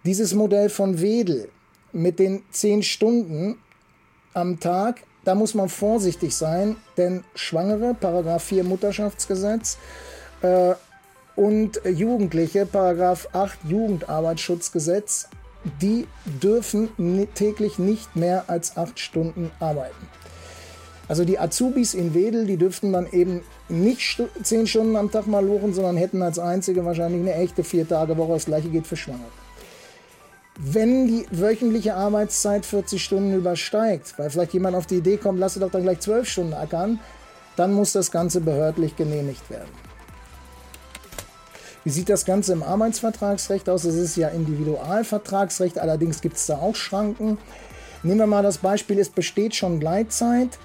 Dieses 0.03 0.33
Modell 0.33 0.67
von 0.67 0.99
Wedel 0.99 1.47
mit 1.93 2.19
den 2.19 2.43
zehn 2.51 2.83
Stunden 2.83 3.57
am 4.33 4.59
Tag, 4.59 5.03
da 5.23 5.35
muss 5.35 5.53
man 5.53 5.69
vorsichtig 5.69 6.35
sein, 6.35 6.75
denn 6.97 7.23
Schwangere, 7.35 7.93
Paragraph 7.93 8.43
4 8.43 8.63
Mutterschaftsgesetz, 8.63 9.77
äh, 10.41 10.73
und 11.35 11.81
Jugendliche, 11.85 12.65
Paragraph 12.65 13.27
8 13.33 13.57
Jugendarbeitsschutzgesetz, 13.67 15.29
die 15.81 16.07
dürfen 16.25 16.89
täglich 17.35 17.79
nicht 17.79 18.15
mehr 18.15 18.45
als 18.47 18.77
acht 18.77 18.99
Stunden 18.99 19.49
arbeiten. 19.59 20.07
Also 21.07 21.25
die 21.25 21.39
Azubis 21.39 21.93
in 21.93 22.13
Wedel, 22.13 22.45
die 22.45 22.57
dürften 22.57 22.93
dann 22.93 23.07
eben 23.11 23.41
nicht 23.69 24.21
zehn 24.41 24.67
Stunden 24.67 24.95
am 24.95 25.11
Tag 25.11 25.27
mal 25.27 25.45
lochen, 25.45 25.73
sondern 25.73 25.97
hätten 25.97 26.21
als 26.21 26.39
einzige 26.39 26.85
wahrscheinlich 26.85 27.21
eine 27.21 27.35
echte 27.35 27.63
Vier-Tage-Woche. 27.63 28.33
Das 28.33 28.45
gleiche 28.45 28.69
geht 28.69 28.87
für 28.87 28.95
Schwangere. 28.95 29.42
Wenn 30.55 31.07
die 31.07 31.25
wöchentliche 31.31 31.95
Arbeitszeit 31.95 32.65
40 32.65 33.03
Stunden 33.03 33.33
übersteigt, 33.33 34.13
weil 34.17 34.29
vielleicht 34.29 34.53
jemand 34.53 34.75
auf 34.75 34.85
die 34.85 34.97
Idee 34.97 35.17
kommt, 35.17 35.39
lasse 35.39 35.59
doch 35.59 35.71
dann 35.71 35.81
gleich 35.81 35.99
12 35.99 36.29
Stunden 36.29 36.53
ackern, 36.53 36.99
dann 37.55 37.73
muss 37.73 37.93
das 37.93 38.11
Ganze 38.11 38.39
behördlich 38.39 38.95
genehmigt 38.95 39.49
werden. 39.49 39.69
Wie 41.83 41.89
sieht 41.89 42.07
das 42.07 42.23
Ganze 42.23 42.53
im 42.53 42.63
Arbeitsvertragsrecht 42.63 43.67
aus? 43.67 43.83
Es 43.83 43.95
ist 43.95 44.15
ja 44.15 44.29
Individualvertragsrecht, 44.29 45.79
allerdings 45.79 46.21
gibt 46.21 46.37
es 46.37 46.45
da 46.45 46.57
auch 46.57 46.75
Schranken. 46.75 47.37
Nehmen 48.03 48.19
wir 48.19 48.27
mal 48.27 48.43
das 48.43 48.59
Beispiel, 48.59 48.99
es 48.99 49.09
besteht 49.09 49.55
schon 49.55 49.79
Gleitzeit. 49.79 50.59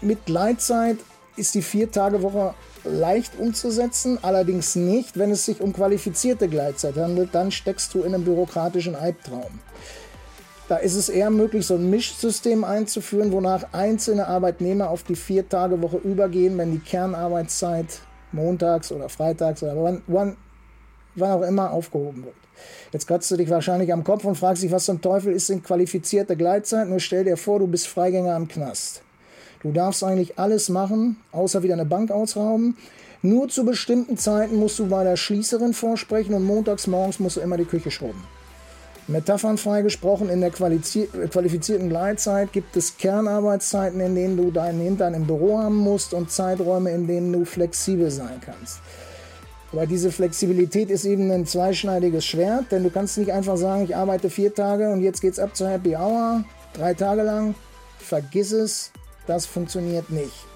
Mit 0.00 0.26
Gleitzeit 0.26 0.98
ist 1.36 1.54
die 1.54 1.62
Vier-Tage-Woche 1.62 2.54
leicht 2.84 3.38
umzusetzen, 3.38 4.18
allerdings 4.22 4.74
nicht, 4.76 5.18
wenn 5.18 5.30
es 5.30 5.44
sich 5.44 5.60
um 5.60 5.72
qualifizierte 5.72 6.48
Gleitzeit 6.48 6.96
handelt, 6.96 7.34
dann 7.34 7.50
steckst 7.50 7.94
du 7.94 8.02
in 8.02 8.14
einem 8.14 8.24
bürokratischen 8.24 8.94
Albtraum. 8.94 9.60
Da 10.68 10.76
ist 10.76 10.94
es 10.94 11.08
eher 11.08 11.30
möglich, 11.30 11.66
so 11.66 11.74
ein 11.74 11.90
Mischsystem 11.90 12.64
einzuführen, 12.64 13.32
wonach 13.32 13.64
einzelne 13.72 14.26
Arbeitnehmer 14.26 14.90
auf 14.90 15.02
die 15.02 15.16
Vier-Tage-Woche 15.16 15.98
übergehen, 15.98 16.56
wenn 16.56 16.72
die 16.72 16.78
Kernarbeitszeit 16.78 18.00
montags 18.32 18.90
oder 18.90 19.08
freitags 19.08 19.62
oder 19.62 19.76
wann, 19.76 20.02
wann, 20.06 20.36
wann 21.14 21.30
auch 21.30 21.42
immer 21.42 21.72
aufgehoben 21.72 22.24
wird. 22.24 22.34
Jetzt 22.92 23.06
kratzt 23.06 23.30
du 23.30 23.36
dich 23.36 23.50
wahrscheinlich 23.50 23.92
am 23.92 24.04
Kopf 24.04 24.24
und 24.24 24.36
fragst 24.36 24.62
dich, 24.62 24.72
was 24.72 24.84
zum 24.84 25.00
Teufel 25.00 25.32
ist 25.32 25.48
denn 25.48 25.62
qualifizierte 25.62 26.36
Gleitzeit? 26.36 26.88
Nur 26.88 27.00
stell 27.00 27.24
dir 27.24 27.36
vor, 27.36 27.58
du 27.58 27.66
bist 27.66 27.88
Freigänger 27.88 28.34
am 28.34 28.48
Knast. 28.48 29.02
Du 29.62 29.70
darfst 29.70 30.02
eigentlich 30.02 30.38
alles 30.38 30.68
machen, 30.68 31.16
außer 31.30 31.62
wieder 31.62 31.74
eine 31.74 31.84
Bank 31.84 32.10
ausrauben. 32.10 32.76
Nur 33.22 33.48
zu 33.48 33.64
bestimmten 33.64 34.16
Zeiten 34.16 34.56
musst 34.56 34.80
du 34.80 34.88
bei 34.88 35.04
der 35.04 35.16
Schließerin 35.16 35.74
vorsprechen 35.74 36.34
und 36.34 36.44
montags 36.44 36.88
morgens 36.88 37.20
musst 37.20 37.36
du 37.36 37.40
immer 37.40 37.56
die 37.56 37.64
Küche 37.64 37.92
schrubben. 37.92 38.22
Metaphernfrei 39.08 39.82
gesprochen, 39.82 40.28
in 40.28 40.40
der 40.40 40.50
qualifizierten 40.50 41.88
Gleitzeit 41.88 42.52
gibt 42.52 42.76
es 42.76 42.96
Kernarbeitszeiten, 42.96 44.00
in 44.00 44.14
denen 44.14 44.36
du 44.36 44.50
deinen 44.50 44.80
Hintern 44.80 45.14
im 45.14 45.26
Büro 45.26 45.58
haben 45.58 45.76
musst 45.76 46.14
und 46.14 46.30
Zeiträume, 46.30 46.90
in 46.90 47.06
denen 47.06 47.32
du 47.32 47.44
flexibel 47.44 48.10
sein 48.10 48.40
kannst. 48.44 48.78
Aber 49.72 49.86
diese 49.86 50.12
Flexibilität 50.12 50.90
ist 50.90 51.04
eben 51.04 51.30
ein 51.30 51.46
zweischneidiges 51.46 52.24
Schwert, 52.24 52.70
denn 52.70 52.82
du 52.82 52.90
kannst 52.90 53.18
nicht 53.18 53.32
einfach 53.32 53.56
sagen, 53.56 53.84
ich 53.84 53.96
arbeite 53.96 54.30
vier 54.30 54.54
Tage 54.54 54.90
und 54.90 55.02
jetzt 55.02 55.20
geht's 55.20 55.38
ab 55.38 55.56
zur 55.56 55.68
Happy 55.68 55.96
Hour, 55.96 56.44
drei 56.74 56.94
Tage 56.94 57.22
lang. 57.22 57.54
Vergiss 57.98 58.52
es, 58.52 58.92
das 59.26 59.46
funktioniert 59.46 60.10
nicht. 60.10 60.46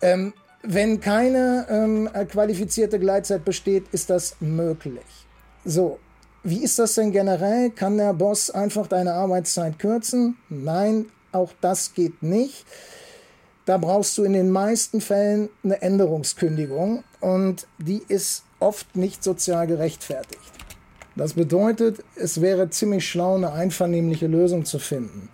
Ähm, 0.00 0.32
wenn 0.62 1.00
keine 1.00 1.66
ähm, 1.70 2.08
qualifizierte 2.28 2.98
Gleitzeit 2.98 3.44
besteht, 3.44 3.86
ist 3.92 4.10
das 4.10 4.36
möglich. 4.40 5.04
So, 5.64 5.98
wie 6.42 6.62
ist 6.62 6.78
das 6.78 6.94
denn 6.94 7.12
generell? 7.12 7.70
Kann 7.70 7.96
der 7.96 8.12
Boss 8.14 8.50
einfach 8.50 8.86
deine 8.86 9.12
Arbeitszeit 9.12 9.78
kürzen? 9.78 10.36
Nein, 10.48 11.06
auch 11.32 11.52
das 11.60 11.94
geht 11.94 12.22
nicht. 12.22 12.64
da 13.66 13.76
brauchst 13.76 14.16
du 14.16 14.24
in 14.24 14.32
den 14.32 14.50
meisten 14.50 15.00
Fällen 15.00 15.50
eine 15.62 15.82
Änderungskündigung 15.82 17.04
und 17.20 17.66
die 17.78 18.02
ist 18.08 18.44
oft 18.60 18.96
nicht 18.96 19.22
sozial 19.22 19.66
gerechtfertigt. 19.66 20.40
Das 21.16 21.34
bedeutet, 21.34 22.02
es 22.14 22.40
wäre 22.40 22.70
ziemlich 22.70 23.06
schlau, 23.06 23.34
eine 23.34 23.52
einvernehmliche 23.52 24.26
Lösung 24.26 24.64
zu 24.64 24.78
finden. 24.78 25.28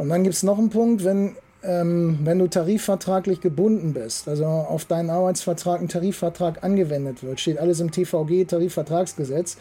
Und 0.00 0.08
dann 0.08 0.22
gibt 0.22 0.34
es 0.34 0.42
noch 0.42 0.58
einen 0.58 0.70
Punkt, 0.70 1.04
wenn, 1.04 1.36
ähm, 1.62 2.20
wenn 2.24 2.38
du 2.38 2.46
tarifvertraglich 2.46 3.42
gebunden 3.42 3.92
bist, 3.92 4.28
also 4.28 4.46
auf 4.46 4.86
deinen 4.86 5.10
Arbeitsvertrag 5.10 5.78
ein 5.78 5.88
Tarifvertrag 5.88 6.64
angewendet 6.64 7.22
wird, 7.22 7.38
steht 7.38 7.58
alles 7.58 7.80
im 7.80 7.90
TVG, 7.90 8.46
Tarifvertragsgesetz, 8.46 9.58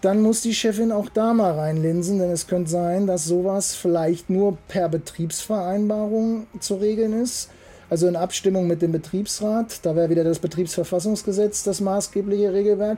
dann 0.00 0.22
muss 0.22 0.40
die 0.40 0.54
Chefin 0.54 0.90
auch 0.90 1.10
da 1.10 1.34
mal 1.34 1.52
reinlinsen, 1.52 2.18
denn 2.18 2.30
es 2.30 2.46
könnte 2.46 2.70
sein, 2.70 3.06
dass 3.06 3.26
sowas 3.26 3.74
vielleicht 3.74 4.30
nur 4.30 4.56
per 4.68 4.88
Betriebsvereinbarung 4.88 6.46
zu 6.58 6.76
regeln 6.76 7.12
ist. 7.12 7.50
Also 7.90 8.08
in 8.08 8.16
Abstimmung 8.16 8.66
mit 8.68 8.80
dem 8.80 8.92
Betriebsrat, 8.92 9.84
da 9.84 9.94
wäre 9.96 10.08
wieder 10.08 10.24
das 10.24 10.38
Betriebsverfassungsgesetz 10.38 11.62
das 11.62 11.82
maßgebliche 11.82 12.54
Regelwerk, 12.54 12.96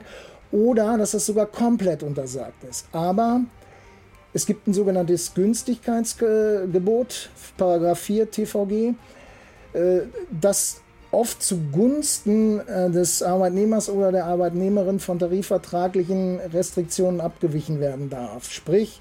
oder 0.53 0.97
dass 0.97 1.11
das 1.11 1.25
sogar 1.25 1.47
komplett 1.47 2.01
untersagt 2.01 2.63
ist. 2.63 2.85
Aber 2.93 3.41
es 4.33 4.45
gibt 4.45 4.67
ein 4.67 4.73
sogenanntes 4.73 5.33
Günstigkeitsgebot, 5.33 7.29
Paragraph 7.57 7.99
4 7.99 8.31
TVG, 8.31 8.95
äh, 9.73 10.01
das 10.29 10.81
oft 11.11 11.43
zugunsten 11.43 12.59
äh, 12.67 12.89
des 12.89 13.21
Arbeitnehmers 13.21 13.89
oder 13.89 14.11
der 14.11 14.25
Arbeitnehmerin 14.25 14.99
von 14.99 15.19
tarifvertraglichen 15.19 16.39
Restriktionen 16.39 17.21
abgewichen 17.21 17.79
werden 17.79 18.09
darf. 18.09 18.51
Sprich, 18.51 18.99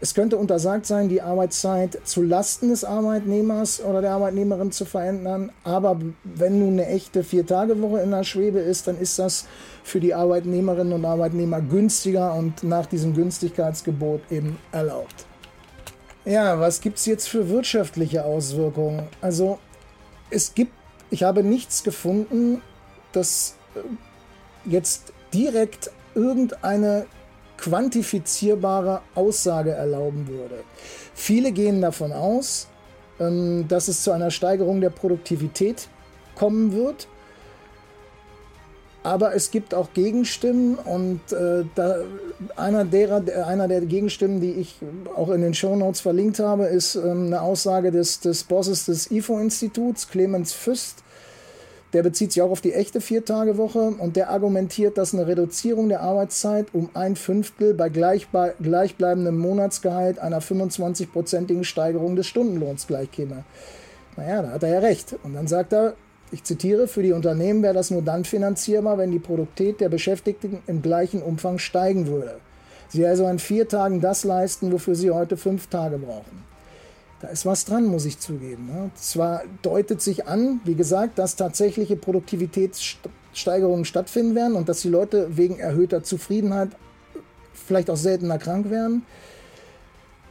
es 0.00 0.14
könnte 0.14 0.36
untersagt 0.36 0.86
sein, 0.86 1.08
die 1.08 1.22
Arbeitszeit 1.22 1.98
zu 2.04 2.22
Lasten 2.22 2.68
des 2.68 2.84
Arbeitnehmers 2.84 3.82
oder 3.82 4.02
der 4.02 4.12
Arbeitnehmerin 4.12 4.70
zu 4.70 4.84
verändern. 4.84 5.50
Aber 5.64 5.98
wenn 6.24 6.58
nun 6.58 6.74
eine 6.74 6.86
echte 6.86 7.24
Vier-Tage-Woche 7.24 8.00
in 8.00 8.10
der 8.10 8.24
Schwebe 8.24 8.58
ist, 8.58 8.86
dann 8.86 8.98
ist 8.98 9.18
das 9.18 9.46
für 9.84 10.00
die 10.00 10.14
Arbeitnehmerinnen 10.14 10.92
und 10.92 11.04
Arbeitnehmer 11.04 11.60
günstiger 11.60 12.34
und 12.34 12.62
nach 12.62 12.86
diesem 12.86 13.14
Günstigkeitsgebot 13.14 14.20
eben 14.30 14.58
erlaubt. 14.72 15.26
Ja, 16.24 16.60
was 16.60 16.80
gibt 16.80 16.98
es 16.98 17.06
jetzt 17.06 17.28
für 17.28 17.48
wirtschaftliche 17.48 18.24
Auswirkungen? 18.24 19.04
Also 19.20 19.58
es 20.30 20.52
gibt 20.52 20.72
ich 21.10 21.22
habe 21.22 21.42
nichts 21.42 21.84
gefunden, 21.84 22.62
das 23.12 23.56
äh, 23.74 23.80
jetzt 24.68 25.12
direkt 25.32 25.90
irgendeine 26.14 27.06
quantifizierbare 27.58 29.02
Aussage 29.14 29.70
erlauben 29.70 30.28
würde. 30.28 30.62
Viele 31.14 31.52
gehen 31.52 31.80
davon 31.80 32.12
aus, 32.12 32.68
ähm, 33.18 33.66
dass 33.68 33.88
es 33.88 34.02
zu 34.02 34.12
einer 34.12 34.30
Steigerung 34.30 34.80
der 34.80 34.90
Produktivität 34.90 35.88
kommen 36.34 36.72
wird. 36.72 37.08
Aber 39.02 39.36
es 39.36 39.52
gibt 39.52 39.72
auch 39.72 39.92
Gegenstimmen 39.94 40.74
und 40.74 41.20
äh, 41.30 41.64
da, 41.76 41.98
einer, 42.56 42.84
derer, 42.84 43.22
einer 43.46 43.68
der 43.68 43.82
Gegenstimmen, 43.82 44.40
die 44.40 44.50
ich 44.50 44.80
auch 45.14 45.30
in 45.30 45.42
den 45.42 45.54
Shownotes 45.54 46.00
verlinkt 46.00 46.40
habe, 46.40 46.64
ist 46.64 46.96
ähm, 46.96 47.26
eine 47.26 47.40
Aussage 47.40 47.92
des, 47.92 48.18
des 48.18 48.42
Bosses 48.42 48.86
des 48.86 49.10
IFO-Instituts, 49.12 50.08
Clemens 50.08 50.52
Füst. 50.52 51.04
Der 51.96 52.02
bezieht 52.02 52.30
sich 52.30 52.42
auch 52.42 52.50
auf 52.50 52.60
die 52.60 52.74
echte 52.74 53.00
Viertagewoche 53.00 53.94
und 53.98 54.16
der 54.16 54.28
argumentiert, 54.28 54.98
dass 54.98 55.14
eine 55.14 55.26
Reduzierung 55.26 55.88
der 55.88 56.02
Arbeitszeit 56.02 56.66
um 56.74 56.90
ein 56.92 57.16
Fünftel 57.16 57.72
bei 57.72 57.88
gleichbleibendem 57.88 59.38
Monatsgehalt 59.38 60.18
einer 60.18 60.42
25-prozentigen 60.42 61.64
Steigerung 61.64 62.14
des 62.14 62.26
Stundenlohns 62.26 62.86
gleichkäme. 62.86 63.44
Naja, 64.18 64.42
da 64.42 64.50
hat 64.50 64.62
er 64.62 64.68
ja 64.74 64.78
recht. 64.80 65.16
Und 65.22 65.32
dann 65.32 65.46
sagt 65.46 65.72
er, 65.72 65.94
ich 66.30 66.44
zitiere, 66.44 66.86
für 66.86 67.02
die 67.02 67.12
Unternehmen 67.12 67.62
wäre 67.62 67.72
das 67.72 67.90
nur 67.90 68.02
dann 68.02 68.26
finanzierbar, 68.26 68.98
wenn 68.98 69.10
die 69.10 69.18
Produktivität 69.18 69.80
der 69.80 69.88
Beschäftigten 69.88 70.58
im 70.66 70.82
gleichen 70.82 71.22
Umfang 71.22 71.58
steigen 71.58 72.08
würde. 72.08 72.34
Sie 72.88 73.06
also 73.06 73.24
an 73.24 73.38
vier 73.38 73.68
Tagen 73.68 74.02
das 74.02 74.22
leisten, 74.24 74.70
wofür 74.70 74.96
sie 74.96 75.12
heute 75.12 75.38
fünf 75.38 75.68
Tage 75.68 75.96
brauchen. 75.96 76.44
Da 77.20 77.28
ist 77.28 77.46
was 77.46 77.64
dran, 77.64 77.86
muss 77.86 78.04
ich 78.04 78.18
zugeben. 78.18 78.90
Zwar 78.94 79.42
deutet 79.62 80.02
sich 80.02 80.26
an, 80.26 80.60
wie 80.64 80.74
gesagt, 80.74 81.18
dass 81.18 81.36
tatsächliche 81.36 81.96
Produktivitätssteigerungen 81.96 83.86
stattfinden 83.86 84.34
werden 84.34 84.54
und 84.54 84.68
dass 84.68 84.82
die 84.82 84.90
Leute 84.90 85.36
wegen 85.36 85.58
erhöhter 85.58 86.02
Zufriedenheit 86.02 86.70
vielleicht 87.54 87.88
auch 87.88 87.96
seltener 87.96 88.38
krank 88.38 88.70
werden. 88.70 89.06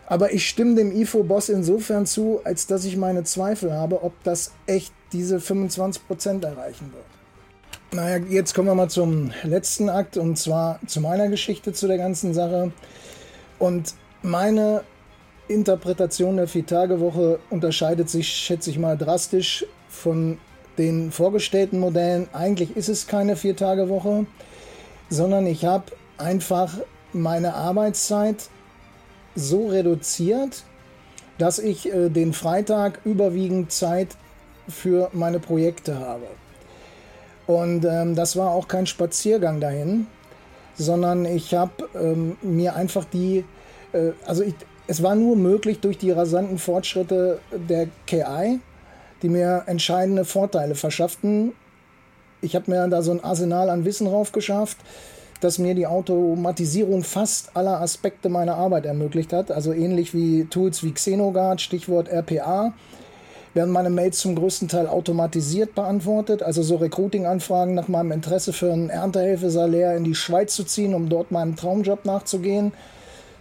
Aber 0.08 0.34
ich 0.34 0.48
stimme 0.48 0.76
dem 0.76 0.96
IFO-Boss 0.96 1.50
insofern 1.50 2.06
zu, 2.06 2.40
als 2.44 2.68
dass 2.68 2.86
ich 2.86 2.96
meine 2.96 3.24
Zweifel 3.24 3.74
habe, 3.74 4.04
ob 4.04 4.14
das 4.24 4.52
echt 4.68 4.94
diese 5.12 5.38
25% 5.38 6.46
erreichen 6.46 6.94
wird. 6.94 7.06
Naja, 7.92 8.24
jetzt 8.30 8.54
kommen 8.54 8.68
wir 8.68 8.76
mal 8.76 8.90
zum 8.90 9.32
letzten 9.44 9.90
Akt 9.90 10.18
und 10.18 10.38
zwar 10.38 10.80
zu 10.86 11.02
meiner 11.02 11.30
Geschichte 11.30 11.74
zu 11.74 11.88
der 11.88 11.98
ganzen 11.98 12.34
Sache. 12.34 12.72
Und 13.58 13.96
meine 14.22 14.84
Interpretation 15.48 16.38
der 16.38 16.48
Vier-Tage-Woche 16.48 17.40
unterscheidet 17.50 18.10
sich, 18.10 18.28
schätze 18.28 18.70
ich 18.70 18.80
mal, 18.80 18.98
drastisch 18.98 19.66
von 19.88 20.38
den 20.78 21.12
vorgestellten 21.12 21.80
Modellen. 21.80 22.28
Eigentlich 22.34 22.76
ist 22.76 22.90
es 22.90 23.08
keine 23.08 23.36
Vier-Tage-Woche, 23.36 24.26
sondern 25.10 25.46
ich 25.48 25.66
habe 25.66 25.86
einfach 26.18 26.78
meine 27.14 27.54
Arbeitszeit 27.54 28.50
so 29.36 29.68
reduziert, 29.68 30.64
dass 31.38 31.60
ich 31.60 31.92
äh, 31.92 32.10
den 32.10 32.34
Freitag 32.34 33.02
überwiegend 33.06 33.72
Zeit 33.72 34.10
für 34.68 35.10
meine 35.14 35.40
Projekte 35.40 36.00
habe. 36.00 36.28
Und 37.48 37.86
ähm, 37.86 38.16
das 38.16 38.36
war 38.36 38.52
auch 38.52 38.68
kein 38.68 38.88
Spaziergang 38.88 39.60
dahin, 39.60 40.08
sondern 40.76 41.26
ich 41.26 41.54
habe 41.54 41.90
ähm, 41.94 42.38
mir 42.42 42.76
einfach 42.76 43.06
die, 43.06 43.46
äh, 43.94 44.12
also 44.26 44.44
ich, 44.44 44.56
es 44.88 45.02
war 45.02 45.16
nur 45.16 45.36
möglich 45.36 45.80
durch 45.80 45.98
die 45.98 46.12
rasanten 46.12 46.58
Fortschritte 46.58 47.40
der 47.52 47.88
KI, 48.06 48.60
die 49.22 49.30
mir 49.30 49.64
entscheidende 49.68 50.26
Vorteile 50.26 50.76
verschafften. 50.76 51.54
Ich 52.42 52.56
habe 52.56 52.70
mir 52.70 52.88
da 52.88 53.02
so 53.02 53.12
ein 53.12 53.24
Arsenal 53.24 53.70
an 53.70 53.86
Wissen 53.86 54.08
raufgeschafft, 54.08 54.78
das 55.42 55.58
mir 55.58 55.74
die 55.74 55.88
Automatisierung 55.88 57.04
fast 57.04 57.56
aller 57.56 57.82
Aspekte 57.82 58.30
meiner 58.30 58.56
Arbeit 58.56 58.86
ermöglicht 58.86 59.34
hat. 59.34 59.52
Also 59.52 59.74
ähnlich 59.74 60.14
wie 60.14 60.46
Tools 60.46 60.84
wie 60.84 60.92
Xenogard, 60.92 61.62
Stichwort 61.62 62.08
RPA, 62.08 62.74
werden 63.56 63.72
meine 63.72 63.90
Mails 63.90 64.20
zum 64.20 64.36
größten 64.36 64.68
Teil 64.68 64.86
automatisiert 64.86 65.76
beantwortet. 65.76 66.44
Also 66.44 66.62
so 66.62 66.76
Recruiting-Anfragen 66.76 67.74
nach 67.74 67.88
meinem 67.88 68.12
Interesse 68.12 68.54
für 68.54 68.72
einen 68.72 68.90
Erntehelfer-Salär 68.90 69.96
in 69.96 70.04
die 70.04 70.16
Schweiz 70.16 70.54
zu 70.54 70.66
ziehen, 70.66 70.94
um 70.94 71.10
dort 71.10 71.32
meinem 71.32 71.56
Traumjob 71.56 72.06
nachzugehen. 72.06 72.74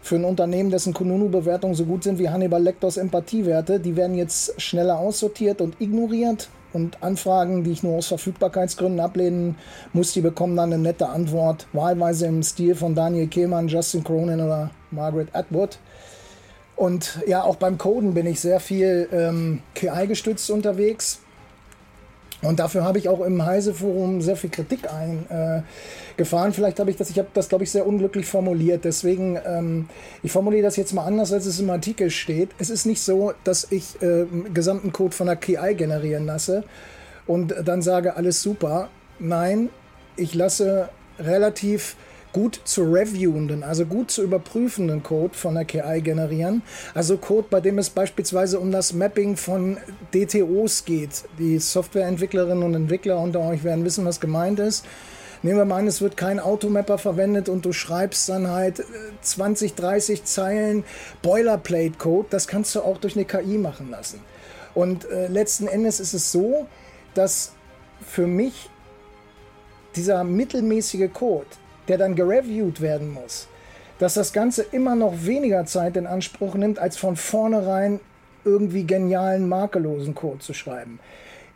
Für 0.04 0.16
ein 0.16 0.26
Unternehmen, 0.26 0.68
dessen 0.68 0.92
Kununu-Bewertungen 0.92 1.74
so 1.74 1.86
gut 1.86 2.04
sind 2.04 2.18
wie 2.18 2.28
Hannibal 2.28 2.62
Lectors 2.62 2.98
Empathiewerte, 2.98 3.80
die 3.80 3.96
werden 3.96 4.14
jetzt 4.14 4.60
schneller 4.60 4.98
aussortiert 4.98 5.62
und 5.62 5.80
ignoriert. 5.80 6.50
Und 6.74 7.02
Anfragen, 7.02 7.64
die 7.64 7.70
ich 7.70 7.82
nur 7.82 7.96
aus 7.96 8.08
Verfügbarkeitsgründen 8.08 9.00
ablehnen 9.00 9.56
muss, 9.94 10.12
die 10.12 10.20
bekommen 10.20 10.56
dann 10.56 10.74
eine 10.74 10.82
nette 10.82 11.08
Antwort, 11.08 11.66
wahlweise 11.72 12.26
im 12.26 12.42
Stil 12.42 12.74
von 12.74 12.94
Daniel 12.94 13.28
Kehlmann, 13.28 13.66
Justin 13.66 14.04
Cronin 14.04 14.42
oder 14.42 14.72
Margaret 14.90 15.28
Atwood. 15.32 15.78
Und 16.76 17.20
ja, 17.26 17.42
auch 17.42 17.56
beim 17.56 17.78
Coden 17.78 18.12
bin 18.12 18.26
ich 18.26 18.40
sehr 18.40 18.60
viel 18.60 19.08
ähm, 19.10 19.62
KI-gestützt 19.74 20.50
unterwegs. 20.50 21.20
Und 22.44 22.60
dafür 22.60 22.84
habe 22.84 22.98
ich 22.98 23.08
auch 23.08 23.20
im 23.20 23.44
Heise-Forum 23.44 24.20
sehr 24.20 24.36
viel 24.36 24.50
Kritik 24.50 24.80
eingefahren. 24.92 26.50
Äh, 26.50 26.54
Vielleicht 26.54 26.78
habe 26.78 26.90
ich 26.90 26.96
das, 26.96 27.10
ich 27.10 27.18
habe 27.18 27.28
das, 27.34 27.48
glaube 27.48 27.64
ich, 27.64 27.70
sehr 27.70 27.86
unglücklich 27.86 28.26
formuliert. 28.26 28.84
Deswegen, 28.84 29.38
ähm, 29.46 29.88
ich 30.22 30.30
formuliere 30.30 30.62
das 30.62 30.76
jetzt 30.76 30.92
mal 30.92 31.04
anders, 31.04 31.32
als 31.32 31.46
es 31.46 31.58
im 31.58 31.70
Artikel 31.70 32.10
steht. 32.10 32.50
Es 32.58 32.70
ist 32.70 32.84
nicht 32.86 33.00
so, 33.00 33.32
dass 33.44 33.70
ich 33.70 34.00
äh, 34.02 34.26
gesamten 34.52 34.92
Code 34.92 35.14
von 35.14 35.26
der 35.26 35.36
KI 35.36 35.74
generieren 35.74 36.26
lasse 36.26 36.64
und 37.26 37.54
dann 37.64 37.82
sage, 37.82 38.16
alles 38.16 38.42
super. 38.42 38.88
Nein, 39.18 39.70
ich 40.16 40.34
lasse 40.34 40.90
relativ 41.18 41.96
gut 42.34 42.60
zu 42.64 42.82
reviewenden, 42.82 43.62
also 43.62 43.86
gut 43.86 44.10
zu 44.10 44.22
überprüfenden 44.22 45.02
Code 45.02 45.34
von 45.34 45.54
der 45.54 45.64
KI 45.64 46.02
generieren. 46.02 46.62
Also 46.92 47.16
Code, 47.16 47.46
bei 47.48 47.60
dem 47.60 47.78
es 47.78 47.88
beispielsweise 47.88 48.58
um 48.58 48.72
das 48.72 48.92
Mapping 48.92 49.36
von 49.36 49.78
DTOs 50.12 50.84
geht. 50.84 51.24
Die 51.38 51.58
Softwareentwicklerinnen 51.58 52.64
und 52.64 52.74
Entwickler 52.74 53.20
unter 53.20 53.40
euch 53.40 53.62
werden 53.62 53.84
wissen, 53.84 54.04
was 54.04 54.20
gemeint 54.20 54.58
ist. 54.58 54.84
Nehmen 55.42 55.58
wir 55.58 55.64
mal 55.64 55.78
an, 55.78 55.86
es 55.86 56.00
wird 56.00 56.16
kein 56.16 56.40
Automapper 56.40 56.98
verwendet 56.98 57.48
und 57.48 57.64
du 57.64 57.72
schreibst 57.72 58.28
dann 58.28 58.48
halt 58.48 58.82
20, 59.22 59.72
äh, 59.72 59.74
30 59.76 60.24
Zeilen 60.24 60.84
Boilerplate-Code. 61.22 62.26
Das 62.30 62.48
kannst 62.48 62.74
du 62.74 62.80
auch 62.80 62.98
durch 62.98 63.14
eine 63.14 63.26
KI 63.26 63.58
machen 63.58 63.90
lassen. 63.90 64.20
Und 64.74 65.08
äh, 65.08 65.28
letzten 65.28 65.68
Endes 65.68 66.00
ist 66.00 66.14
es 66.14 66.32
so, 66.32 66.66
dass 67.14 67.52
für 68.04 68.26
mich 68.26 68.70
dieser 69.94 70.24
mittelmäßige 70.24 71.12
Code, 71.12 71.46
der 71.88 71.98
dann 71.98 72.14
gereviewt 72.14 72.80
werden 72.80 73.12
muss, 73.12 73.48
dass 73.98 74.14
das 74.14 74.32
Ganze 74.32 74.62
immer 74.62 74.94
noch 74.94 75.24
weniger 75.24 75.64
Zeit 75.66 75.96
in 75.96 76.06
Anspruch 76.06 76.54
nimmt, 76.54 76.78
als 76.78 76.96
von 76.96 77.16
vornherein 77.16 78.00
irgendwie 78.44 78.84
genialen, 78.84 79.48
makellosen 79.48 80.14
Code 80.14 80.40
zu 80.40 80.52
schreiben. 80.52 80.98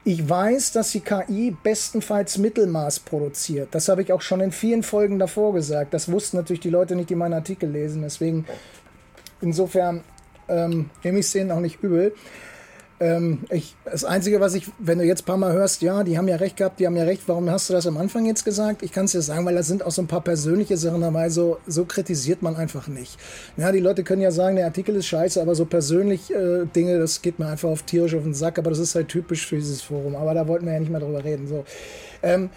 Ich 0.04 0.26
weiß, 0.26 0.72
dass 0.72 0.92
die 0.92 1.00
KI 1.00 1.54
bestenfalls 1.62 2.38
Mittelmaß 2.38 3.00
produziert. 3.00 3.68
Das 3.72 3.88
habe 3.88 4.00
ich 4.00 4.12
auch 4.12 4.22
schon 4.22 4.40
in 4.40 4.52
vielen 4.52 4.82
Folgen 4.82 5.18
davor 5.18 5.52
gesagt. 5.52 5.92
Das 5.92 6.10
wussten 6.10 6.38
natürlich 6.38 6.60
die 6.60 6.70
Leute 6.70 6.96
nicht, 6.96 7.10
die 7.10 7.14
meinen 7.14 7.34
Artikel 7.34 7.68
lesen. 7.68 8.02
Deswegen, 8.02 8.46
insofern 9.42 10.02
ähm, 10.48 10.88
nehme 11.02 11.18
ich 11.18 11.26
es 11.26 11.32
denen 11.32 11.50
auch 11.50 11.60
nicht 11.60 11.82
übel. 11.82 12.14
Ähm, 13.00 13.40
ich, 13.50 13.76
das 13.84 14.04
Einzige, 14.04 14.40
was 14.40 14.54
ich, 14.54 14.66
wenn 14.78 14.98
du 14.98 15.04
jetzt 15.04 15.22
ein 15.22 15.26
paar 15.26 15.36
Mal 15.36 15.52
hörst, 15.52 15.82
ja, 15.82 16.02
die 16.02 16.18
haben 16.18 16.26
ja 16.26 16.36
recht 16.36 16.56
gehabt, 16.56 16.80
die 16.80 16.86
haben 16.86 16.96
ja 16.96 17.04
recht, 17.04 17.22
warum 17.26 17.48
hast 17.48 17.68
du 17.68 17.74
das 17.74 17.86
am 17.86 17.96
Anfang 17.96 18.26
jetzt 18.26 18.44
gesagt? 18.44 18.82
Ich 18.82 18.92
kann 18.92 19.04
es 19.04 19.12
dir 19.12 19.22
sagen, 19.22 19.46
weil 19.46 19.54
da 19.54 19.62
sind 19.62 19.84
auch 19.84 19.92
so 19.92 20.02
ein 20.02 20.08
paar 20.08 20.20
persönliche 20.20 20.76
Sachen 20.76 21.02
dabei, 21.02 21.30
so, 21.30 21.58
so 21.66 21.84
kritisiert 21.84 22.42
man 22.42 22.56
einfach 22.56 22.88
nicht. 22.88 23.16
Ja, 23.56 23.70
die 23.70 23.78
Leute 23.78 24.02
können 24.02 24.22
ja 24.22 24.32
sagen, 24.32 24.56
der 24.56 24.66
Artikel 24.66 24.96
ist 24.96 25.06
scheiße, 25.06 25.40
aber 25.40 25.54
so 25.54 25.64
persönlich 25.64 26.34
äh, 26.34 26.66
Dinge, 26.74 26.98
das 26.98 27.22
geht 27.22 27.38
mir 27.38 27.46
einfach 27.46 27.68
auf 27.68 27.82
tierisch 27.82 28.14
auf 28.14 28.24
den 28.24 28.34
Sack, 28.34 28.58
aber 28.58 28.70
das 28.70 28.80
ist 28.80 28.94
halt 28.96 29.08
typisch 29.08 29.46
für 29.46 29.56
dieses 29.56 29.80
Forum. 29.82 30.16
Aber 30.16 30.34
da 30.34 30.48
wollten 30.48 30.66
wir 30.66 30.72
ja 30.72 30.80
nicht 30.80 30.90
mehr 30.90 31.00
drüber 31.00 31.22
reden. 31.22 31.46
So. 31.46 31.64
Ähm, 32.22 32.50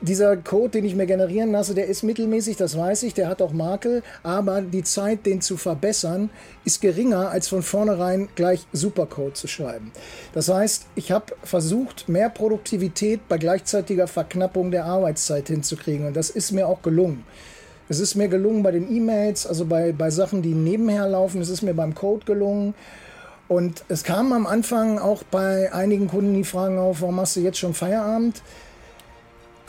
dieser 0.00 0.36
Code, 0.36 0.70
den 0.70 0.84
ich 0.84 0.94
mir 0.94 1.06
generieren 1.06 1.52
lasse, 1.52 1.74
der 1.74 1.86
ist 1.86 2.02
mittelmäßig, 2.02 2.56
das 2.56 2.76
weiß 2.76 3.02
ich, 3.02 3.14
der 3.14 3.28
hat 3.28 3.42
auch 3.42 3.52
Makel, 3.52 4.02
aber 4.22 4.62
die 4.62 4.82
Zeit, 4.82 5.26
den 5.26 5.40
zu 5.40 5.56
verbessern, 5.56 6.30
ist 6.64 6.80
geringer, 6.80 7.30
als 7.30 7.48
von 7.48 7.62
vornherein 7.62 8.28
gleich 8.34 8.66
Supercode 8.72 9.36
zu 9.36 9.46
schreiben. 9.46 9.92
Das 10.32 10.48
heißt, 10.48 10.86
ich 10.94 11.12
habe 11.12 11.34
versucht, 11.42 12.08
mehr 12.08 12.30
Produktivität 12.30 13.28
bei 13.28 13.38
gleichzeitiger 13.38 14.06
Verknappung 14.06 14.70
der 14.70 14.84
Arbeitszeit 14.84 15.48
hinzukriegen 15.48 16.06
und 16.06 16.16
das 16.16 16.30
ist 16.30 16.52
mir 16.52 16.66
auch 16.66 16.82
gelungen. 16.82 17.24
Es 17.88 17.98
ist 17.98 18.14
mir 18.14 18.28
gelungen 18.28 18.62
bei 18.62 18.70
den 18.70 18.88
E-Mails, 18.94 19.48
also 19.48 19.64
bei, 19.64 19.92
bei 19.92 20.10
Sachen, 20.10 20.42
die 20.42 20.54
nebenher 20.54 21.08
laufen, 21.08 21.40
es 21.40 21.48
ist 21.48 21.62
mir 21.62 21.74
beim 21.74 21.94
Code 21.94 22.24
gelungen. 22.24 22.74
Und 23.48 23.82
es 23.88 24.04
kam 24.04 24.32
am 24.32 24.46
Anfang 24.46 25.00
auch 25.00 25.24
bei 25.24 25.72
einigen 25.72 26.06
Kunden 26.06 26.34
die 26.34 26.44
Fragen 26.44 26.78
auf, 26.78 27.00
warum 27.00 27.18
hast 27.18 27.34
du 27.34 27.40
jetzt 27.40 27.58
schon 27.58 27.74
Feierabend? 27.74 28.42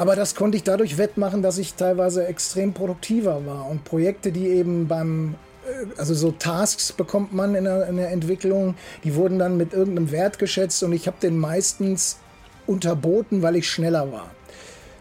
Aber 0.02 0.16
das 0.16 0.34
konnte 0.34 0.58
ich 0.58 0.64
dadurch 0.64 0.98
wettmachen, 0.98 1.44
dass 1.44 1.60
ich 1.60 1.76
teilweise 1.76 2.26
extrem 2.26 2.74
produktiver 2.74 3.46
war. 3.46 3.70
Und 3.70 3.84
Projekte, 3.84 4.32
die 4.32 4.48
eben 4.48 4.88
beim, 4.88 5.36
äh, 5.64 5.86
also 5.96 6.16
so 6.16 6.32
Tasks 6.32 6.92
bekommt 6.92 7.34
man 7.36 7.54
in 7.54 7.66
der, 7.66 7.88
in 7.88 7.98
der 7.98 8.10
Entwicklung, 8.10 8.74
die 9.04 9.14
wurden 9.14 9.38
dann 9.38 9.58
mit 9.58 9.74
irgendeinem 9.74 10.10
Wert 10.10 10.40
geschätzt 10.40 10.82
und 10.82 10.92
ich 10.92 11.06
habe 11.06 11.18
den 11.22 11.38
meistens 11.38 12.18
unterboten, 12.66 13.44
weil 13.44 13.56
ich 13.58 13.70
schneller 13.70 14.12
war. 14.12 14.32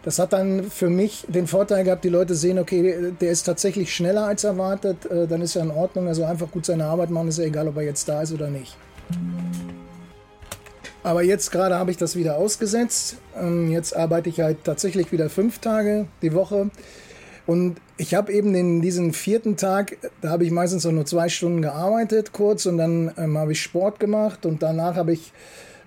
Das 0.03 0.19
hat 0.19 0.33
dann 0.33 0.69
für 0.69 0.91
mich 0.91 1.25
den 1.27 1.47
Vorteil 1.47 1.83
gehabt, 1.83 2.03
die 2.03 2.09
Leute 2.09 2.35
sehen, 2.35 2.59
okay, 2.59 3.11
der 3.19 3.31
ist 3.31 3.41
tatsächlich 3.41 3.91
schneller 3.95 4.27
als 4.27 4.43
erwartet, 4.43 5.07
äh, 5.07 5.25
dann 5.25 5.41
ist 5.41 5.55
ja 5.55 5.63
in 5.63 5.71
Ordnung. 5.71 6.09
Also 6.09 6.25
einfach 6.25 6.51
gut 6.51 6.67
seine 6.67 6.85
Arbeit 6.85 7.09
machen, 7.09 7.29
ist 7.29 7.39
ja 7.39 7.45
egal, 7.45 7.67
ob 7.67 7.77
er 7.77 7.83
jetzt 7.85 8.07
da 8.07 8.21
ist 8.21 8.33
oder 8.33 8.51
nicht. 8.51 8.77
Aber 11.03 11.23
jetzt 11.23 11.51
gerade 11.51 11.75
habe 11.75 11.91
ich 11.91 11.97
das 11.97 12.15
wieder 12.15 12.37
ausgesetzt. 12.37 13.17
Ähm, 13.35 13.71
jetzt 13.71 13.95
arbeite 13.95 14.29
ich 14.29 14.39
halt 14.39 14.63
tatsächlich 14.63 15.11
wieder 15.11 15.29
fünf 15.29 15.59
Tage 15.59 16.07
die 16.21 16.33
Woche. 16.33 16.69
Und 17.47 17.77
ich 17.97 18.13
habe 18.13 18.31
eben 18.31 18.53
in 18.53 18.81
diesen 18.81 19.13
vierten 19.13 19.57
Tag, 19.57 19.97
da 20.21 20.29
habe 20.29 20.45
ich 20.45 20.51
meistens 20.51 20.85
nur 20.85 21.05
zwei 21.05 21.27
Stunden 21.27 21.61
gearbeitet, 21.61 22.33
kurz, 22.33 22.65
und 22.65 22.77
dann 22.77 23.11
ähm, 23.17 23.37
habe 23.37 23.53
ich 23.53 23.61
Sport 23.61 23.99
gemacht 23.99 24.45
und 24.45 24.61
danach 24.61 24.95
habe 24.95 25.13
ich 25.13 25.33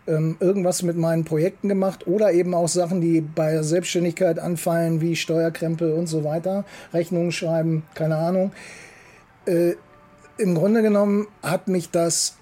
ähm, 0.06 0.36
irgendwas 0.40 0.82
mit 0.82 0.96
meinen 0.96 1.24
Projekten 1.24 1.68
gemacht 1.68 2.06
oder 2.06 2.32
eben 2.32 2.54
auch 2.54 2.68
Sachen, 2.68 3.00
die 3.00 3.20
bei 3.20 3.52
der 3.52 3.64
Selbstständigkeit 3.64 4.38
anfallen, 4.38 5.00
wie 5.00 5.16
Steuerkrempel 5.16 5.92
und 5.92 6.08
so 6.08 6.24
weiter, 6.24 6.64
Rechnungen 6.92 7.32
schreiben, 7.32 7.84
keine 7.94 8.16
Ahnung. 8.16 8.52
Äh, 9.46 9.74
Im 10.36 10.54
Grunde 10.56 10.82
genommen 10.82 11.28
hat 11.42 11.68
mich 11.68 11.90
das 11.90 12.36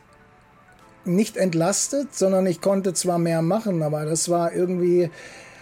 nicht 1.05 1.37
entlastet, 1.37 2.15
sondern 2.15 2.47
ich 2.47 2.61
konnte 2.61 2.95
zwar 2.95 3.19
mehr 3.19 3.43
machen, 3.43 3.83
aber 3.83 4.05
das 4.05 4.29
war 4.29 4.53
irgendwie, 4.53 5.11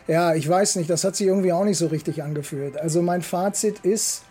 ja, 0.07 0.35
ich 0.35 0.49
weiß 0.49 0.77
nicht, 0.77 0.91
das 0.91 1.05
hat 1.05 1.17
sich 1.17 1.27
irgendwie 1.27 1.53
auch 1.53 1.65
nicht 1.65 1.79
so 1.79 1.87
richtig 1.87 2.23
angefühlt. 2.23 2.77
Also 2.77 3.03
mein 3.03 3.23
Fazit 3.23 3.81
ist, 3.81 4.23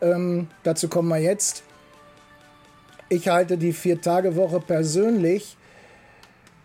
ähm, 0.00 0.48
dazu 0.62 0.88
kommen 0.88 1.08
wir 1.08 1.18
jetzt, 1.18 1.62
ich 3.08 3.28
halte 3.28 3.56
die 3.56 3.72
Vier-Tage-Woche 3.72 4.60
persönlich 4.60 5.56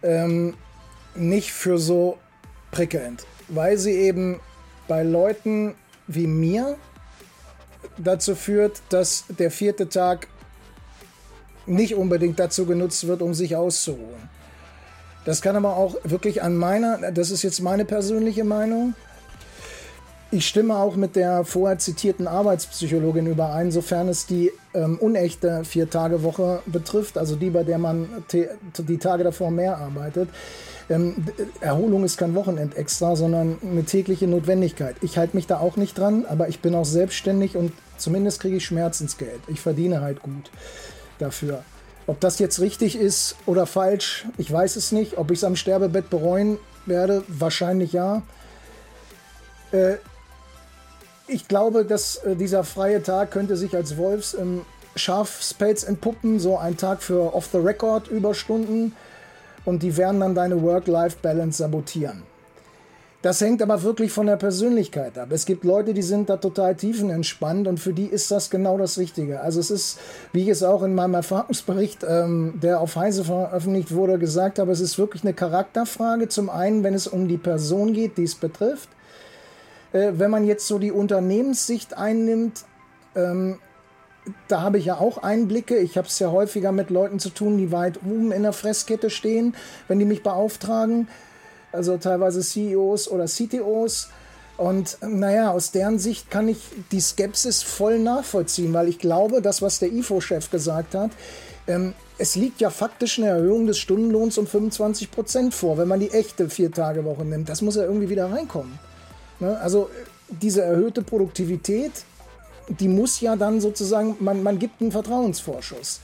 ähm, 0.02 0.56
nicht 1.16 1.52
für 1.52 1.78
so 1.78 2.18
prickelnd, 2.72 3.26
weil 3.48 3.78
sie 3.78 3.94
eben 3.94 4.40
bei 4.88 5.04
Leuten 5.04 5.76
wie 6.08 6.28
mir 6.28 6.78
dazu 7.98 8.36
führt, 8.36 8.82
dass 8.90 9.26
der 9.30 9.52
vierte 9.52 9.90
Tag 9.90 10.28
nicht 11.66 11.96
unbedingt 11.96 12.40
dazu 12.40 12.66
genutzt 12.66 13.08
wird, 13.08 13.22
um 13.22 13.34
sich 13.34 13.56
auszuruhen. 13.56 14.30
Das 15.26 15.42
kann 15.42 15.56
aber 15.56 15.78
auch 15.78 15.96
wirklich 16.04 16.42
an 16.42 16.56
meiner, 16.56 17.12
das 17.12 17.30
ist 17.30 17.44
jetzt 17.44 17.62
meine 17.62 17.86
persönliche 17.86 18.44
Meinung. 18.44 18.96
Ich 20.32 20.48
stimme 20.48 20.78
auch 20.78 20.96
mit 20.96 21.18
der 21.18 21.44
vorher 21.44 21.78
zitierten 21.78 22.26
Arbeitspsychologin 22.26 23.28
überein, 23.28 23.70
sofern 23.70 24.08
es 24.08 24.26
die 24.26 24.52
ähm, 24.74 24.98
unechte 24.98 25.66
Vier-Tage-Woche 25.66 26.62
betrifft, 26.66 27.18
also 27.18 27.36
die, 27.36 27.50
bei 27.50 27.64
der 27.64 27.78
man 27.78 28.08
die 28.32 28.98
Tage 28.98 29.26
davor 29.26 29.52
mehr 29.52 29.78
arbeitet. 29.78 30.30
Ähm, 30.90 31.26
Erholung 31.60 32.06
ist 32.06 32.18
kein 32.18 32.34
Wochenend-Extra, 32.34 33.18
sondern 33.18 33.58
eine 33.62 33.84
tägliche 33.84 34.26
Notwendigkeit. 34.26 34.96
Ich 35.02 35.18
halte 35.18 35.36
mich 35.36 35.48
da 35.48 35.60
auch 35.60 35.76
nicht 35.76 35.98
dran, 35.98 36.26
aber 36.28 36.48
ich 36.48 36.62
bin 36.62 36.76
auch 36.76 36.86
selbstständig 36.86 37.58
und 37.58 37.74
zumindest 37.98 38.40
kriege 38.40 38.56
ich 38.56 38.66
Schmerzensgeld. 38.66 39.42
Ich 39.48 39.60
verdiene 39.60 40.00
halt 40.00 40.24
gut 40.24 40.50
dafür. 41.22 41.64
Ob 42.08 42.20
das 42.20 42.40
jetzt 42.40 42.60
richtig 42.60 42.96
ist 42.96 43.36
oder 43.46 43.66
falsch, 43.66 44.26
ich 44.38 44.52
weiß 44.52 44.76
es 44.76 44.92
nicht. 44.92 45.18
Ob 45.18 45.32
ich 45.32 45.40
es 45.40 45.44
am 45.44 45.56
Sterbebett 45.56 46.10
bereuen 46.10 46.58
werde, 46.86 47.24
wahrscheinlich 47.28 47.94
ja. 47.94 48.24
Äh, 49.72 49.96
ich 51.28 51.48
glaube, 51.48 51.86
dass 51.86 52.18
äh, 52.18 52.36
dieser 52.36 52.64
freie 52.64 53.02
Tag 53.04 53.32
könnte 53.32 53.56
sich 53.56 53.76
als 53.76 53.98
Wolfs 53.98 54.34
im 54.34 54.66
Schafspelz 54.96 55.84
entpuppen, 55.84 56.40
so 56.40 56.58
ein 56.58 56.76
Tag 56.76 57.02
für 57.02 57.34
Off-the-Record-Überstunden 57.34 58.94
und 59.64 59.84
die 59.84 59.96
werden 59.96 60.20
dann 60.20 60.36
deine 60.36 60.62
Work-Life-Balance 60.62 61.60
sabotieren. 61.60 62.24
Das 63.22 63.40
hängt 63.40 63.62
aber 63.62 63.84
wirklich 63.84 64.12
von 64.12 64.26
der 64.26 64.36
Persönlichkeit 64.36 65.18
ab. 65.20 65.32
Es 65.32 65.46
gibt 65.46 65.64
Leute, 65.64 65.94
die 65.94 66.02
sind 66.02 66.30
da 66.30 66.38
total 66.38 66.76
tiefenentspannt 66.76 67.68
und 67.68 67.80
für 67.80 67.94
die 67.94 68.08
ist 68.08 68.32
das 68.32 68.50
genau 68.50 68.80
das 68.80 68.98
Richtige. 68.98 69.42
Also 69.42 69.60
es 69.60 69.70
ist, 69.70 70.00
wie 70.34 70.42
ich 70.42 70.48
es 70.48 70.64
auch 70.64 70.82
in 70.82 70.96
meinem 70.96 71.14
Erfahrungsbericht, 71.14 72.04
ähm, 72.08 72.60
der 72.64 72.80
auf 72.80 72.96
Heise 72.96 73.24
veröffentlicht 73.24 73.94
wurde, 73.94 74.18
gesagt 74.18 74.58
habe, 74.58 74.72
es 74.72 74.80
ist 74.80 74.98
wirklich 74.98 75.24
eine 75.24 75.34
Charakterfrage. 75.34 76.30
Zum 76.30 76.50
einen, 76.50 76.84
wenn 76.84 76.96
es 76.96 77.06
um 77.06 77.28
die 77.28 77.38
Person 77.38 77.94
geht, 77.94 78.18
die 78.18 78.24
es 78.24 78.34
betrifft. 78.34 78.90
Äh, 79.94 80.14
wenn 80.16 80.32
man 80.32 80.44
jetzt 80.44 80.68
so 80.68 80.80
die 80.80 80.92
Unternehmenssicht 80.92 81.96
einnimmt, 81.96 82.66
ähm, 83.16 83.60
da 84.48 84.62
habe 84.62 84.80
ich 84.80 84.86
ja 84.86 84.98
auch 84.98 85.20
Einblicke. 85.20 85.78
Ich 85.78 85.96
habe 85.96 86.08
es 86.08 86.18
ja 86.18 86.32
häufiger 86.32 86.72
mit 86.72 86.90
Leuten 86.90 87.20
zu 87.20 87.30
tun, 87.30 87.60
die 87.60 87.72
weit 87.72 88.00
oben 88.04 88.32
in 88.32 88.42
der 88.42 88.54
Fresskette 88.54 89.12
stehen, 89.12 89.56
wenn 89.88 90.00
die 90.00 90.06
mich 90.06 90.24
beauftragen 90.24 91.08
also 91.72 91.98
teilweise 91.98 92.42
CEOs 92.42 93.10
oder 93.10 93.26
CTOs. 93.26 94.10
Und 94.58 94.98
naja, 95.02 95.52
aus 95.52 95.72
deren 95.72 95.98
Sicht 95.98 96.30
kann 96.30 96.48
ich 96.48 96.60
die 96.92 97.02
Skepsis 97.02 97.64
voll 97.64 98.00
nachvollziehen, 98.00 98.74
weil 98.74 98.90
ich 98.90 99.00
glaube, 99.00 99.42
das, 99.42 99.62
was 99.62 99.80
der 99.80 99.92
IFO-Chef 99.92 100.52
gesagt 100.52 100.94
hat, 100.94 101.12
ähm, 101.68 101.94
es 102.18 102.36
liegt 102.36 102.62
ja 102.62 102.70
faktisch 102.70 103.18
eine 103.18 103.30
Erhöhung 103.30 103.66
des 103.66 103.80
Stundenlohns 103.80 104.38
um 104.38 104.46
25 104.46 105.10
Prozent 105.10 105.54
vor, 105.56 105.78
wenn 105.78 105.88
man 105.88 106.00
die 106.00 106.12
echte 106.12 106.50
Vier-Tage-Woche 106.50 107.26
nimmt. 107.26 107.50
Das 107.50 107.62
muss 107.64 107.76
ja 107.76 107.84
irgendwie 107.84 108.10
wieder 108.10 108.32
reinkommen. 108.32 108.78
Ne? 109.40 109.60
Also 109.60 109.90
diese 110.30 110.62
erhöhte 110.62 111.02
Produktivität, 111.02 111.92
die 112.70 112.88
muss 112.88 113.20
ja 113.22 113.36
dann 113.36 113.60
sozusagen, 113.60 114.18
man, 114.20 114.44
man 114.44 114.60
gibt 114.60 114.82
einen 114.82 114.92
Vertrauensvorschuss. 114.92 116.02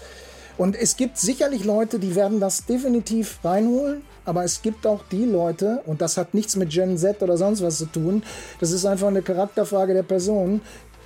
Und 0.58 0.76
es 0.76 0.98
gibt 0.98 1.18
sicherlich 1.18 1.64
Leute, 1.64 2.00
die 2.00 2.16
werden 2.16 2.40
das 2.40 2.66
definitiv 2.66 3.40
reinholen. 3.44 4.02
Aber 4.28 4.44
es 4.44 4.62
gibt 4.62 4.86
auch 4.86 5.04
die 5.10 5.24
Leute, 5.24 5.82
und 5.86 6.02
das 6.02 6.18
hat 6.18 6.34
nichts 6.34 6.58
mit 6.58 6.70
Gen 6.70 6.98
Z 6.98 7.24
oder 7.24 7.38
sonst 7.38 7.64
was 7.64 7.78
zu 7.78 7.86
tun, 7.86 8.24
das 8.60 8.72
ist 8.72 8.86
einfach 8.86 9.08
eine 9.08 9.22
Charakterfrage 9.22 9.94
der 9.94 10.04
Person, 10.04 10.60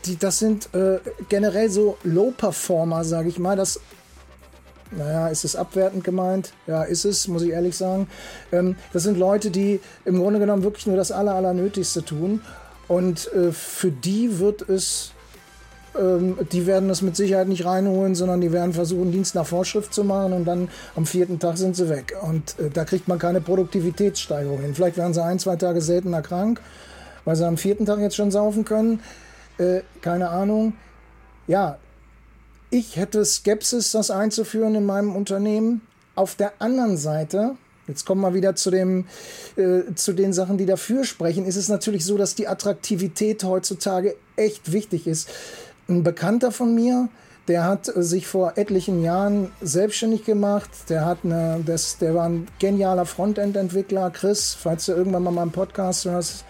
die, 0.06 0.18
das 0.18 0.40
sind 0.40 0.74
äh, 0.74 0.98
generell 1.30 1.70
so 1.70 1.98
Low-Performer, 2.04 3.04
sage 3.04 3.30
ich 3.30 3.38
mal. 3.38 3.56
Das, 3.56 3.80
naja, 4.90 5.28
ist 5.28 5.46
es 5.46 5.56
abwertend 5.56 6.04
gemeint? 6.04 6.54
Ja, 6.66 6.82
ist 6.82 7.06
es, 7.06 7.28
muss 7.28 7.44
ich 7.44 7.52
ehrlich 7.52 7.78
sagen. 7.78 8.08
Ähm, 8.52 8.76
das 8.92 9.04
sind 9.04 9.20
Leute, 9.20 9.52
die 9.52 9.80
im 10.04 10.18
Grunde 10.18 10.40
genommen 10.40 10.64
wirklich 10.64 10.88
nur 10.88 10.98
das 10.98 11.12
Aller, 11.12 11.36
Allernötigste 11.36 12.04
tun. 12.04 12.42
Und 12.88 13.32
äh, 13.34 13.52
für 13.52 13.92
die 13.92 14.40
wird 14.40 14.68
es 14.68 15.12
ähm, 15.98 16.38
die 16.52 16.66
werden 16.68 16.90
das 16.90 17.02
mit 17.02 17.16
Sicherheit 17.16 17.48
nicht 17.48 17.66
reinholen, 17.66 18.16
sondern 18.16 18.42
die 18.42 18.52
werden 18.52 18.74
versuchen, 18.74 19.12
Dienst 19.12 19.36
nach 19.36 19.46
Vorschrift 19.46 19.94
zu 19.94 20.04
machen 20.04 20.34
und 20.34 20.46
dann 20.46 20.70
am 20.96 21.06
vierten 21.06 21.40
Tag 21.40 21.58
sind 21.58 21.76
sie 21.76 21.90
weg. 21.90 22.16
Und 22.22 22.58
äh, 22.60 22.70
da 22.70 22.86
kriegt 22.86 23.08
man 23.08 23.20
keine 23.20 23.42
Produktivitätssteigerung 23.42 24.60
hin. 24.60 24.74
Vielleicht 24.76 24.98
werden 24.98 25.14
sie 25.14 25.24
ein, 25.24 25.40
zwei 25.40 25.56
Tage 25.56 25.82
seltener 25.82 26.22
krank, 26.22 26.62
weil 27.26 27.36
sie 27.36 27.46
am 27.46 27.58
vierten 27.58 27.86
Tag 27.86 28.00
jetzt 28.00 28.16
schon 28.16 28.32
saufen 28.32 28.66
können. 28.66 29.02
Äh, 29.58 29.82
keine 30.02 30.30
Ahnung. 30.30 30.74
Ja, 31.48 31.78
ich 32.70 32.96
hätte 32.96 33.26
Skepsis, 33.26 33.92
das 33.92 34.12
einzuführen 34.12 34.76
in 34.76 34.86
meinem 34.86 35.14
Unternehmen. 35.16 35.82
Auf 36.16 36.36
der 36.36 36.54
anderen 36.60 36.96
Seite, 36.96 37.56
jetzt 37.88 38.06
kommen 38.06 38.22
wir 38.22 38.34
wieder 38.34 38.56
zu, 38.56 38.72
dem, 38.72 39.08
äh, 39.58 39.94
zu 39.96 40.14
den 40.14 40.32
Sachen, 40.32 40.58
die 40.58 40.66
dafür 40.66 41.04
sprechen, 41.04 41.46
ist 41.46 41.58
es 41.58 41.68
natürlich 41.68 42.06
so, 42.06 42.18
dass 42.18 42.36
die 42.36 42.48
Attraktivität 42.48 43.44
heutzutage 43.44 44.16
echt 44.38 44.72
wichtig 44.72 45.06
ist. 45.06 45.30
Ein 45.92 46.04
Bekannter 46.04 46.54
von 46.54 46.74
mir, 46.74 47.10
der 47.50 47.66
hat 47.66 47.92
sich 47.94 48.26
vor 48.26 48.54
etlichen 48.56 49.04
Jahren 49.04 49.52
selbstständig 49.60 50.24
gemacht. 50.24 50.70
Der 50.88 51.06
hat 51.06 51.18
eine, 51.26 51.62
das, 51.66 51.98
der 51.98 52.16
war 52.16 52.30
ein 52.30 52.48
genialer 52.60 53.06
Frontend-Entwickler. 53.06 54.10
Chris, 54.10 54.54
falls 54.58 54.86
du 54.86 54.94
irgendwann 54.94 55.24
mal 55.24 55.32
meinen 55.32 55.52
Podcast 55.52 56.06
hörst, 56.06 56.46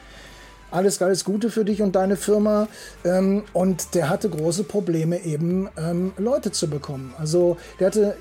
alles, 0.69 1.01
alles 1.01 1.25
Gute 1.25 1.49
für 1.49 1.65
dich 1.65 1.81
und 1.81 1.95
deine 1.95 2.17
Firma. 2.17 2.67
Ähm, 3.03 3.41
und 3.51 3.95
der 3.95 4.09
hatte 4.09 4.29
große 4.29 4.63
Probleme, 4.63 5.23
eben 5.23 5.69
ähm, 5.75 6.13
Leute 6.17 6.51
zu 6.51 6.69
bekommen. 6.69 7.15
Also 7.17 7.57
der 7.79 7.87
hatte, 7.87 8.17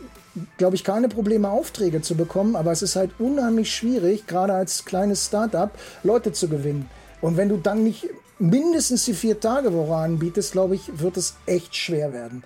glaube 0.56 0.74
ich, 0.74 0.84
keine 0.84 1.10
Probleme, 1.10 1.50
Aufträge 1.50 2.00
zu 2.00 2.14
bekommen, 2.14 2.56
aber 2.56 2.72
es 2.72 2.80
ist 2.80 2.96
halt 2.96 3.10
unheimlich 3.18 3.74
schwierig, 3.74 4.26
gerade 4.26 4.54
als 4.54 4.86
kleines 4.86 5.26
Startup, 5.26 5.70
Leute 6.02 6.32
zu 6.32 6.48
gewinnen. 6.48 6.88
Und 7.20 7.36
wenn 7.36 7.50
du 7.50 7.58
dann 7.58 7.84
nicht 7.84 8.08
mindestens 8.40 9.04
die 9.04 9.14
Vier-Tage-Woche 9.14 9.94
anbietest, 9.94 10.52
glaube 10.52 10.74
ich, 10.74 10.98
wird 10.98 11.16
es 11.16 11.34
echt 11.46 11.76
schwer 11.76 12.12
werden. 12.12 12.42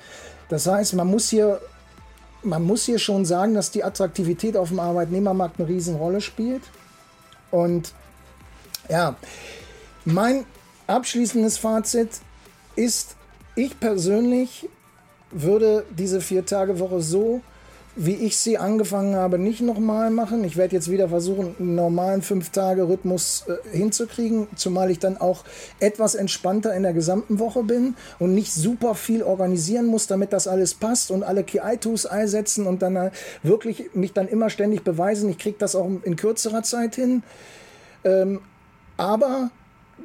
Das 0.49 0.67
heißt, 0.67 0.95
man 0.95 1.07
muss 1.07 1.31
hier 1.31 1.61
man 2.45 2.63
muss 2.63 2.85
hier 2.85 2.99
schon 2.99 3.25
sagen, 3.25 3.55
dass 3.55 3.71
die 3.71 3.83
Attraktivität 3.83 4.57
auf 4.57 4.69
dem 4.69 4.79
Arbeitnehmermarkt 4.79 5.59
eine 5.59 5.69
Riesenrolle 5.69 6.21
spielt. 6.21 6.63
Und 7.51 7.93
ja, 8.89 9.17
mein 10.05 10.45
abschließendes 10.87 11.59
Fazit 11.59 12.11
ist, 12.77 13.17
ich 13.57 13.79
persönlich 13.81 14.69
würde 15.31 15.87
diese 15.91 16.21
Vier-Tage-Woche 16.21 17.01
so 17.01 17.41
wie 17.97 18.15
ich 18.15 18.37
sie 18.37 18.59
angefangen 18.59 19.15
habe, 19.15 19.39
nicht 19.39 19.61
nochmal 19.61 20.11
machen. 20.11 20.43
Ich 20.45 20.57
werde 20.57 20.75
jetzt 20.75 20.91
wieder 20.91 21.09
versuchen, 21.09 21.55
einen 21.59 21.75
normalen 21.75 22.23
Fünf-Tage-Rhythmus 22.23 23.45
äh, 23.47 23.77
hinzukriegen, 23.77 24.49
zumal 24.57 24.91
ich 24.91 24.99
dann 24.99 25.17
auch 25.17 25.45
etwas 25.79 26.15
entspannter 26.15 26.75
in 26.75 26.83
der 26.83 26.93
gesamten 26.93 27.39
Woche 27.39 27.63
bin 27.63 27.95
und 28.19 28.35
nicht 28.35 28.53
super 28.53 28.95
viel 28.95 29.23
organisieren 29.23 29.87
muss, 29.87 30.07
damit 30.07 30.33
das 30.33 30.49
alles 30.49 30.75
passt 30.75 31.11
und 31.11 31.23
alle 31.23 31.45
KI-Tools 31.45 32.07
einsetzen 32.07 32.67
und 32.67 32.83
dann 32.83 32.97
äh, 32.97 33.11
wirklich 33.43 33.95
mich 33.95 34.13
dann 34.13 34.29
immer 34.29 34.51
ständig 34.51 34.83
beweisen, 34.83 35.31
ich 35.31 35.39
kriege 35.39 35.57
das 35.59 35.77
auch 35.77 35.89
in 36.03 36.17
kürzerer 36.17 36.63
Zeit 36.63 36.97
hin. 36.97 37.23
Ähm, 38.05 38.41
aber 38.97 39.51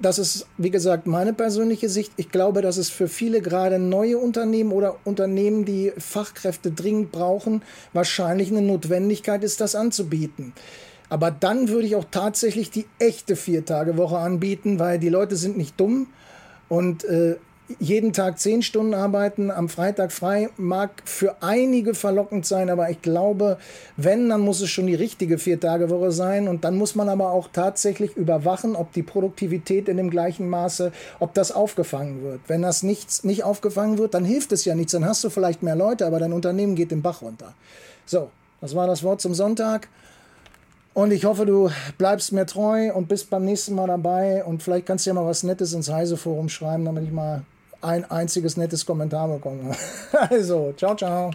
das 0.01 0.19
ist, 0.19 0.47
wie 0.57 0.69
gesagt, 0.69 1.07
meine 1.07 1.33
persönliche 1.33 1.89
Sicht. 1.89 2.13
Ich 2.17 2.29
glaube, 2.29 2.61
dass 2.61 2.77
es 2.77 2.89
für 2.89 3.07
viele 3.07 3.41
gerade 3.41 3.79
neue 3.79 4.17
Unternehmen 4.17 4.71
oder 4.71 4.97
Unternehmen, 5.03 5.65
die 5.65 5.91
Fachkräfte 5.97 6.71
dringend 6.71 7.11
brauchen, 7.11 7.61
wahrscheinlich 7.93 8.49
eine 8.49 8.61
Notwendigkeit 8.61 9.43
ist, 9.43 9.61
das 9.61 9.75
anzubieten. 9.75 10.53
Aber 11.09 11.31
dann 11.31 11.69
würde 11.69 11.87
ich 11.87 11.95
auch 11.95 12.05
tatsächlich 12.09 12.69
die 12.69 12.85
echte 12.99 13.35
Vier-Tage-Woche 13.35 14.17
anbieten, 14.17 14.79
weil 14.79 14.99
die 14.99 15.09
Leute 15.09 15.35
sind 15.35 15.57
nicht 15.57 15.79
dumm 15.79 16.07
und 16.69 17.03
äh, 17.03 17.37
jeden 17.79 18.13
Tag 18.13 18.39
zehn 18.39 18.61
Stunden 18.61 18.93
arbeiten, 18.93 19.51
am 19.51 19.69
Freitag 19.69 20.11
frei, 20.11 20.49
mag 20.57 21.03
für 21.05 21.41
einige 21.41 21.93
verlockend 21.93 22.45
sein, 22.45 22.69
aber 22.69 22.89
ich 22.89 23.01
glaube, 23.01 23.57
wenn, 23.97 24.29
dann 24.29 24.41
muss 24.41 24.61
es 24.61 24.69
schon 24.69 24.87
die 24.87 24.95
richtige 24.95 25.37
Vier-Tage-Woche 25.37 26.11
sein 26.11 26.47
und 26.47 26.63
dann 26.63 26.77
muss 26.77 26.95
man 26.95 27.09
aber 27.09 27.31
auch 27.31 27.49
tatsächlich 27.53 28.15
überwachen, 28.17 28.75
ob 28.75 28.91
die 28.93 29.03
Produktivität 29.03 29.87
in 29.87 29.97
dem 29.97 30.09
gleichen 30.09 30.49
Maße, 30.49 30.91
ob 31.19 31.33
das 31.33 31.51
aufgefangen 31.51 32.23
wird. 32.23 32.41
Wenn 32.47 32.61
das 32.61 32.81
nichts, 32.81 33.23
nicht 33.23 33.43
aufgefangen 33.43 33.97
wird, 33.97 34.13
dann 34.13 34.25
hilft 34.25 34.51
es 34.51 34.65
ja 34.65 34.73
nichts, 34.73 34.93
dann 34.93 35.05
hast 35.05 35.23
du 35.23 35.29
vielleicht 35.29 35.61
mehr 35.61 35.75
Leute, 35.75 36.05
aber 36.05 36.19
dein 36.19 36.33
Unternehmen 36.33 36.75
geht 36.75 36.91
den 36.91 37.01
Bach 37.01 37.21
runter. 37.21 37.53
So, 38.05 38.29
das 38.61 38.75
war 38.75 38.87
das 38.87 39.03
Wort 39.03 39.21
zum 39.21 39.33
Sonntag. 39.33 39.87
Und 40.93 41.11
ich 41.11 41.23
hoffe, 41.23 41.45
du 41.45 41.69
bleibst 41.97 42.33
mir 42.33 42.45
treu 42.45 42.91
und 42.93 43.07
bist 43.07 43.29
beim 43.29 43.45
nächsten 43.45 43.75
Mal 43.75 43.87
dabei. 43.87 44.43
Und 44.43 44.63
vielleicht 44.63 44.85
kannst 44.85 45.05
du 45.05 45.11
ja 45.11 45.13
mal 45.13 45.25
was 45.25 45.43
Nettes 45.43 45.73
ins 45.73 45.89
Heise-Forum 45.89 46.49
schreiben, 46.49 46.83
damit 46.83 47.03
ich 47.03 47.11
mal 47.11 47.43
ein 47.81 48.09
einziges 48.09 48.57
nettes 48.57 48.85
Kommentar 48.85 49.27
bekommen. 49.27 49.75
Also, 50.11 50.73
ciao, 50.75 50.95
ciao. 50.95 51.27